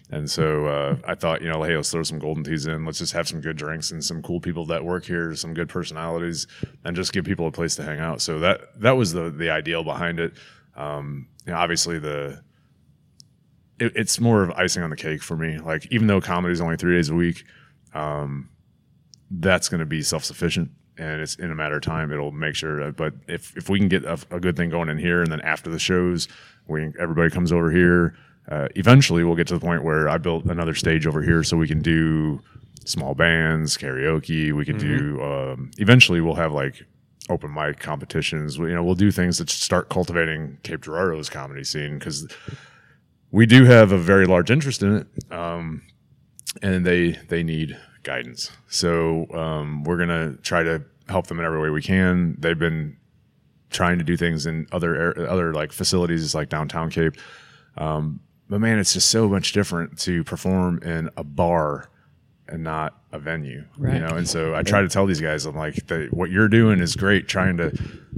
[0.10, 2.84] And so uh, I thought, you know, hey, let's throw some Golden Tees in.
[2.84, 5.70] Let's just have some good drinks and some cool people that work here, some good
[5.70, 6.48] personalities,
[6.84, 8.22] and just give people a place to hang out.
[8.22, 10.34] So that that was the the ideal behind it.
[10.76, 12.42] Um, you know, obviously the
[13.80, 15.58] it, it's more of icing on the cake for me.
[15.58, 17.44] Like even though comedy is only three days a week,
[17.94, 18.50] um,
[19.32, 22.12] that's going to be self sufficient, and it's in a matter of time.
[22.12, 22.86] It'll make sure.
[22.86, 25.32] That, but if if we can get a, a good thing going in here, and
[25.32, 26.28] then after the shows,
[26.68, 28.16] we everybody comes over here.
[28.50, 31.56] Uh, eventually, we'll get to the point where I built another stage over here, so
[31.56, 32.42] we can do
[32.86, 34.52] small bands, karaoke.
[34.54, 35.22] We can do.
[35.22, 36.84] Um, eventually, we'll have like
[37.30, 38.58] open mic competitions.
[38.58, 42.28] We, you know, we'll do things that start cultivating Cape Girardeau's comedy scene because
[43.32, 45.82] we do have a very large interest in it, um,
[46.62, 48.52] and they they need guidance.
[48.68, 52.36] So um, we're gonna try to help them in every way we can.
[52.40, 52.98] They've been
[53.70, 57.14] trying to do things in other other like facilities like downtown Cape,
[57.78, 58.20] um,
[58.50, 61.90] but man, it's just so much different to perform in a bar
[62.48, 63.64] and not a venue,
[63.94, 64.16] you know.
[64.16, 65.76] And so I try to tell these guys, I'm like,
[66.10, 67.28] what you're doing is great.
[67.28, 67.72] Trying to,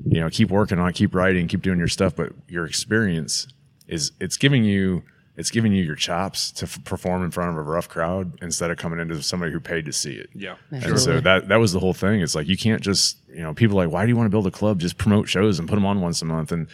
[0.05, 3.47] you know, keep working on, it, keep writing, keep doing your stuff, but your experience
[3.91, 5.03] is it's giving you
[5.37, 8.69] it's giving you your chops to f- perform in front of a rough crowd instead
[8.69, 10.29] of coming into somebody who paid to see it.
[10.35, 10.55] Yeah.
[10.71, 12.21] And so that that was the whole thing.
[12.21, 14.31] It's like you can't just you know people are like why do you want to
[14.31, 14.79] build a club?
[14.79, 16.67] Just promote shows and put them on once a month and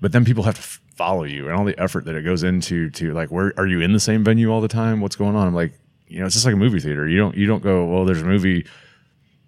[0.00, 2.42] but then people have to f- follow you and all the effort that it goes
[2.42, 5.00] into to like where are you in the same venue all the time?
[5.00, 5.46] What's going on?
[5.46, 5.72] I'm like
[6.08, 7.08] you know it's just like a movie theater.
[7.08, 8.66] You don't you don't go well there's a movie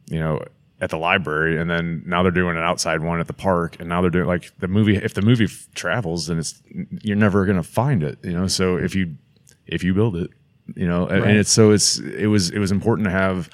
[0.08, 0.42] you know
[0.80, 3.88] at the library and then now they're doing an outside one at the park and
[3.88, 6.62] now they're doing like the movie if the movie f- travels then it's
[7.02, 8.46] you're never going to find it you know?
[8.46, 9.16] So if you
[9.66, 10.30] if you build it
[10.74, 11.06] you know?
[11.06, 13.48] And, and it's so it's it was it was important to have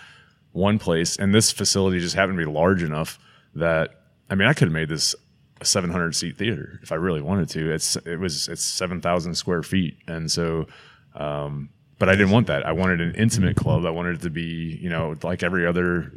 [0.52, 3.18] one place and this facility just happened to be large enough
[3.54, 5.14] that i mean i could have made this
[5.60, 7.72] a 700 seat theater if i really wanted to.
[7.72, 10.66] It's it was it's 7000 square feet and so
[11.14, 11.70] um
[12.02, 14.76] but i didn't want that i wanted an intimate club i wanted it to be
[14.82, 16.10] you know like every other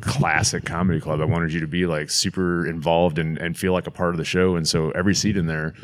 [0.00, 1.20] classic comedy club.
[1.20, 4.18] I wanted you to be like super involved and, and feel like a part of
[4.18, 4.56] the show.
[4.56, 5.74] And so every seat in there,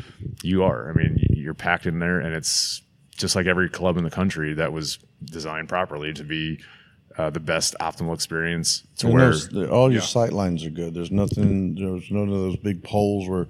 [0.41, 0.89] you are.
[0.89, 2.81] I mean, you're packed in there, and it's
[3.15, 6.59] just like every club in the country that was designed properly to be
[7.17, 9.69] uh, the best optimal experience to And where.
[9.69, 10.93] all your sight lines are good.
[10.93, 11.75] There's nothing.
[11.75, 13.47] There's none of those big poles where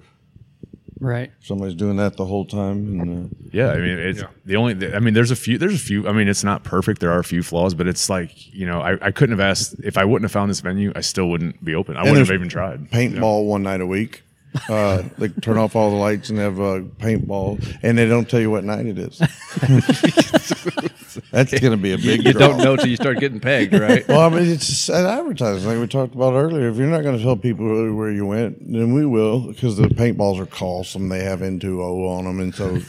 [1.04, 1.30] Right.
[1.40, 3.00] somebody's doing that the whole time.
[3.00, 4.94] And uh, Yeah, I mean, it's the only.
[4.94, 5.58] I mean, there's a few.
[5.58, 6.08] There's a few.
[6.08, 7.00] I mean, it's not perfect.
[7.00, 9.76] There are a few flaws, but it's like you know, I, I couldn't have asked
[9.84, 10.92] if I wouldn't have found this venue.
[10.96, 11.96] I still wouldn't be open.
[11.96, 12.90] I wouldn't have even tried.
[12.90, 14.22] paintball one night a week.
[14.68, 18.40] Uh, they turn off all the lights and have uh, paintball, and they don't tell
[18.40, 19.18] you what night it is.
[21.30, 22.24] That's going to be a big.
[22.24, 22.48] You draw.
[22.48, 24.06] don't know till you start getting pegged, right?
[24.14, 26.68] Well, I mean, it's an advertising, like we talked about earlier.
[26.68, 29.88] If you're not going to tell people where you went, then we will, because the
[29.88, 31.08] paintballs are costly.
[31.08, 32.70] They have N2O on them, and so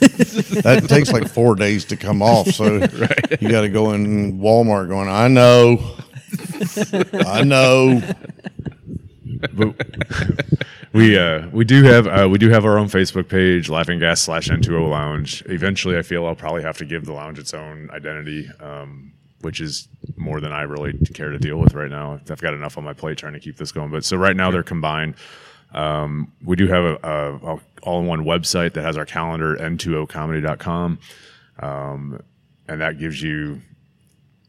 [0.62, 2.48] that takes like four days to come off.
[2.50, 2.76] So
[3.40, 5.96] you got to go in Walmart going, I know,
[7.26, 8.02] I know.
[10.96, 14.22] We uh we do have uh, we do have our own Facebook page, Laughing Gas
[14.22, 15.44] slash N2O Lounge.
[15.48, 19.12] Eventually, I feel I'll probably have to give the lounge its own identity, um,
[19.42, 22.22] which is more than I really care to deal with right now.
[22.30, 23.92] I've got enough on my plate trying to keep this going.
[23.92, 25.16] But so right now they're combined.
[25.74, 31.00] Um, we do have a, a, a all-in-one website that has our calendar, n2ocomedy.com,
[31.60, 32.22] um,
[32.70, 33.62] and that gives you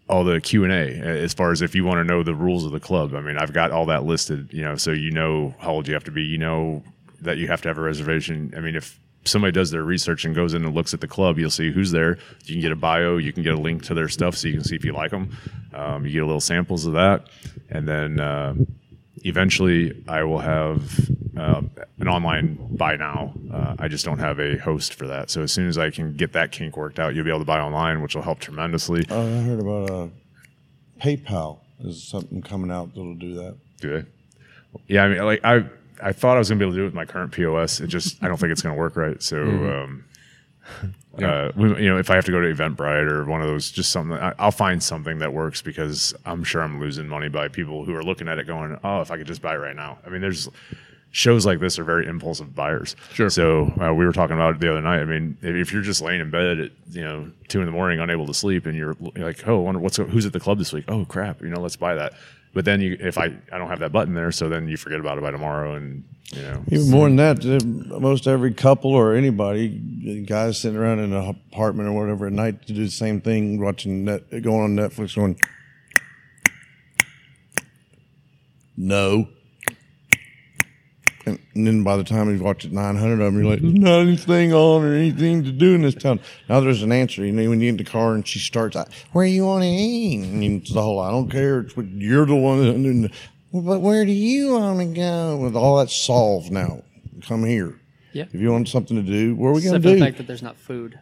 [0.08, 0.88] all the Q and A
[1.22, 3.14] as far as if you want to know the rules of the club.
[3.14, 5.94] I mean, I've got all that listed, you know, so you know how old you
[5.94, 6.82] have to be, you know
[7.22, 8.52] that you have to have a reservation.
[8.56, 11.38] I mean, if somebody does their research and goes in and looks at the club,
[11.38, 12.18] you'll see who's there.
[12.44, 14.54] You can get a bio, you can get a link to their stuff, so you
[14.54, 15.36] can see if you like them.
[15.74, 17.28] Um, you get a little samples of that,
[17.68, 18.54] and then uh,
[19.28, 21.62] eventually I will have uh,
[21.98, 23.34] an online buy now.
[23.52, 25.30] Uh, I just don't have a host for that.
[25.30, 27.44] So as soon as I can get that kink worked out, you'll be able to
[27.44, 29.04] buy online, which will help tremendously.
[29.10, 30.08] Oh, I heard about uh,
[31.00, 31.58] PayPal.
[31.80, 33.56] Is something coming out that'll do that?
[33.80, 34.08] Do they?
[34.88, 35.64] Yeah, I mean, like I,
[36.02, 37.80] I thought I was gonna be able to do it with my current POS.
[37.80, 39.22] It just, I don't think it's gonna work right.
[39.22, 40.04] So, um,
[41.22, 43.70] uh, we, you know, if I have to go to Eventbrite or one of those,
[43.70, 47.48] just something, I, I'll find something that works because I'm sure I'm losing money by
[47.48, 49.76] people who are looking at it going, oh, if I could just buy it right
[49.76, 49.98] now.
[50.06, 50.48] I mean, there's
[51.16, 52.94] shows like this are very impulsive buyers.
[53.14, 53.30] Sure.
[53.30, 55.00] So uh, we were talking about it the other night.
[55.00, 58.00] I mean, if, you're just laying in bed at you know two in the morning,
[58.00, 60.58] unable to sleep, and you're, you're like, oh, I wonder what's who's at the club
[60.58, 60.84] this week?
[60.88, 62.12] Oh crap, you know, let's buy that.
[62.56, 64.98] But then you, if I, I don't have that button there, so then you forget
[64.98, 66.02] about it by tomorrow, and
[66.32, 69.78] you know, Even more than that, uh, most every couple or anybody,
[70.08, 73.20] uh, guys sitting around in an apartment or whatever at night to do the same
[73.20, 75.38] thing, watching net, going on Netflix, going.
[78.74, 79.28] No.
[81.26, 83.74] And, and then by the time you watch it 900 of them, you're like, there's
[83.74, 86.20] not anything on or anything to do in this town.
[86.48, 87.24] Now there's an answer.
[87.24, 88.76] You know, when you get in the car and she starts,
[89.12, 90.24] where you want to eat?
[90.24, 91.60] And it's the whole, I don't care.
[91.60, 93.10] It's what you're the one.
[93.50, 95.36] Well, but where do you want to go?
[95.38, 96.82] With all that solved now,
[97.22, 97.80] come here.
[98.12, 98.24] Yeah.
[98.32, 100.00] If you want something to do, what are we going to for the do?
[100.00, 100.98] fact that there's not food.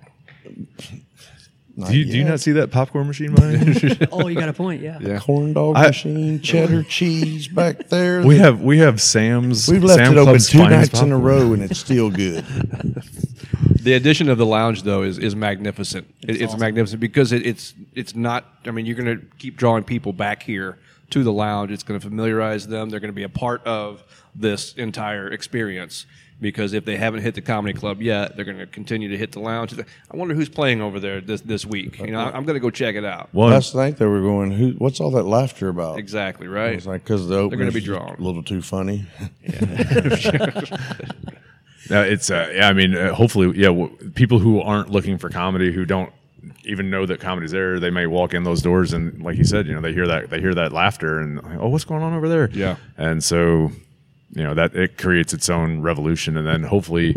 [1.77, 4.09] Not Do you, do you not see that popcorn machine behind?
[4.13, 4.81] Oh, you got a point.
[4.81, 4.99] Yeah.
[5.01, 5.19] Yeah.
[5.19, 8.23] corn dog I- machine, cheddar cheese back there?
[8.23, 9.69] we have we have Sam's.
[9.69, 12.45] We've left Sam it open two finest nights in a row, and it's still good.
[13.81, 16.07] The addition of the lounge, though, is, is magnificent.
[16.23, 18.47] It, it's magnificent because it, it's it's not.
[18.65, 20.79] I mean, you're going to keep drawing people back here
[21.11, 21.71] to the lounge.
[21.71, 22.89] It's going to familiarize them.
[22.89, 24.03] They're going to be a part of
[24.35, 26.07] this entire experience
[26.45, 29.33] because if they haven't hit the comedy club yet, they're going to continue to hit
[29.33, 29.75] the lounge.
[29.79, 31.99] I wonder who's playing over there this this week.
[31.99, 33.31] You know, I'm going to go check it out.
[33.33, 35.99] One, Last night they were going, Who, what's all that laughter about?
[35.99, 36.75] Exactly right.
[36.75, 38.15] It's like, because the opener's gonna be drawn.
[38.19, 39.07] a little too funny.
[41.91, 42.69] No, it's uh, yeah.
[42.69, 43.67] I mean, uh, hopefully, yeah.
[43.67, 46.11] W- people who aren't looking for comedy, who don't
[46.65, 49.67] even know that comedy's there, they may walk in those doors and, like you said,
[49.67, 52.27] you know, they hear that they hear that laughter and oh, what's going on over
[52.27, 52.49] there?
[52.55, 52.77] Yeah.
[52.97, 53.71] and so
[54.35, 57.15] you know that it creates its own revolution, and then hopefully,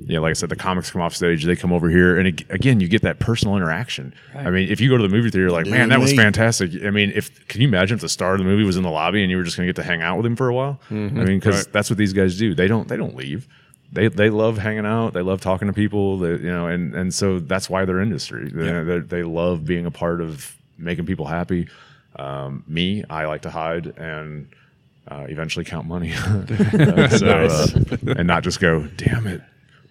[0.00, 2.46] yeah, like I said, the comics come off stage, they come over here, and ag-
[2.50, 4.12] again, you get that personal interaction.
[4.34, 6.72] I mean, if you go to the movie theater, you're like, man, that was fantastic.
[6.84, 8.90] I mean, if can you imagine if the star of the movie was in the
[8.90, 10.54] lobby and you were just going to get to hang out with him for a
[10.54, 10.80] while?
[10.90, 11.72] I mean, because Right.
[11.72, 12.54] that's what these guys do.
[12.54, 13.46] They don't they don't leave.
[13.92, 15.12] They they love hanging out.
[15.12, 16.18] They love talking to people.
[16.18, 18.48] They, you know, and and so that's why they're industry.
[18.50, 21.68] They, they, they love being a part of making people happy.
[22.16, 24.48] Um, me, I like to hide and
[25.08, 27.66] uh, eventually count money, Uh, so, uh,
[28.16, 29.40] and not just go, damn it,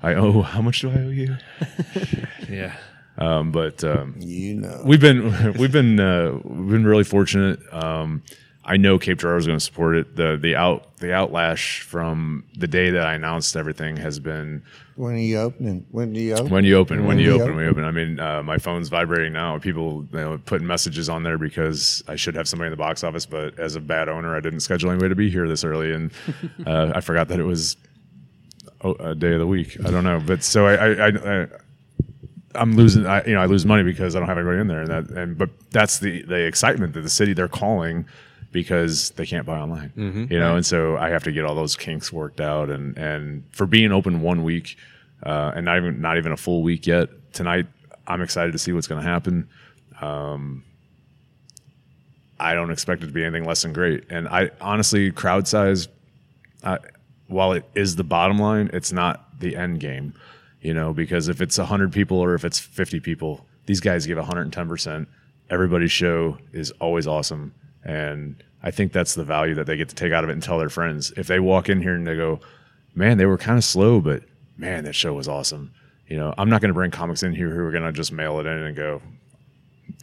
[0.04, 0.42] I owe.
[0.42, 1.38] How much do I owe you?
[2.50, 2.76] Yeah.
[3.18, 4.82] Um, but um, You know.
[4.86, 7.60] we've been we've been uh, we've been really fortunate.
[7.74, 8.22] Um,
[8.64, 10.16] I know Cape Girardeau is going to support it.
[10.16, 14.64] The the out the outlash from the day that I announced everything has been
[14.96, 15.86] When are you opening?
[15.92, 16.50] When do you open?
[16.50, 17.58] when you open, when you you open, open.
[17.58, 17.84] we open.
[17.84, 19.60] I mean, uh, my phone's vibrating now.
[19.60, 23.04] People you know, putting messages on there because I should have somebody in the box
[23.04, 25.92] office, but as a bad owner, I didn't schedule anybody to be here this early,
[25.92, 26.12] and
[26.66, 27.76] uh, I forgot that it was
[28.82, 29.78] a day of the week.
[29.86, 31.48] I don't know, but so I, I, I, I
[32.54, 33.06] I'm losing.
[33.06, 35.10] I, you know, I lose money because I don't have anybody in there, and that,
[35.10, 38.06] and but that's the the excitement that the city they're calling
[38.56, 39.92] because they can't buy online,
[40.32, 43.44] you know, and so I have to get all those kinks worked out, and and
[43.52, 44.78] for being open one week,
[45.24, 47.68] uh, and not even not even a full week yet tonight,
[48.08, 49.50] I'm excited to see what's going to happen.
[50.02, 50.64] Um,
[52.40, 55.90] I don't expect it to be anything less than great, and I honestly, crowd size,
[56.64, 56.78] uh,
[57.28, 60.14] while it is the bottom line, it's not the end game,
[60.62, 64.18] you know, because if it's 100 people or if it's 50 people, these guys give
[64.18, 65.08] 110%.
[65.50, 67.54] Everybody's show is always awesome.
[67.86, 70.44] And I think that's the value that they get to take out of it and
[70.44, 71.14] tell their friends.
[71.16, 72.40] If they walk in here and they go,
[72.96, 74.24] man, they were kind of slow, but
[74.58, 75.72] man, that show was awesome.
[76.08, 78.12] You know, I'm not going to bring comics in here who are going to just
[78.12, 79.02] mail it in and go,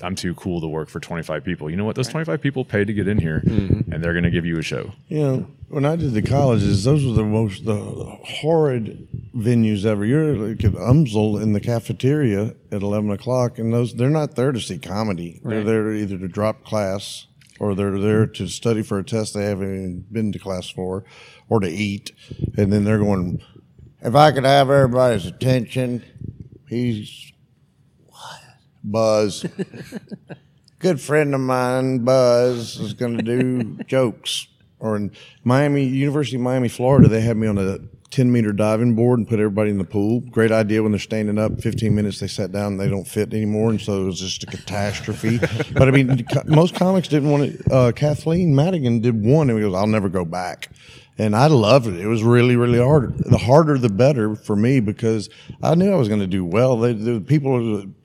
[0.01, 1.71] I'm too cool to work for 25 people.
[1.71, 1.97] You know what?
[1.97, 3.93] Those 25 people paid to get in here mm-hmm.
[3.93, 4.93] and they're going to give you a show.
[5.09, 10.05] You know, when I did the colleges, those were the most the horrid venues ever.
[10.05, 14.53] You're like at UMSL in the cafeteria at eleven o'clock, and those they're not there
[14.53, 15.41] to see comedy.
[15.43, 17.27] They're there either to drop class
[17.61, 21.05] or they're there to study for a test they haven't even been to class for,
[21.49, 22.13] or to eat,
[22.57, 23.43] and then they're going.
[24.01, 26.05] If I could have everybody's attention,
[26.69, 27.33] he's
[28.85, 29.47] Buzz.
[30.79, 34.49] Good friend of mine, Buzz, is going to do jokes.
[34.81, 35.13] Or in
[35.45, 37.79] Miami, University of Miami, Florida, they had me on a
[38.13, 40.21] 10 meter diving board and put everybody in the pool.
[40.21, 41.61] Great idea when they're standing up.
[41.61, 43.71] 15 minutes they sat down and they don't fit anymore.
[43.71, 45.39] And so it was just a catastrophe.
[45.73, 47.73] but I mean, most comics didn't want it.
[47.73, 50.69] Uh, Kathleen Madigan did one and he goes, I'll never go back.
[51.19, 52.01] And I loved it.
[52.01, 53.17] It was really, really hard.
[53.19, 55.31] The harder, the better for me because
[55.63, 56.77] I knew I was going to do well.
[56.79, 57.59] They, the people,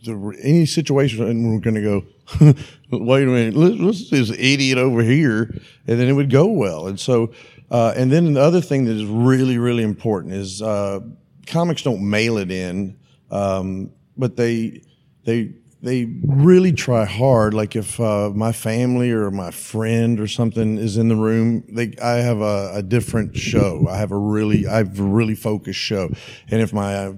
[0.03, 2.53] the, any situation, and we're going to go,
[2.91, 5.53] wait a minute, let's, let's this idiot over here,
[5.88, 6.88] and then it would go well.
[6.88, 7.32] And so,
[7.70, 10.99] uh, and then the other thing that is really, really important is uh,
[11.45, 12.97] comics don't mail it in,
[13.30, 14.82] um, but they
[15.26, 17.53] they they really try hard.
[17.53, 21.93] Like if uh, my family or my friend or something is in the room, they
[22.01, 23.86] I have a, a different show.
[23.89, 26.09] I have a really I have a really focused show,
[26.49, 27.13] and if my uh,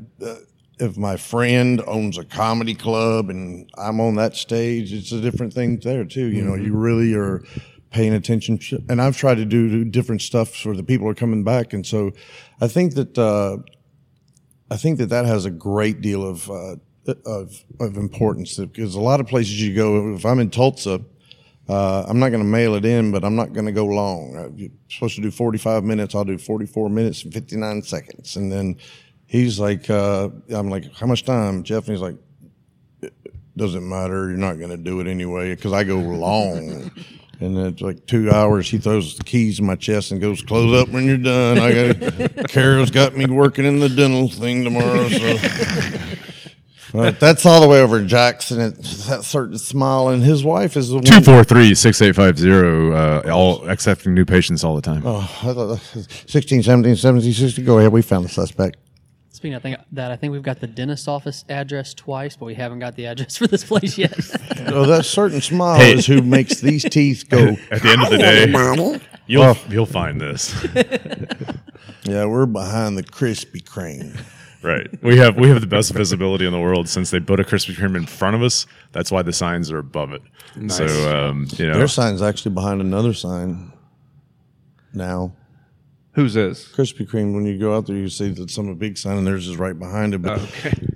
[0.79, 5.53] if my friend owns a comedy club and I'm on that stage, it's a different
[5.53, 6.27] thing there too.
[6.27, 7.43] You know, you really are
[7.91, 8.59] paying attention.
[8.89, 11.73] And I've tried to do different stuff for the people are coming back.
[11.73, 12.11] And so
[12.61, 13.57] I think that, uh,
[14.71, 16.75] I think that that has a great deal of, uh,
[17.25, 21.01] of, of importance because a lot of places you go, if I'm in Tulsa,
[21.67, 24.35] uh, I'm not going to mail it in, but I'm not going to go long.
[24.35, 26.15] Uh, You're supposed to do 45 minutes.
[26.15, 28.35] I'll do 44 minutes and 59 seconds.
[28.35, 28.77] And then
[29.27, 31.87] he's like, uh, I'm like, how much time, Jeff?
[31.87, 32.17] And he's like,
[33.03, 33.13] "It
[33.55, 34.29] doesn't matter.
[34.29, 36.91] You're not going to do it anyway because I go long.
[37.41, 38.69] And it's like two hours.
[38.69, 41.93] He throws the keys in my chest and goes, "Close up when you're done." I
[41.93, 45.07] got Carol's got me working in the dental thing tomorrow.
[45.07, 45.37] So
[46.91, 48.59] But that's all the way over in Jackson.
[48.59, 51.03] It's that certain smile, and his wife is the one.
[51.03, 55.03] 243 6850, uh, all accepting new patients all the time.
[55.05, 57.61] Oh, I thought that was 16, 17, 17, 60.
[57.61, 57.91] Go ahead.
[57.91, 58.77] We found the suspect.
[59.39, 62.55] Speaking of thing, that, I think we've got the dentist office address twice, but we
[62.55, 64.13] haven't got the address for this place yet.
[64.67, 65.93] Oh, that certain smile Hey.
[65.93, 67.55] is who makes these teeth go.
[67.71, 68.17] At the end of the
[68.99, 70.53] day, you'll you'll find this.
[72.03, 74.21] Yeah, we're behind the Krispy Kreme.
[74.61, 74.89] Right.
[75.01, 77.75] We have we have the best visibility in the world since they put a Krispy
[77.75, 78.65] Kreme in front of us.
[78.91, 80.21] That's why the signs are above it.
[80.67, 80.85] So
[81.17, 83.71] um, you know, Their sign's actually behind another sign
[84.93, 85.31] now.
[86.19, 86.67] Who's this?
[86.67, 89.47] Krispy Kreme, when you go out there, you see that some big sign, and theirs
[89.47, 90.21] is right behind it.
[90.21, 90.41] But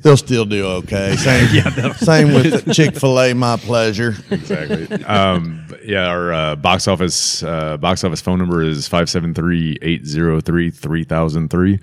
[0.01, 1.15] they'll still do okay.
[1.23, 3.33] Same, same with Chick Fil A.
[3.33, 4.15] My pleasure.
[4.29, 5.01] exactly.
[5.05, 11.79] Um, yeah, our uh, box office uh, box office phone number is 573-803-3003.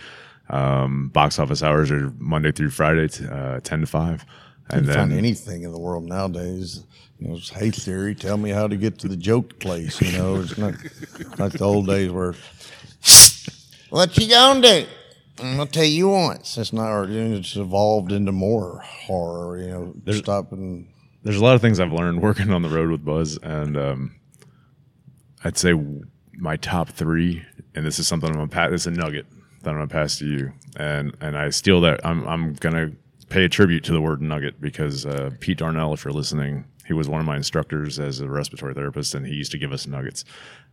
[0.51, 4.27] Um, box office hours are Monday through Friday, t- uh, ten to five.
[4.69, 6.85] And You find then anything in the world nowadays.
[7.19, 9.99] You know, it's, hey Siri, tell me how to get to the joke place.
[10.03, 10.75] You know, it's not
[11.39, 12.35] like the old days where
[13.91, 14.87] What you gonna do?
[15.41, 16.57] I'm gonna tell you once.
[16.59, 16.91] it's not.
[16.91, 19.61] or, you know, It's evolved into more horror.
[19.61, 20.93] You know, stopping.
[21.23, 24.17] there's a lot of things I've learned working on the road with Buzz, and um,
[25.45, 25.73] I'd say
[26.37, 27.43] my top three,
[27.75, 28.71] and this is something I'm gonna pass.
[28.73, 29.27] It's a nugget
[29.63, 32.05] that I'm gonna pass to you, and and I steal that.
[32.05, 32.93] I'm I'm gonna
[33.29, 36.95] pay a tribute to the word nugget because uh, Pete Darnell, if you're listening, he
[36.95, 39.87] was one of my instructors as a respiratory therapist, and he used to give us
[39.87, 40.25] nuggets.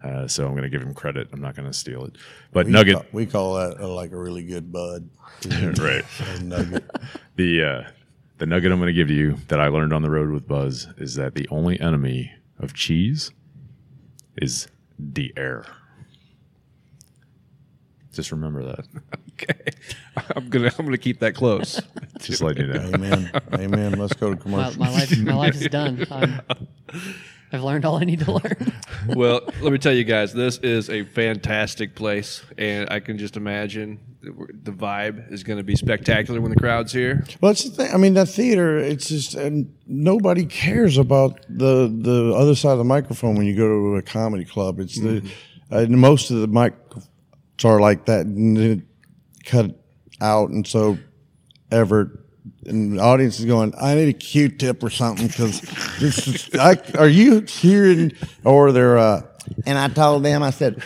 [0.04, 1.28] Uh, so I'm gonna give him credit.
[1.32, 2.16] I'm not gonna steal it,
[2.52, 5.08] but We nugget, Call, we call that uh, like a really good bud.
[5.78, 6.04] right?
[6.36, 6.84] A nugget.
[7.36, 7.92] The uh,
[8.40, 10.48] the nugget I'm going to give to you that I learned on the road with
[10.48, 13.30] Buzz is that the only enemy of cheese
[14.42, 15.66] is the air.
[18.18, 18.86] Just remember that.
[19.40, 19.70] Okay,
[20.36, 21.80] I'm gonna I'm gonna keep that close.
[22.22, 22.90] Just let you know.
[22.92, 23.30] Amen.
[23.54, 23.92] Amen.
[23.92, 24.80] Let's go to my, commercial.
[24.80, 26.08] my life, my life is done.
[26.12, 26.42] I'm,
[27.52, 28.74] I've learned all I need to learn.
[29.10, 33.38] well, let me tell you guys, this is a fantastic place, and I can just
[33.38, 37.24] imagine the vibe is going to be spectacular when the crowd's here.
[37.40, 37.94] Well, it's the thing.
[37.94, 38.80] I mean, that theater.
[38.80, 43.56] It's just and nobody cares about the the other side of the microphone when you
[43.56, 44.80] go to a comedy club.
[44.80, 45.24] It's the
[45.70, 46.48] uh, most of the
[47.58, 48.84] mics are like that,
[49.46, 49.80] cut
[50.22, 50.98] out, and so
[51.72, 52.10] Everett.
[52.66, 55.62] And the audience is going, I need a Q-tip or something because
[56.00, 56.50] this is.
[56.56, 58.14] I, are you hearing?
[58.44, 58.98] Or they're.
[58.98, 59.24] Uh,
[59.66, 60.78] And I told them, I said,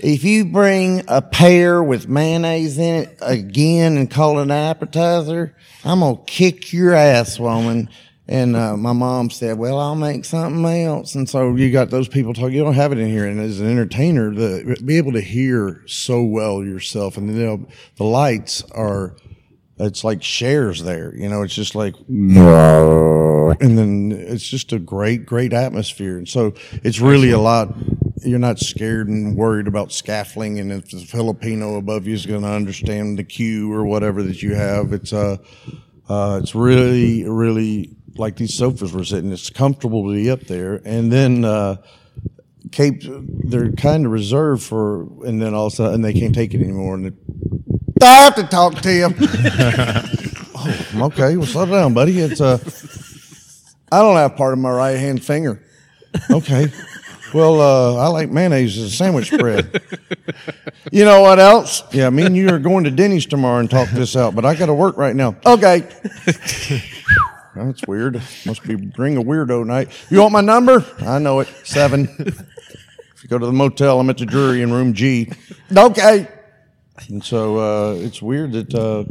[0.00, 5.54] if you bring a pear with mayonnaise in it again and call it an appetizer,
[5.84, 7.88] I'm gonna kick your ass, woman.
[8.26, 12.08] And uh, my mom said, "Well, I'll make something else." And so you got those
[12.08, 12.54] people talking.
[12.54, 15.82] You don't have it in here, and as an entertainer, the be able to hear
[15.86, 17.66] so well yourself, and you know
[17.96, 19.16] the lights are.
[19.76, 21.42] It's like shares there, you know.
[21.42, 21.96] It's just like,
[23.60, 26.54] and then it's just a great, great atmosphere, and so
[26.84, 27.74] it's really a lot.
[28.22, 32.42] You're not scared and worried about scaffolding, and if the Filipino above you is going
[32.42, 35.36] to understand the cue or whatever that you have, it's uh,
[36.08, 39.32] uh, it's really, really like these sofas we're sitting.
[39.32, 41.76] It's comfortable to be up there, and then uh,
[42.72, 46.54] Cape they're kind of reserved for, and then all of a sudden they can't take
[46.54, 47.16] it anymore, and
[48.02, 49.08] I have to talk to you.
[51.00, 52.18] oh, okay, well, slow down, buddy.
[52.18, 52.58] It's uh,
[53.90, 55.62] I don't have part of my right hand finger.
[56.30, 56.72] Okay.
[57.32, 59.82] Well, uh, I like mayonnaise as a sandwich spread.
[60.92, 61.82] You know what else?
[61.92, 64.54] Yeah, me and you are going to Denny's tomorrow and talk this out, but I
[64.54, 65.34] got to work right now.
[65.44, 65.88] Okay.
[67.54, 68.20] That's weird.
[68.46, 69.90] Must be bring a weirdo night.
[70.10, 70.84] You want my number?
[71.00, 71.48] I know it.
[71.64, 72.08] Seven.
[72.18, 75.30] If you go to the motel, I'm at the Drury in room G.
[75.74, 76.28] Okay.
[77.08, 79.04] And so uh, it's weird that uh,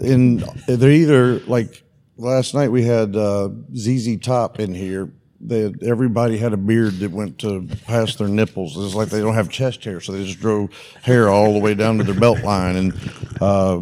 [0.00, 1.84] in they're either like
[2.16, 5.12] last night we had uh, ZZ Top in here.
[5.40, 8.76] They everybody had a beard that went to past their nipples.
[8.76, 10.70] It's like they don't have chest hair, so they just drove
[11.02, 12.94] hair all the way down to their belt line, and
[13.40, 13.80] uh,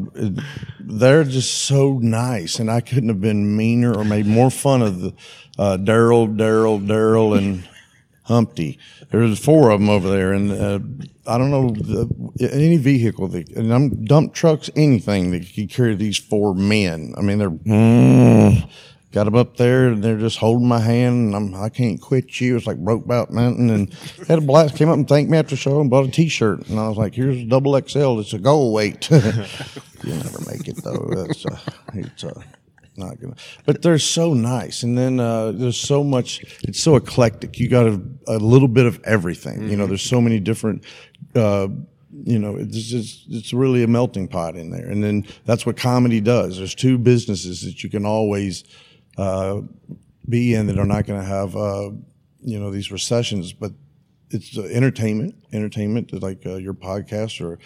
[0.78, 2.58] they're just so nice.
[2.58, 5.14] And I couldn't have been meaner or made more fun of the
[5.58, 7.66] uh, Daryl, Daryl, Daryl, and
[8.24, 8.78] Humpty.
[9.10, 10.80] There's four of them over there, and uh,
[11.26, 15.94] I don't know the, any vehicle that, and I'm dump trucks, anything that could carry
[15.94, 17.14] these four men.
[17.16, 18.66] I mean, they're
[19.16, 22.38] got them up there, and they're just holding my hand, and I'm I can't quit
[22.38, 22.54] you.
[22.54, 23.94] It's like broke Brokeback Mountain, and
[24.28, 24.76] had a blast.
[24.76, 26.98] Came up and thanked me after the show and bought a T-shirt, and I was
[26.98, 28.20] like, "Here's a double XL.
[28.20, 31.08] It's a goal weight." You'll never make it though.
[31.16, 31.58] That's uh,
[31.94, 32.42] it's uh,
[32.98, 33.36] not gonna.
[33.64, 36.42] But they're so nice, and then uh, there's so much.
[36.64, 37.58] It's so eclectic.
[37.58, 37.98] You got a,
[38.28, 39.70] a little bit of everything.
[39.70, 40.84] You know, there's so many different.
[41.34, 41.68] Uh,
[42.24, 45.78] you know, it's just, it's really a melting pot in there, and then that's what
[45.78, 46.58] comedy does.
[46.58, 48.64] There's two businesses that you can always
[49.16, 49.60] uh,
[50.28, 51.90] be in that are not going to have uh,
[52.40, 53.72] you know these recessions, but
[54.30, 57.58] it's uh, entertainment, entertainment like uh, your podcast or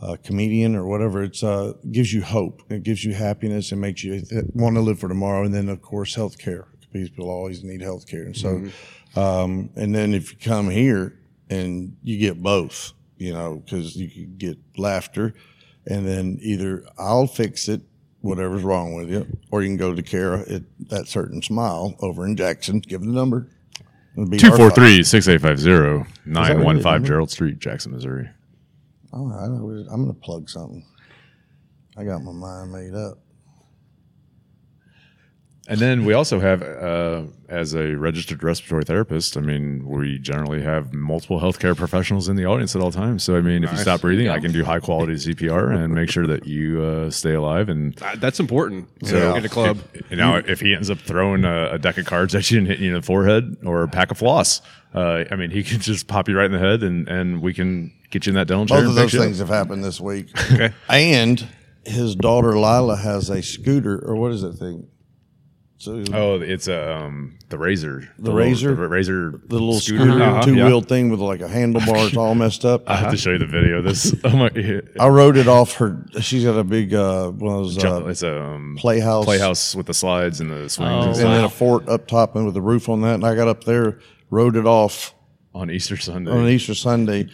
[0.00, 1.22] a comedian or whatever.
[1.22, 2.62] It's uh, gives you hope.
[2.70, 4.22] It gives you happiness and makes you
[4.54, 5.44] want to live for tomorrow.
[5.44, 6.64] And then of course healthcare.
[6.92, 8.70] People always need healthcare, and so
[9.16, 11.18] um, and then if you come here
[11.50, 15.34] and you get both, you know, because you get laughter,
[15.86, 17.82] and then either I'll fix it.
[18.20, 22.24] Whatever's wrong with you, or you can go to Kara at that certain smile over
[22.26, 22.80] in Jackson.
[22.80, 23.48] Give them the number.
[24.14, 26.32] It'll be our 243 6850 it, mm-hmm.
[26.32, 27.04] 915?
[27.04, 28.28] Gerald Street, Jackson, Missouri.
[29.12, 29.68] Oh, I know.
[29.90, 30.84] I'm going to plug something.
[31.96, 33.18] I got my mind made up.
[35.68, 40.62] And then we also have, uh, as a registered respiratory therapist, I mean, we generally
[40.62, 43.24] have multiple healthcare professionals in the audience at all times.
[43.24, 46.08] So, I mean, if you stop breathing, I can do high quality CPR and make
[46.08, 47.68] sure that you uh, stay alive.
[47.68, 48.88] And Uh, That's important.
[49.02, 49.78] so, So, in a club.
[49.92, 52.66] If, now, if he ends up throwing a, a deck of cards at you and
[52.66, 54.60] hitting you in the forehead or a pack of floss,
[54.94, 57.52] uh, I mean, he can just pop you right in the head and, and we
[57.52, 58.80] can get you in that dental chair.
[58.82, 59.24] Both of those you up.
[59.24, 60.28] things have happened this week.
[60.52, 60.72] Okay.
[60.88, 61.46] And
[61.84, 64.86] his daughter Lila has a scooter, or what is that thing?
[65.88, 68.70] Oh, it's a um the razor, the, Razor?
[68.70, 70.04] little, the razor, the little scooter.
[70.04, 70.66] scooter, Uh-huh, two yeah.
[70.66, 72.88] wheel thing with like a handlebar, it's all messed up.
[72.88, 73.78] I have to show you the video.
[73.78, 74.50] of This, oh my,
[74.98, 76.04] I rode it off her.
[76.20, 79.24] She's got a big uh, one of those, uh, it's a um, Playhouse.
[79.24, 82.34] playhouse with the slides and the swings Oh, and stuff then a fort up top
[82.36, 83.14] and with a roof on that.
[83.14, 84.00] And I got up there,
[84.30, 85.14] rode it off
[85.54, 86.30] on Easter Sunday.
[86.32, 87.28] on Easter Sunday,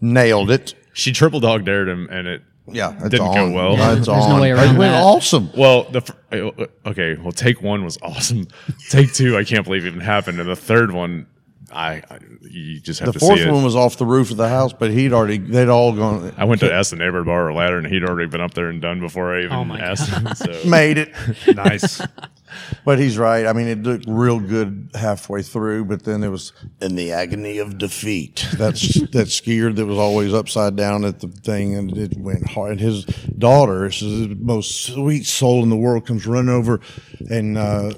[0.00, 0.74] nailed it.
[0.92, 3.34] she triple dog dared him, and it Yeah, it's didn't on.
[3.34, 3.72] go well.
[3.96, 4.36] It's There's on.
[4.36, 5.02] no way it around went that.
[5.02, 5.50] awesome.
[5.56, 7.14] Well, the fir- uh, okay.
[7.16, 8.48] Well, take one was awesome.
[8.90, 11.26] Take two, I can't believe it even happened, and the third one,
[11.72, 13.52] I, I you just have The to fourth see it.
[13.52, 16.32] one was off the roof of the house, but he'd already they'd all gone.
[16.36, 18.54] I went to ask the neighbor to borrow a ladder, and he'd already been up
[18.54, 20.26] there and done before I even Oh my asked him.
[20.34, 21.12] So made it.
[21.54, 22.00] nice.
[22.84, 23.46] But he's right.
[23.46, 27.58] I mean, it looked real good halfway through, but then it was in the agony
[27.58, 28.46] of defeat.
[28.56, 32.72] That's that skier that was always upside down at the thing, and it went hard.
[32.72, 36.80] And his daughter, she's the most sweet soul in the world, comes running over,
[37.30, 37.92] and uh,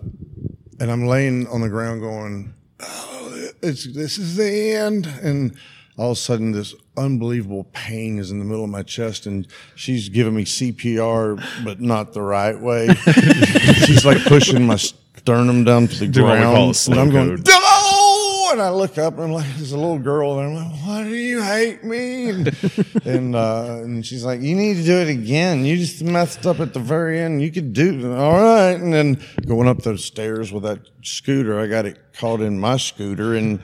[0.80, 5.56] and I'm laying on the ground going, oh, "It's this is the end." And
[5.98, 9.48] all of a sudden, this unbelievable pain is in the middle of my chest, and
[9.74, 12.88] she's giving me CPR, but not the right way.
[13.84, 17.10] she's like pushing my sternum down to the Do ground, call a slow and I'm
[17.10, 17.42] going.
[17.44, 20.86] "No!" And I look up, and I'm like, "There's a little girl," and I'm like,
[20.86, 22.56] "Why do you hate me?" And
[23.04, 25.64] and, uh, and she's like, "You need to do it again.
[25.64, 27.42] You just messed up at the very end.
[27.42, 28.16] You could do it.
[28.16, 32.40] all right." And then going up those stairs with that scooter, I got it caught
[32.40, 33.60] in my scooter, and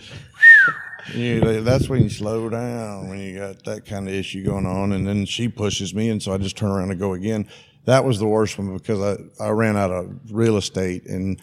[1.13, 4.93] yeah, that's when you slow down when you got that kind of issue going on.
[4.93, 7.49] And then she pushes me, and so I just turn around and go again.
[7.85, 11.41] That was the worst one because I, I ran out of real estate and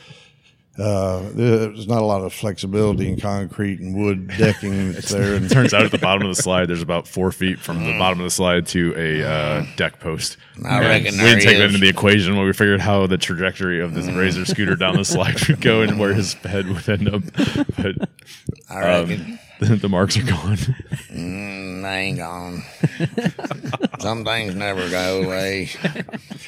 [0.82, 5.36] uh, there's not a lot of flexibility in concrete and wood decking that's there.
[5.36, 7.98] And turns out at the bottom of the slide, there's about four feet from the
[7.99, 10.38] bottom of the slide to a uh, deck post.
[10.66, 13.18] I And reckon we didn't take that into the equation when we figured how the
[13.18, 16.88] trajectory of this razor scooter down the slide would go and where his head would
[16.90, 17.24] end up.
[17.78, 18.10] But
[18.70, 20.58] I reckon the, the marks are gone.
[20.58, 22.64] mm, they ain't gone.
[23.99, 25.70] Some things never go away.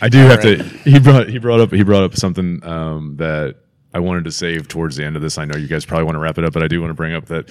[0.02, 0.64] I do have to.
[0.64, 3.56] He brought he brought up he brought up something um, that
[3.94, 5.38] I wanted to save towards the end of this.
[5.38, 6.96] I know you guys probably want to wrap it up, but I do want to
[6.96, 7.50] bring up that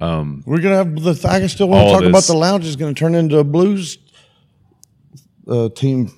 [0.00, 1.28] we're gonna have the.
[1.28, 3.98] I still want to talk about the lounge is going to turn into a blues
[5.48, 6.10] uh, team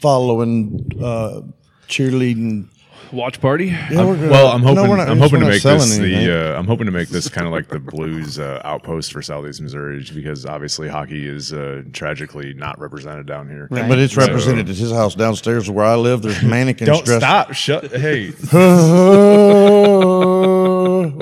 [0.00, 1.42] following uh,
[1.88, 2.68] cheerleading.
[3.12, 3.66] Watch party.
[3.66, 6.26] Yeah, we're gonna- Well, I'm no, hoping we're not- I'm hoping to make this anything.
[6.26, 9.22] the uh, I'm hoping to make this kind of like the blues uh, outpost for
[9.22, 13.68] Southeast Missouri because obviously hockey is uh, tragically not represented down here.
[13.70, 13.88] Right.
[13.88, 16.22] But it's So- represented at his house downstairs where I live.
[16.22, 17.20] There's mannequins Don't dressed.
[17.22, 17.52] stop!
[17.54, 17.90] Shut.
[17.92, 19.78] Hey, well,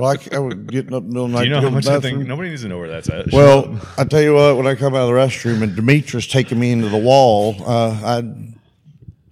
[0.05, 1.45] I, I was getting up in the middle of the night.
[1.45, 2.27] do you know how much I think?
[2.27, 3.33] Nobody needs to know where that's at.
[3.33, 3.79] Well.
[3.99, 6.73] I tell you what, when I come out of the restroom and Demetrius taking me
[6.73, 8.56] into the wall, uh, I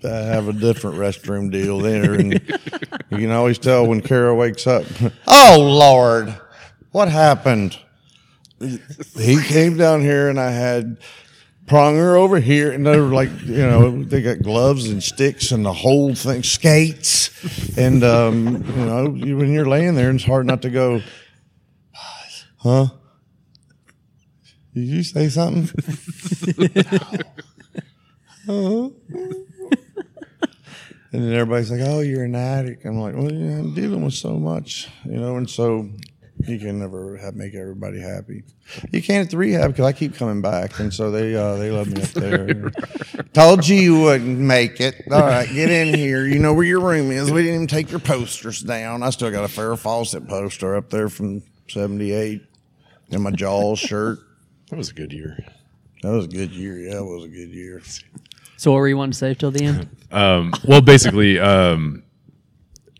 [0.05, 4.66] I have a different restroom deal there, and you can always tell when Kara wakes
[4.66, 4.85] up.
[5.26, 6.35] Oh Lord,
[6.93, 7.78] what happened?
[8.60, 10.98] He came down here, and I had
[11.66, 15.72] Pronger over here, and they're like, you know, they got gloves and sticks and the
[15.72, 19.05] whole thing, skates, and um, you know,
[19.36, 21.01] when you're laying there, it's hard not to go,
[22.59, 22.89] huh?
[24.74, 25.70] Did you say something?
[28.47, 28.90] Huh?
[31.15, 34.15] And then everybody's like, "Oh, you're an addict." I'm like, "Well, yeah, I'm dealing with
[34.15, 35.89] so much, you know." And so
[36.45, 38.43] you can never have, make everybody happy.
[38.91, 41.70] You can't at the rehab because I keep coming back, and so they uh, they
[41.70, 42.73] love me up there.
[43.32, 45.05] Told you you wouldn't make it.
[45.09, 46.27] All right, get in here.
[46.27, 47.31] You know where your room is.
[47.31, 49.05] We didn't even take your posters down.
[49.05, 52.43] I still got a Farrah Fawcett poster up there from '78
[53.11, 54.19] in my Jaws shirt.
[54.70, 55.39] That was a good year.
[56.03, 56.78] That was a good year.
[56.78, 57.82] Yeah, it was a good year.
[58.65, 59.89] So what were you wanting to say till the end?
[60.11, 62.05] Um, well, basically, um,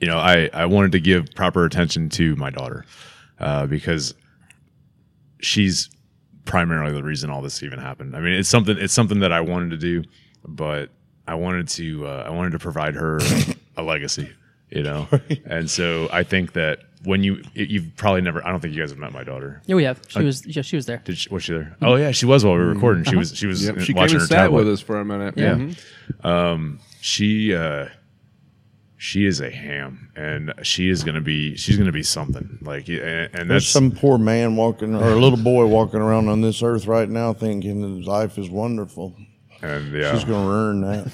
[0.01, 2.85] you know, I, I wanted to give proper attention to my daughter
[3.39, 4.15] uh, because
[5.39, 5.91] she's
[6.45, 8.17] primarily the reason all this even happened.
[8.17, 10.03] I mean, it's something it's something that I wanted to do,
[10.45, 10.91] but
[11.29, 13.21] I wanted to uh, I wanted to provide her
[13.77, 14.29] a legacy,
[14.71, 15.07] you know.
[15.47, 18.91] And so I think that when you you've probably never I don't think you guys
[18.91, 19.63] have met my daughter.
[19.67, 20.01] Yeah, we have.
[20.09, 20.47] She uh, was.
[20.47, 21.03] Yeah, she was there.
[21.05, 21.77] Did she, was she there?
[21.83, 22.75] Oh yeah, she was while we were mm-hmm.
[22.75, 23.05] recording.
[23.05, 23.19] She uh-huh.
[23.19, 24.65] was she was Yep, she came watching and her sat tablet.
[24.65, 25.35] with us for a minute.
[25.37, 25.55] Yeah.
[26.25, 26.79] Mhm.
[27.01, 27.89] she uh
[28.97, 33.29] she is a ham and she is gonna be she's gonna be something like and,
[33.35, 36.87] and There's some poor man walking or a little boy walking around on this earth
[36.87, 39.15] right now thinking that his life is wonderful.
[39.61, 41.11] and yeah She's gonna earn that.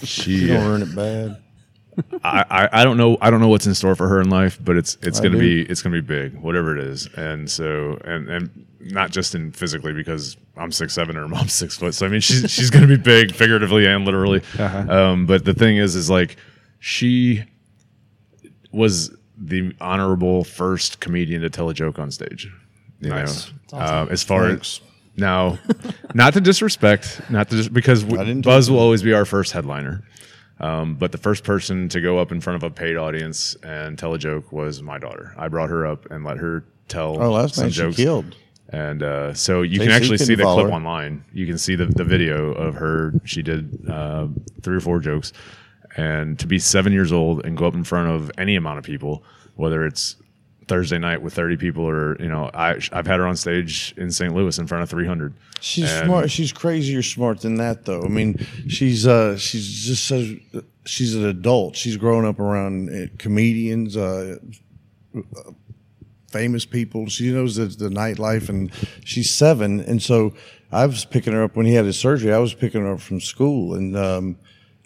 [0.04, 1.43] She's gonna uh, earn it bad.
[2.24, 4.58] I, I I don't know I don't know what's in store for her in life
[4.62, 5.62] but it's it's I gonna do.
[5.64, 9.52] be it's gonna be big whatever it is and so and and not just in
[9.52, 12.70] physically because I'm six seven and her mom's six foot so I mean she's she's
[12.70, 16.36] gonna be big figuratively and literally um but the thing is is like
[16.80, 17.44] she
[18.72, 22.48] was the honorable first comedian to tell a joke on stage.
[23.00, 23.52] You Nice.
[23.72, 24.80] know, uh, as far Thanks.
[24.80, 25.58] as now,
[26.14, 29.52] not to disrespect, not to dis- because w- I Buzz will always be our first
[29.52, 30.02] headliner.
[30.60, 33.98] Um, but the first person to go up in front of a paid audience and
[33.98, 35.34] tell a joke was my daughter.
[35.36, 37.96] I brought her up and let her tell Oh, last some night she jokes.
[37.96, 38.36] killed.
[38.68, 40.72] And uh, so you can actually see the clip her.
[40.72, 41.24] online.
[41.32, 43.12] You can see the, the video of her.
[43.24, 44.28] She did uh,
[44.62, 45.32] three or four jokes.
[45.96, 48.84] And to be seven years old and go up in front of any amount of
[48.84, 49.22] people,
[49.56, 50.16] whether it's
[50.68, 54.10] Thursday night with 30 people or, you know, I, I've had her on stage in
[54.10, 54.34] St.
[54.34, 55.34] Louis in front of 300.
[55.60, 56.30] She's And- smart.
[56.30, 58.02] She's crazier smart than that, though.
[58.02, 58.36] I mean,
[58.68, 60.12] she's uh, she's just
[60.84, 61.76] she's an adult.
[61.76, 64.36] She's grown up around uh, comedians, uh,
[66.28, 67.06] famous people.
[67.08, 68.70] She knows the, the nightlife, and
[69.04, 69.80] she's seven.
[69.80, 70.34] And so
[70.72, 72.32] I was picking her up when he had his surgery.
[72.32, 74.36] I was picking her up from school, and um,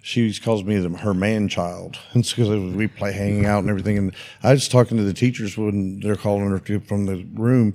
[0.09, 1.99] she calls me the, her man child.
[2.15, 3.99] And it's because we play hanging out and everything.
[3.99, 7.75] And I was talking to the teachers when they're calling her from the room.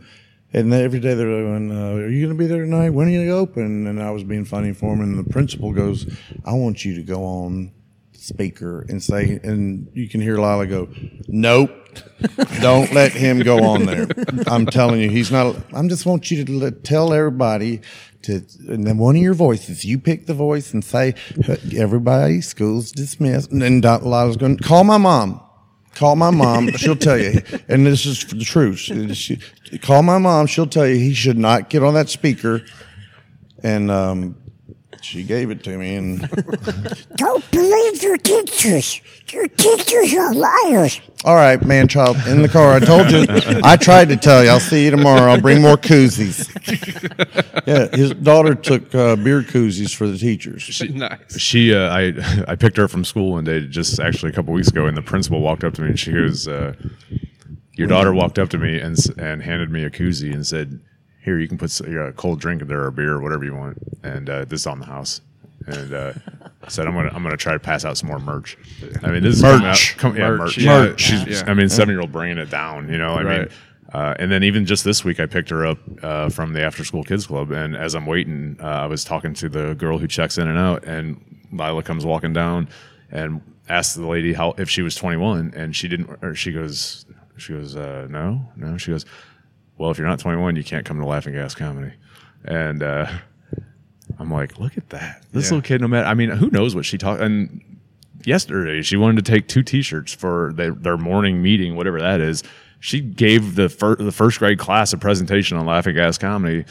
[0.52, 2.92] And every day they're going, uh, "Are you going to be there tonight?
[2.92, 5.02] When are you going to open?" And I was being funny for him.
[5.02, 6.06] And the principal goes,
[6.46, 7.72] "I want you to go on
[8.14, 10.90] speaker and say," and you can hear Lila go,
[11.28, 11.83] "Nope,
[12.62, 14.08] don't let him go on there.
[14.48, 15.56] I'm telling you, he's not.
[15.74, 17.82] I just want you to let, tell everybody."
[18.24, 21.16] To, and then one of your voices, you pick the voice and say,
[21.76, 25.42] "Everybody, school's dismissed." And then Lila's going, "Call my mom."
[25.96, 26.72] Call my mom.
[26.72, 27.42] She'll tell you.
[27.68, 28.80] And this is the truth.
[28.80, 29.40] She,
[29.80, 30.48] call my mom.
[30.48, 32.64] She'll tell you he should not get on that speaker.
[33.62, 34.36] And um,
[35.04, 35.96] she gave it to me.
[35.96, 36.22] And
[37.16, 39.02] Don't believe your teachers.
[39.32, 41.02] Your teachers are liars.
[41.26, 42.74] all right, man, child, in the car.
[42.74, 43.26] I told you.
[43.64, 44.50] I tried to tell you.
[44.50, 45.32] I'll see you tomorrow.
[45.32, 46.50] I'll bring more koozies.
[47.66, 50.82] Yeah, his daughter took uh, beer koozies for the teachers.
[50.90, 51.40] nice.
[51.40, 52.14] she uh, I
[52.46, 54.98] I picked her up from school one day just actually a couple weeks ago and
[54.98, 56.74] the principal walked up to me and she goes uh,
[57.76, 60.82] your daughter walked up to me and and handed me a koozie and said
[61.24, 63.78] here you can put a cold drink in there or beer or whatever you want
[64.04, 65.22] and uh, this is on the house
[65.68, 66.14] and uh,
[66.68, 68.58] said I'm gonna I'm gonna try to pass out some more merch
[69.02, 69.98] I mean this is coming out, Merch.
[69.98, 71.26] come, yeah, Merch, merch yeah.
[71.28, 71.44] yeah.
[71.48, 73.50] I mean seven year old bringing it down you know I mean
[73.94, 76.84] uh, and then even just this week, I picked her up uh, from the after
[76.84, 77.52] school kids club.
[77.52, 80.58] And as I'm waiting, uh, I was talking to the girl who checks in and
[80.58, 82.70] out, and Lila comes walking down
[83.12, 86.10] and asks the lady how if she was 21, and she didn't.
[86.24, 87.06] Or she goes,
[87.38, 88.78] she goes, uh, no, no.
[88.78, 89.06] She goes,
[89.78, 91.94] well, if you're not 21, you can't come to Laughing Gas Comedy.
[92.46, 93.08] And uh,
[94.20, 95.56] I'm like, look at that, this Yeah.
[95.56, 95.82] little kid.
[95.82, 97.62] No matter, I mean, who knows what she talked and
[98.26, 102.42] yesterday she wanted to take two t-shirts for their, their morning meeting whatever that is
[102.80, 106.64] she gave the fir- the first grade class a presentation on laughing gas comedy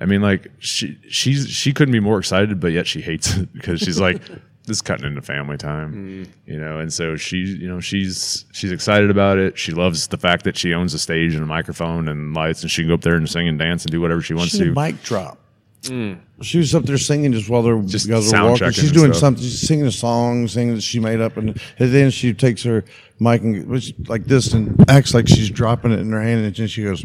[0.00, 3.52] i mean like she she's she couldn't be more excited but yet she hates it
[3.52, 4.22] because she's like
[4.66, 6.28] this is cutting into family time mm.
[6.46, 10.16] you know and so she's you know she's she's excited about it she loves the
[10.18, 12.94] fact that she owns a stage and a microphone and lights and she can go
[12.94, 15.02] up there and sing and dance and do whatever she wants She's a to mic
[15.02, 15.38] drop.
[15.82, 16.18] Mm.
[16.42, 18.70] she was up there singing just while they're Just while they're walking.
[18.72, 19.20] She's doing stuff.
[19.20, 19.42] something.
[19.44, 22.84] She's singing a song, singing that she made up, and, and then she takes her
[23.20, 26.56] mic and which- like this and acts like she's dropping it in her hand, and
[26.56, 27.04] then she goes.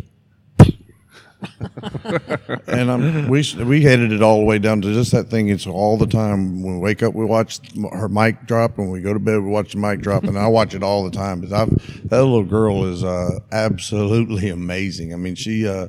[2.67, 5.49] and um, we we headed it all the way down to just that thing.
[5.49, 6.61] It's all the time.
[6.61, 7.59] When we wake up, we watch
[7.93, 8.77] her mic drop.
[8.77, 11.03] When we go to bed, we watch the mic drop, and I watch it all
[11.03, 11.41] the time.
[11.41, 15.13] Because I've that little girl is uh, absolutely amazing.
[15.13, 15.87] I mean, she uh,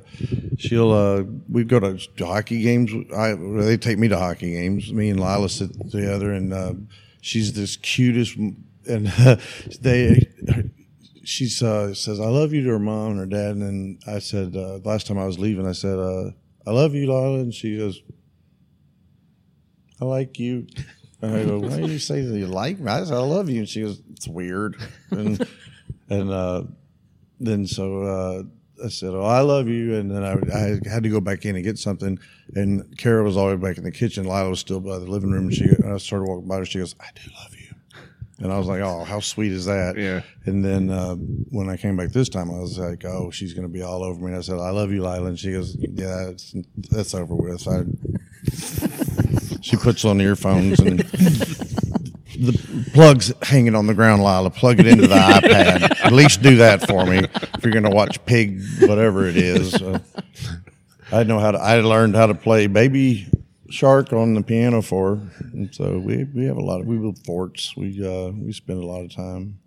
[0.59, 2.93] she'll uh, we go to hockey games.
[3.15, 4.93] I they take me to hockey games.
[4.93, 6.75] Me and Lila sit together, and uh,
[7.21, 8.37] she's this cutest.
[8.89, 9.07] And
[9.81, 10.29] they
[11.25, 14.19] she uh, says, "I love you" to her mom and her dad, and then I
[14.19, 16.31] said, uh, last time I was leaving, I said, uh,
[16.67, 18.03] "I love you, Lila," and she goes,
[20.01, 20.67] "I like you."
[21.21, 23.49] And I go, "Why do you say that you like me?" I said, "I love
[23.49, 24.77] you," and she goes, "It's weird,"
[25.11, 25.47] and
[26.09, 26.65] and uh,
[27.41, 28.03] then so.
[28.03, 28.43] Uh,
[28.85, 31.55] I said, "Oh, I love you," and then I, I had to go back in
[31.55, 32.19] and get something.
[32.57, 34.25] And Kara was already back in the kitchen.
[34.25, 36.65] Lila was still by the living room, and she I started walking by her.
[36.65, 37.52] She goes, "I do love you."
[38.43, 40.23] And I was like, "Oh, how sweet is that?" Yeah.
[40.47, 43.67] And then uh, when I came back this time, I was like, "Oh, she's going
[43.67, 45.77] to be all over me." And I said, "I love you, Lila." And she goes,
[45.79, 46.53] "Yeah, it's,
[46.91, 47.85] that's over with." I,
[49.63, 50.99] she puts on earphones and
[52.37, 54.51] the plugs hanging on the ground, Lila.
[54.51, 56.05] Plug it into the iPad.
[56.05, 59.81] At least do that for me if you're going to watch Pig, whatever it is.
[59.81, 60.01] Uh,
[61.13, 61.59] I know how to.
[61.59, 63.29] I learned how to play Baby
[63.73, 65.19] Shark on the piano for,
[65.53, 67.75] and so we we have a lot of we build forts.
[67.77, 69.59] We uh, we spend a lot of time.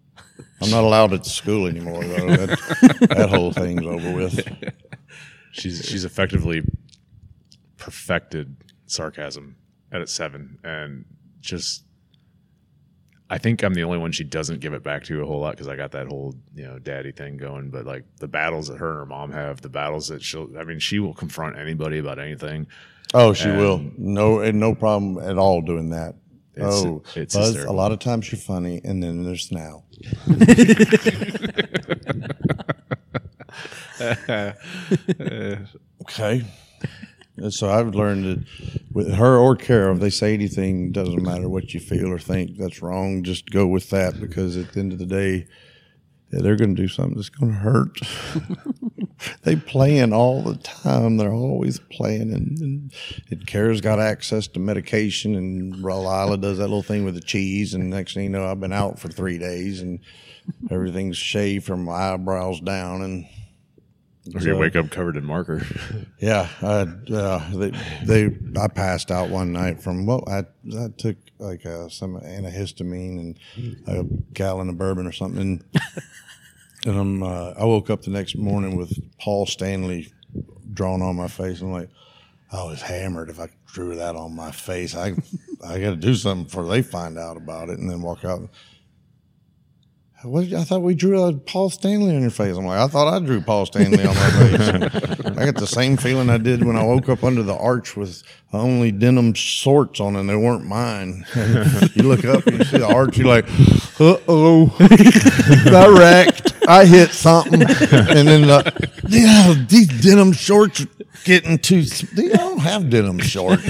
[0.62, 2.28] I'm not allowed at school anymore though.
[2.28, 4.48] That, that whole thing's over with.
[5.52, 6.64] she's she's effectively
[7.78, 8.56] perfected
[8.86, 9.56] sarcasm
[9.92, 11.06] at a seven, and
[11.42, 11.84] just
[13.30, 15.52] I think I'm the only one she doesn't give it back to a whole lot
[15.52, 17.72] because I got that whole you know daddy thing going.
[17.72, 20.64] But like the battles that her and her mom have, the battles that she'll I
[20.64, 22.68] mean she will confront anybody about anything.
[23.14, 23.82] Oh, she And- will.
[23.98, 26.16] No, and no problem at all doing that.
[26.56, 29.84] It's- oh, it's Buzz, a lot of times you're funny, and then there's now.
[36.02, 36.46] okay.
[37.38, 38.46] And so I've learned that
[38.94, 42.58] with her or Kara, if they say anything, doesn't matter what you feel or think
[42.58, 45.48] that's wrong, just go with that because at the end of the day,
[46.32, 48.00] they're going to do something that's going to hurt.
[49.44, 51.18] they playing all the time.
[51.18, 52.94] They're always playing, and, and,
[53.30, 57.74] and Kara's got access to medication, and Lila does that little thing with the cheese.
[57.74, 60.00] And next thing you know, I've been out for three days, and
[60.70, 63.26] everything's shaved from my eyebrows down, and
[64.34, 65.62] Or you wake up covered in marker.
[66.20, 67.72] yeah, I, uh, they,
[68.04, 70.46] they, I passed out one night from well, I,
[70.80, 73.40] I took like uh, some antihistamine and
[73.88, 74.04] a
[74.34, 75.64] gallon of bourbon or something,
[76.86, 80.12] and I'm, uh, I woke up the next morning with Paul Stanley
[80.74, 81.62] drawn on my face.
[81.62, 81.90] I'm like,
[82.52, 83.30] I was hammered.
[83.30, 85.14] If I drew that on my face, I,
[85.64, 88.50] I got to do something before they find out about it, and then walk out.
[90.26, 92.58] What I thought we drew a Paul Stanley on your face.
[92.58, 94.70] I'm like, I thought I drew Paul Stanley on my face.
[95.38, 98.24] I got the same feeling I did when I woke up under the arch with
[98.52, 101.26] only denim shorts on, and they weren't mine.
[101.94, 103.46] you look up and you see the arch, you're like,
[104.00, 106.54] uh oh, I wrecked.
[106.68, 110.88] I hit something, and then the, yeah, these denim shorts
[111.24, 111.84] getting too.
[111.84, 113.64] They don't have denim shorts,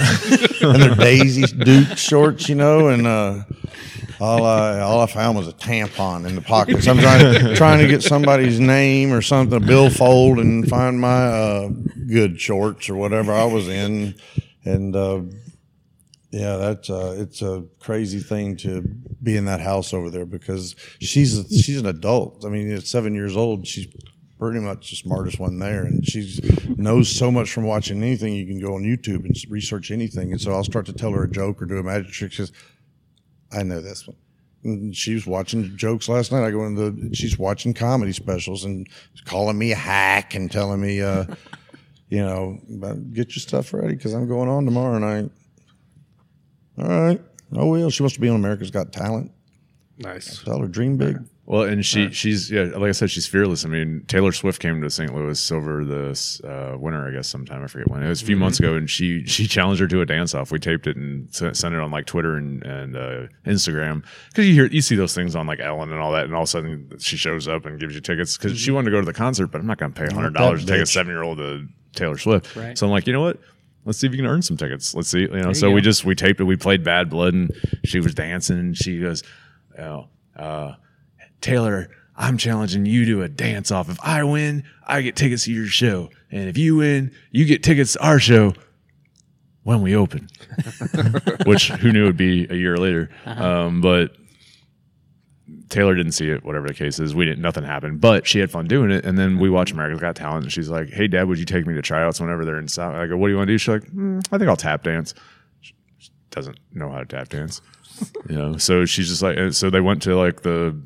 [0.62, 3.06] and they're Daisy Duke shorts, you know, and.
[3.06, 3.42] uh
[4.20, 6.82] all I all I found was a tampon in the pocket.
[6.82, 11.26] So I'm trying trying to get somebody's name or something, a billfold, and find my
[11.26, 11.68] uh,
[12.08, 14.14] good shorts or whatever I was in.
[14.64, 15.22] And uh,
[16.30, 18.82] yeah, that's uh, it's a crazy thing to
[19.22, 22.44] be in that house over there because she's she's an adult.
[22.44, 23.86] I mean, at seven years old, she's
[24.38, 26.40] pretty much the smartest one there, and she
[26.76, 28.34] knows so much from watching anything.
[28.34, 30.32] You can go on YouTube and research anything.
[30.32, 32.32] And so I'll start to tell her a joke or do a magic trick.
[32.32, 32.52] She says,
[33.52, 34.16] I know this one.
[34.64, 36.44] And she was watching jokes last night.
[36.44, 38.88] I go into the, she's watching comedy specials and
[39.24, 41.26] calling me a hack and telling me, uh,
[42.08, 42.58] you know,
[43.12, 45.30] get your stuff ready because I'm going on tomorrow night.
[46.78, 47.20] All right.
[47.52, 49.30] Oh well, she wants to be on America's Got Talent.
[49.98, 50.42] Nice.
[50.42, 51.18] Tell her dream big.
[51.46, 53.64] Well, and she she's yeah, like I said, she's fearless.
[53.64, 55.14] I mean, Taylor Swift came to St.
[55.14, 58.02] Louis over this uh, winter, I guess, sometime I forget when.
[58.02, 60.50] It was a few months ago, and she she challenged her to a dance off.
[60.50, 64.54] We taped it and sent it on like Twitter and and uh, Instagram because you
[64.54, 66.50] hear you see those things on like Ellen and all that, and all of a
[66.50, 69.14] sudden she shows up and gives you tickets because she wanted to go to the
[69.14, 71.38] concert, but I'm not going to pay hundred dollars to take a seven year old
[71.38, 72.56] to Taylor Swift.
[72.56, 72.76] Right.
[72.76, 73.38] So I'm like, you know what?
[73.84, 74.96] Let's see if you can earn some tickets.
[74.96, 75.48] Let's see, you know.
[75.50, 75.84] you so we go.
[75.84, 76.44] just we taped it.
[76.44, 77.52] We played Bad Blood, and
[77.84, 79.22] she was dancing, and she goes,
[79.78, 80.72] "Oh, uh,
[81.40, 83.88] Taylor, I'm challenging you to a dance off.
[83.88, 86.10] If I win, I get tickets to your show.
[86.30, 88.54] And if you win, you get tickets to our show.
[89.62, 90.28] when we open,
[91.46, 93.10] which who knew would be a year later.
[93.26, 94.16] Um, but
[95.68, 97.14] Taylor didn't see it, whatever the case is.
[97.14, 99.04] We didn't, nothing happened, but she had fun doing it.
[99.04, 101.66] And then we watched America's Got Talent, and she's like, "Hey, Dad, would you take
[101.66, 103.58] me to tryouts whenever they're in South?" I go, "What do you want to do?"
[103.58, 105.14] She's like, "Mm, "I think I'll tap dance."
[105.60, 105.74] She
[106.30, 107.60] doesn't know how to tap dance,
[108.28, 108.56] you know.
[108.58, 110.80] So she's just like, so they went to like the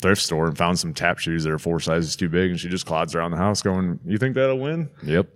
[0.00, 2.68] thrift store and found some tap shoes that are four sizes too big, and she
[2.68, 5.28] just clods around the house, going, "You think that'll win?" Yep,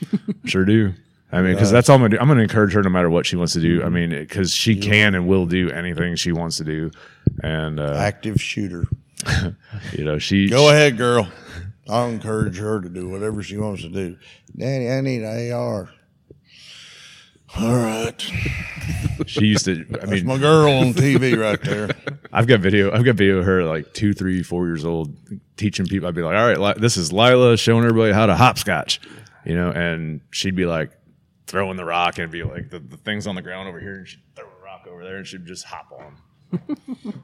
[0.46, 0.94] sure do.
[1.34, 2.18] I mean, because that's all I'm gonna do.
[2.20, 3.82] I'm gonna encourage her no matter what she wants to do.
[3.82, 6.90] I mean, because she can and will do anything she wants to do,
[7.42, 8.84] and uh, Active shooter.
[9.92, 11.28] you know, she Go ahead, girl.
[11.88, 14.16] I'll encourage her to do whatever she wants to do.
[14.56, 15.90] Daddy, I need an AR.
[17.58, 18.20] All right.
[19.26, 19.84] she used to.
[20.02, 21.90] I mean, my girl on TV right there.
[22.32, 22.90] I've got video.
[22.92, 25.14] I've got video of her like two, three, four years old
[25.56, 26.08] teaching people.
[26.08, 29.00] I'd be like, "All right, this is Lila showing everybody how to hopscotch,"
[29.44, 30.92] you know, and she'd be like
[31.46, 34.08] throwing the rock and be like the, the things on the ground over here, and
[34.08, 36.62] she'd throw a rock over there, and she'd just hop on,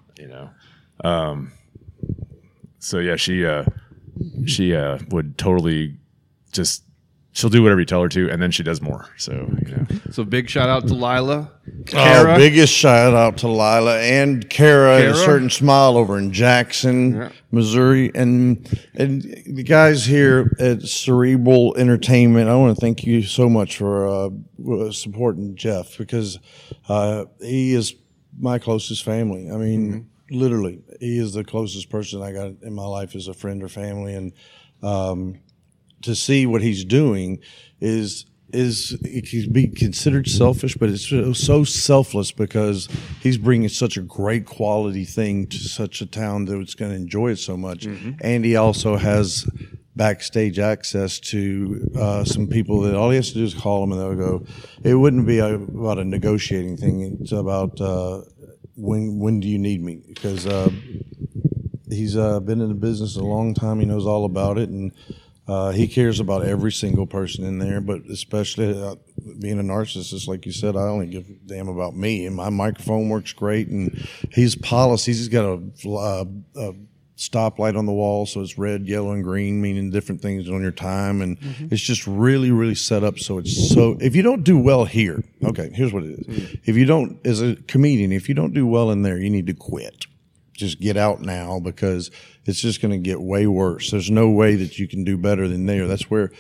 [0.19, 0.51] you know.
[1.03, 1.53] Um,
[2.79, 3.65] so yeah, she uh,
[4.47, 5.97] she uh, would totally
[6.53, 6.85] just
[7.39, 9.07] she'll do whatever you tell her to, and then she does more.
[9.17, 11.51] So you know, So big shout out to Lila.
[11.69, 12.37] Oh, Kara.
[12.37, 17.29] biggest shout out to Lila and Kara, at a certain smile over in Jackson, Yeah.
[17.53, 22.49] Missouri, and and the guys here at Cerebral Entertainment.
[22.51, 26.39] I want to thank you so much for uh, supporting Jeff because
[26.89, 27.95] uh, he is
[28.41, 29.51] my closest family.
[29.51, 33.35] I mean, literally, he is the closest person I got in my life as a
[33.35, 34.33] friend or family, and
[34.83, 35.41] um,
[36.03, 37.39] to see what he's doing
[37.81, 42.89] is is it can be considered selfish, but it's so- so selfless because
[43.23, 46.97] he's bringing such a great quality thing to such a town that it's going to
[46.97, 47.85] enjoy it so much,
[48.23, 49.47] and he also has
[49.97, 53.93] backstage access to uh, some people that all he has to do is call them
[53.93, 54.47] and they'll go.
[54.83, 57.19] It wouldn't be a, about a negotiating thing.
[57.21, 58.23] It's about uh,
[58.77, 60.47] when when do you need me because.
[60.47, 60.71] Uh,
[61.91, 63.81] he's uh, been in the business a long time.
[63.81, 64.93] He knows all about it, and
[65.49, 67.81] uh, he cares about every single person in there.
[67.81, 68.97] But especially uh,
[69.41, 72.27] being a narcissist, like you said, I only give a damn about me.
[72.27, 75.19] And my microphone works great, and his policies.
[75.19, 76.25] He's got a, uh,
[76.57, 76.75] a
[77.17, 80.71] stoplight on the wall, so it's red, yellow, and green, meaning different things on your
[80.71, 81.37] time, and
[81.71, 83.97] it's just really, really set up so it's so.
[84.01, 86.59] If you don't do well here, okay, here's what it is.
[86.65, 89.49] If you don't, as a comedian, if you don't do well in there, you need
[89.49, 90.07] to quit
[90.59, 92.11] just get out now because
[92.45, 93.91] it's just going to get way worse.
[93.91, 95.87] There's no way that you can do better than there.
[95.87, 96.31] That's where,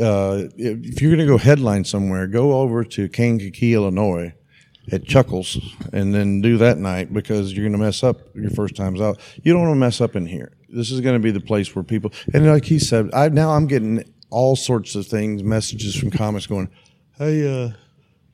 [0.00, 4.34] uh, if you're going to go headline somewhere, go over to Kankakee, Illinois
[4.90, 5.58] at Chuckles
[5.92, 9.20] and then do that night because you're going to mess up your first times out.
[9.42, 10.52] You don't want to mess up in here.
[10.68, 13.50] This is going to be the place where people, and like he said, I now
[13.50, 16.70] I'm getting all sorts of things, messages from comics going,
[17.16, 17.72] Hey, uh,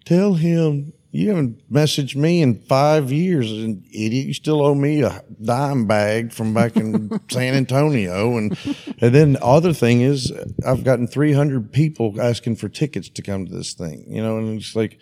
[0.05, 4.27] tell him you haven't messaged me in five years, and idiot.
[4.27, 8.59] You still owe me a dime bag from back in San Antonio, and
[8.99, 10.33] and then the other thing is
[10.67, 14.05] I've gotten three hundred people asking for tickets to come to this thing.
[14.09, 14.99] You know, and it's like.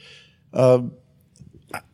[0.53, 0.83] Uh,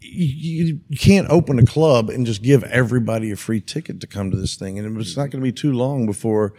[0.01, 4.33] you, you can't open a club and just give everybody a free ticket to come
[4.33, 6.55] to this thing, and it's not going to be too long before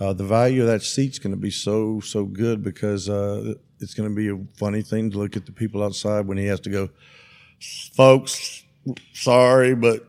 [0.00, 3.52] uh, the value of that seat's going to be so so good because uh,
[3.82, 6.46] it's going to be a funny thing to look at the people outside when he
[6.46, 6.88] has to go,
[7.94, 8.64] folks.
[9.12, 10.06] Sorry, but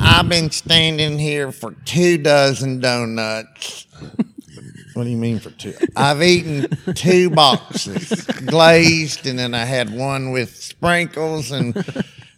[0.00, 3.86] I've been standing here for two dozen donuts.
[4.94, 5.74] What do you mean for two?
[5.94, 8.10] I've eaten two boxes
[8.46, 11.72] glazed, and then I had one with sprinkles, and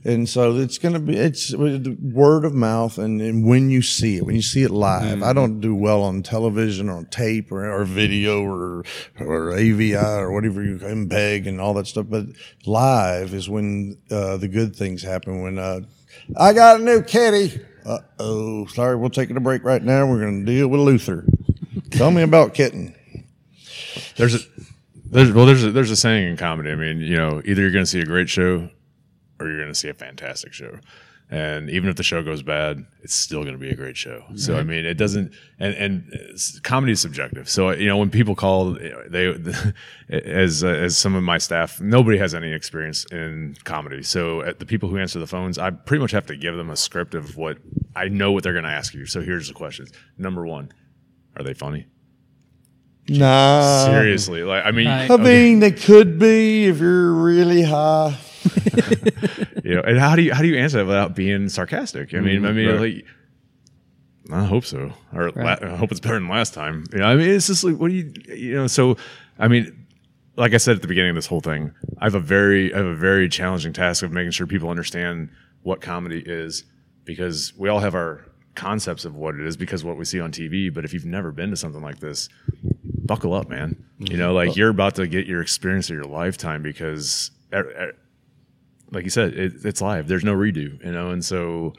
[0.05, 4.17] and so it's going to be it's word of mouth, and, and when you see
[4.17, 7.53] it, when you see it live, I don't do well on television or on tape
[7.53, 8.85] or, or video or
[9.19, 12.27] or AVI or whatever you MPEG and all that stuff, but
[12.65, 15.43] live is when uh, the good things happen.
[15.43, 15.81] When uh,
[16.37, 17.61] I got a new kitty.
[17.85, 20.07] Uh oh, sorry, we're taking a break right now.
[20.07, 21.27] We're going to deal with Luther.
[21.91, 22.95] Tell me about kitten.
[24.17, 24.39] there's a
[25.07, 26.71] there's well there's a, there's a saying in comedy.
[26.71, 28.71] I mean, you know, either you're going to see a great show
[29.41, 30.79] or you're going to see a fantastic show.
[31.33, 34.25] And even if the show goes bad, it's still going to be a great show.
[34.35, 35.33] So I mean, it doesn't.
[35.61, 37.49] And and uh, comedy is subjective.
[37.49, 39.27] So you know, when people call, eh, they
[40.11, 44.03] eh, as uh, as some of my staff, nobody has any experience in comedy.
[44.03, 46.69] So at the people who answer the phones, I pretty much have to give them
[46.69, 47.59] a script of what
[47.95, 49.07] I know what they're going to ask you.
[49.07, 49.93] So here's the questions.
[50.19, 50.73] Number one,
[51.37, 51.87] are they funny?
[53.09, 53.85] Nah.
[53.87, 55.09] Seriously, like I mean, Right.
[55.09, 58.17] I mean, they could be if you're really high.
[59.65, 62.15] you know, and how do you how do you answer that without being sarcastic?
[62.15, 62.57] I mean, I mm-hmm.
[62.57, 63.07] mean, like,
[64.33, 65.63] I hope so, or Right.
[65.63, 66.85] la- I hope it's better than last time.
[66.93, 68.67] You know, I mean, it's just like, what do you, you know?
[68.67, 68.97] So,
[69.39, 69.87] I mean,
[70.37, 72.79] like I said at the beginning of this whole thing, I have a very I
[72.79, 75.31] have a very challenging task of making sure people understand
[75.63, 76.65] what comedy is
[77.05, 80.33] because we all have our concepts of what it is because what we see on
[80.33, 80.73] TV.
[80.73, 82.29] But if you've never been to something like this,
[83.11, 83.85] buckle up, man.
[83.99, 84.49] You know, mm-hmm.
[84.49, 87.31] like you're about to get your experience of your lifetime because,
[88.91, 90.09] like you said, it, it's live.
[90.09, 90.85] There's no redo.
[90.85, 91.75] You know, and so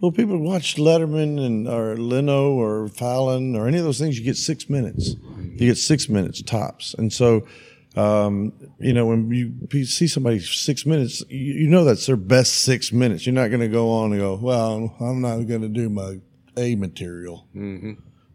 [0.00, 4.18] Well, people watch Letterman and or Leno or Fallon or any of those things.
[4.18, 5.14] You get six minutes.
[5.36, 7.46] You get six minutes tops, and so
[7.94, 12.16] um, you know when you, you see somebody six minutes, you, you know that's their
[12.16, 13.26] best six minutes.
[13.26, 16.20] You're not going to go on and go, "Well, I'm not going to do my
[16.56, 17.46] A material.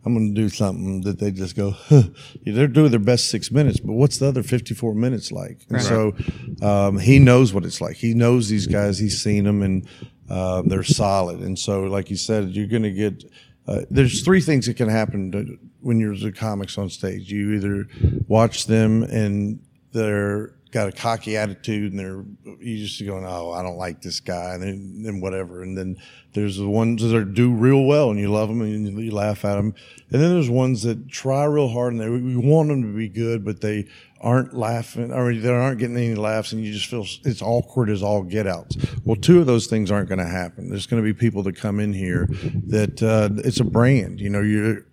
[0.08, 2.04] I'm going to do something that they just go." Huh.
[2.46, 5.60] They're doing their best six minutes, but what's the other 54 minutes like?
[5.70, 6.16] And so
[6.62, 7.98] um, he knows what it's like.
[7.98, 8.98] He knows these guys.
[8.98, 9.88] He's seen them, and
[10.30, 11.40] uh, they're solid.
[11.40, 13.24] And so, like you said, you're going to get.
[13.68, 17.30] Uh, there's three things that can happen to, when you're the comics on stage.
[17.30, 17.88] You either
[18.28, 19.60] watch them and
[19.92, 22.24] they're got a cocky attitude and they're
[22.60, 25.64] you just going, oh, I don't like this guy, and then, then whatever.
[25.64, 25.98] And then
[26.34, 29.46] there's the ones that do real well and you love them and you, you laugh
[29.46, 29.74] at them.
[30.12, 33.10] And then there's ones that try real hard and they we want them to be
[33.10, 33.88] good, but they
[34.20, 38.04] aren't laughing or they aren't getting any laughs and you just feel it's awkward as
[38.04, 38.78] all get outs.
[39.04, 40.70] Well, two of those things aren't going to happen.
[40.70, 42.28] There's going to be people that come in here
[42.68, 44.20] that uh, it's a brand.
[44.20, 44.84] You know, you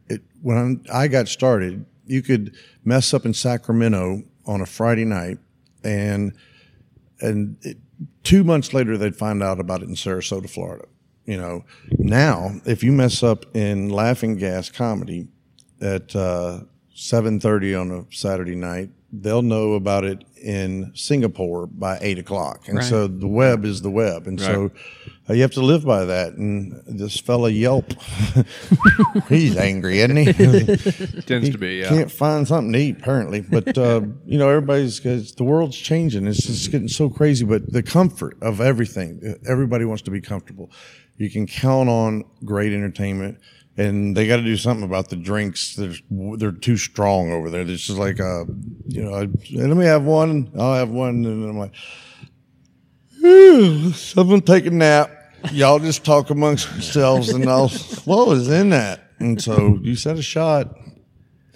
[0.42, 5.38] when I'm, I got started, you could mess up in Sacramento on a Friday night
[5.84, 6.32] and
[7.20, 7.78] and it,
[8.22, 10.86] two months later they'd find out about it in Sarasota, Florida.
[11.26, 11.64] You know,
[11.98, 15.28] now if you mess up in Laughing Gas comedy
[15.80, 16.60] at uh,
[16.94, 22.68] seven thirty on a Saturday night, they'll know about it in Singapore by eight o'clock,
[22.68, 26.04] and so the web is the web, and so uh, you have to live by
[26.04, 26.34] that.
[26.34, 27.94] And this fella Yelp,
[29.28, 30.32] he's angry, isn't he?
[31.22, 31.88] Tends to be, yeah.
[31.88, 36.26] Can't find something to eat apparently, but uh, you know everybody's cause the world's changing.
[36.26, 37.44] It's just getting so crazy.
[37.46, 40.70] But the comfort of everything, everybody wants to be comfortable.
[41.16, 43.38] You can count on great entertainment,
[43.76, 45.74] and they got to do something about the drinks.
[45.74, 47.62] They're they're too strong over there.
[47.62, 48.44] It's just like uh,
[48.88, 50.50] you know, I, let me have one.
[50.58, 52.13] I'll have one, and I'm like, "Whew,
[53.24, 55.10] someone take a nap.
[55.52, 57.68] Y'all just talk amongst yourselves, and I'll.
[58.04, 59.10] What was in that?
[59.18, 60.76] And so you said a shot.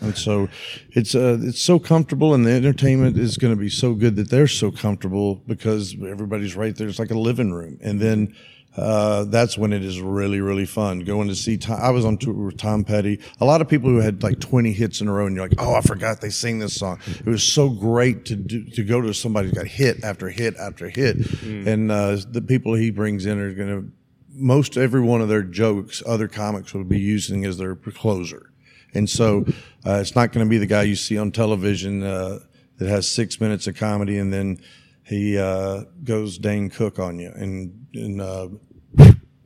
[0.01, 0.49] And so
[0.91, 4.31] it's uh, it's so comfortable, and the entertainment is going to be so good that
[4.31, 6.89] they're so comfortable because everybody's right there.
[6.89, 8.35] It's like a living room, and then
[8.79, 11.57] uh, that's when it is really really fun going to see.
[11.57, 13.21] Tom, I was on tour with Tom Petty.
[13.41, 15.61] A lot of people who had like twenty hits in a row, and you're like,
[15.61, 16.99] oh, I forgot they sing this song.
[17.07, 20.57] It was so great to do, to go to somebody who's got hit after hit
[20.57, 23.93] after hit, and uh, the people he brings in are going to
[24.39, 28.51] most every one of their jokes other comics will be using as their closer.
[28.95, 29.45] And so
[29.85, 32.39] uh, it's not going to be the guy you see on television uh,
[32.79, 34.61] that has six minutes of comedy and then
[35.03, 37.33] he uh, goes Dane Cook on you.
[37.35, 38.49] And, and uh,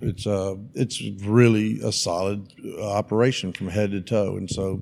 [0.03, 4.37] it's uh, it's really a solid operation from head to toe.
[4.37, 4.81] And so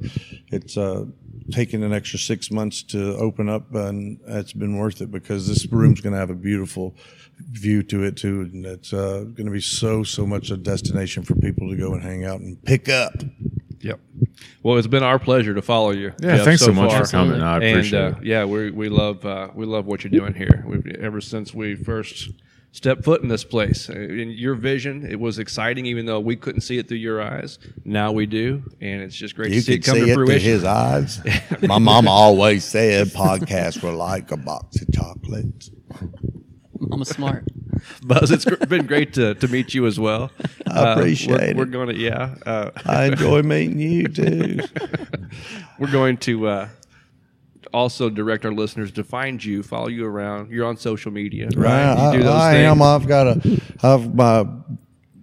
[0.48, 1.04] it's uh,
[1.50, 5.66] taken an extra six months to open up, and it's been worth it because this
[5.66, 6.94] room's going to have a beautiful
[7.50, 11.22] view to it too, and it's uh, going to be so so much a destination
[11.22, 13.14] for people to go and hang out and pick up.
[13.80, 14.00] Yep.
[14.62, 16.12] Well, it's been our pleasure to follow you.
[16.20, 17.04] Yeah, Jeff, thanks so much far.
[17.04, 17.40] for coming.
[17.40, 18.26] I appreciate and, uh, it.
[18.26, 20.64] Yeah, we we love uh, we love what you're doing here.
[20.66, 22.30] We've, ever since we first
[22.72, 26.36] stepped foot in this place, Uh, in your vision, it was exciting, even though we
[26.36, 27.58] couldn't see it through your eyes.
[27.84, 30.14] Now we do, and it's just great You to see it come see to it
[30.14, 30.50] through fruition.
[30.50, 31.20] his eyes.
[31.62, 35.70] My mama always said podcasts were like a box of chocolates.
[36.92, 37.44] I'm smart.
[38.02, 40.30] Buzz, it's been great to, to meet you as well.
[40.70, 41.56] I appreciate we're, it.
[41.56, 42.34] We're going to yeah.
[42.44, 44.60] Uh, I enjoy meeting you too.
[45.78, 46.68] we're going to uh,
[47.72, 50.50] also direct our listeners to find you, follow you around.
[50.50, 51.70] You're on social media, right?
[51.70, 52.66] I, you do those I things.
[52.66, 52.82] am.
[52.82, 53.60] I've got a.
[53.82, 54.46] I've my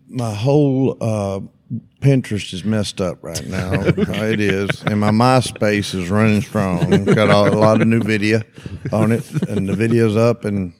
[0.08, 1.40] my whole uh,
[2.02, 3.74] Pinterest is messed up right now.
[3.82, 7.06] it is, and my MySpace is running strong.
[7.06, 8.42] Got a, a lot of new video
[8.92, 10.74] on it, and the video's up, and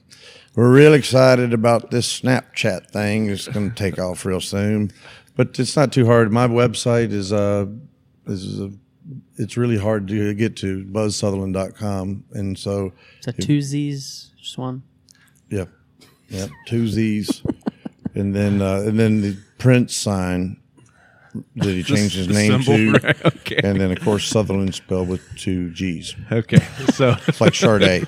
[0.54, 3.30] we're real excited about this Snapchat thing.
[3.30, 4.90] It's going to take off real soon,
[5.36, 6.32] but it's not too hard.
[6.32, 7.66] My website is uh
[8.26, 8.60] is.
[8.60, 8.68] Uh,
[9.38, 14.30] it's really hard to get to buzzsutherland.com and so Is that two Z's?
[14.38, 14.82] Just one?
[15.50, 15.64] yeah,
[16.28, 17.42] yeah, two Z's,
[18.14, 20.58] and then uh, and then the Prince sign
[21.56, 23.60] that he changed his the name symbol, to, right, okay.
[23.62, 26.14] and then of course Sutherland spelled with two G's.
[26.32, 28.06] Okay, so It's like Sade.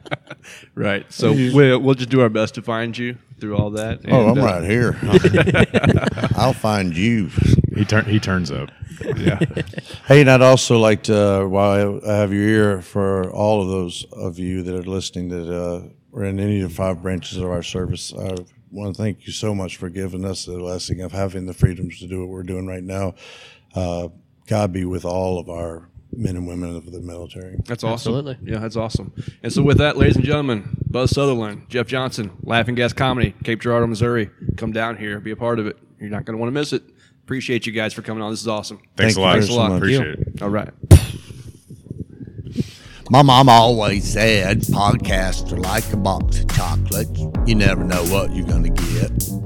[0.74, 4.00] right, so we'll, we'll just do our best to find you through all that.
[4.08, 4.96] oh, I'm uh, right here.
[6.36, 7.30] I'll find you.
[7.76, 8.70] He turn he turns up.
[9.16, 9.38] Yeah.
[10.06, 13.68] Hey, and I'd also like to, uh, while I have your ear, for all of
[13.68, 17.38] those of you that are listening that uh, are in any of the five branches
[17.38, 18.36] of our service, I
[18.70, 21.98] want to thank you so much for giving us the blessing of having the freedoms
[21.98, 23.14] to do what we're doing right now.
[23.74, 24.08] Uh,
[24.46, 27.56] God be with all of our men and women of the military.
[27.64, 28.14] That's awesome.
[28.14, 28.52] Absolutely.
[28.52, 29.12] Yeah, that's awesome.
[29.42, 33.60] And so, with that, ladies and gentlemen, Buzz Sutherland, Jeff Johnson, Laughing Gas Comedy, Cape
[33.60, 34.30] Girardeau, Missouri.
[34.56, 35.76] Come down here, be a part of it.
[36.00, 36.82] You're not going to want to miss it.
[37.26, 38.30] Appreciate you guys for coming on.
[38.30, 38.78] This is awesome.
[38.96, 39.32] Thanks Thank a lot.
[39.32, 39.72] Thanks a lot.
[39.72, 40.42] Appreciate it.
[40.42, 40.70] All right.
[43.10, 47.20] My mom always said podcasts are like a box of chocolates.
[47.44, 49.45] You never know what you're going to get.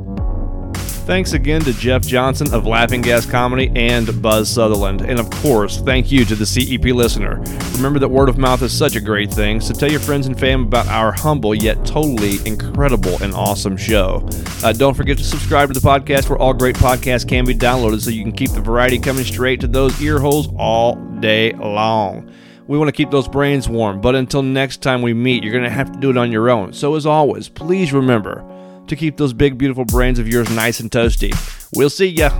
[1.11, 5.01] Thanks again to Jeff Johnson of Laughing Gas Comedy and Buzz Sutherland.
[5.01, 7.43] And of course, thank you to the CEP listener.
[7.73, 10.39] Remember that word of mouth is such a great thing, so tell your friends and
[10.39, 14.25] fam about our humble yet totally incredible and awesome show.
[14.63, 18.01] Uh, don't forget to subscribe to the podcast where all great podcasts can be downloaded
[18.01, 22.31] so you can keep the variety coming straight to those ear holes all day long.
[22.69, 25.65] We want to keep those brains warm, but until next time we meet, you're going
[25.65, 26.73] to have to do it on your own.
[26.73, 28.45] So, as always, please remember
[28.91, 31.33] to keep those big, beautiful brains of yours nice and toasty.
[31.75, 32.31] We'll see ya.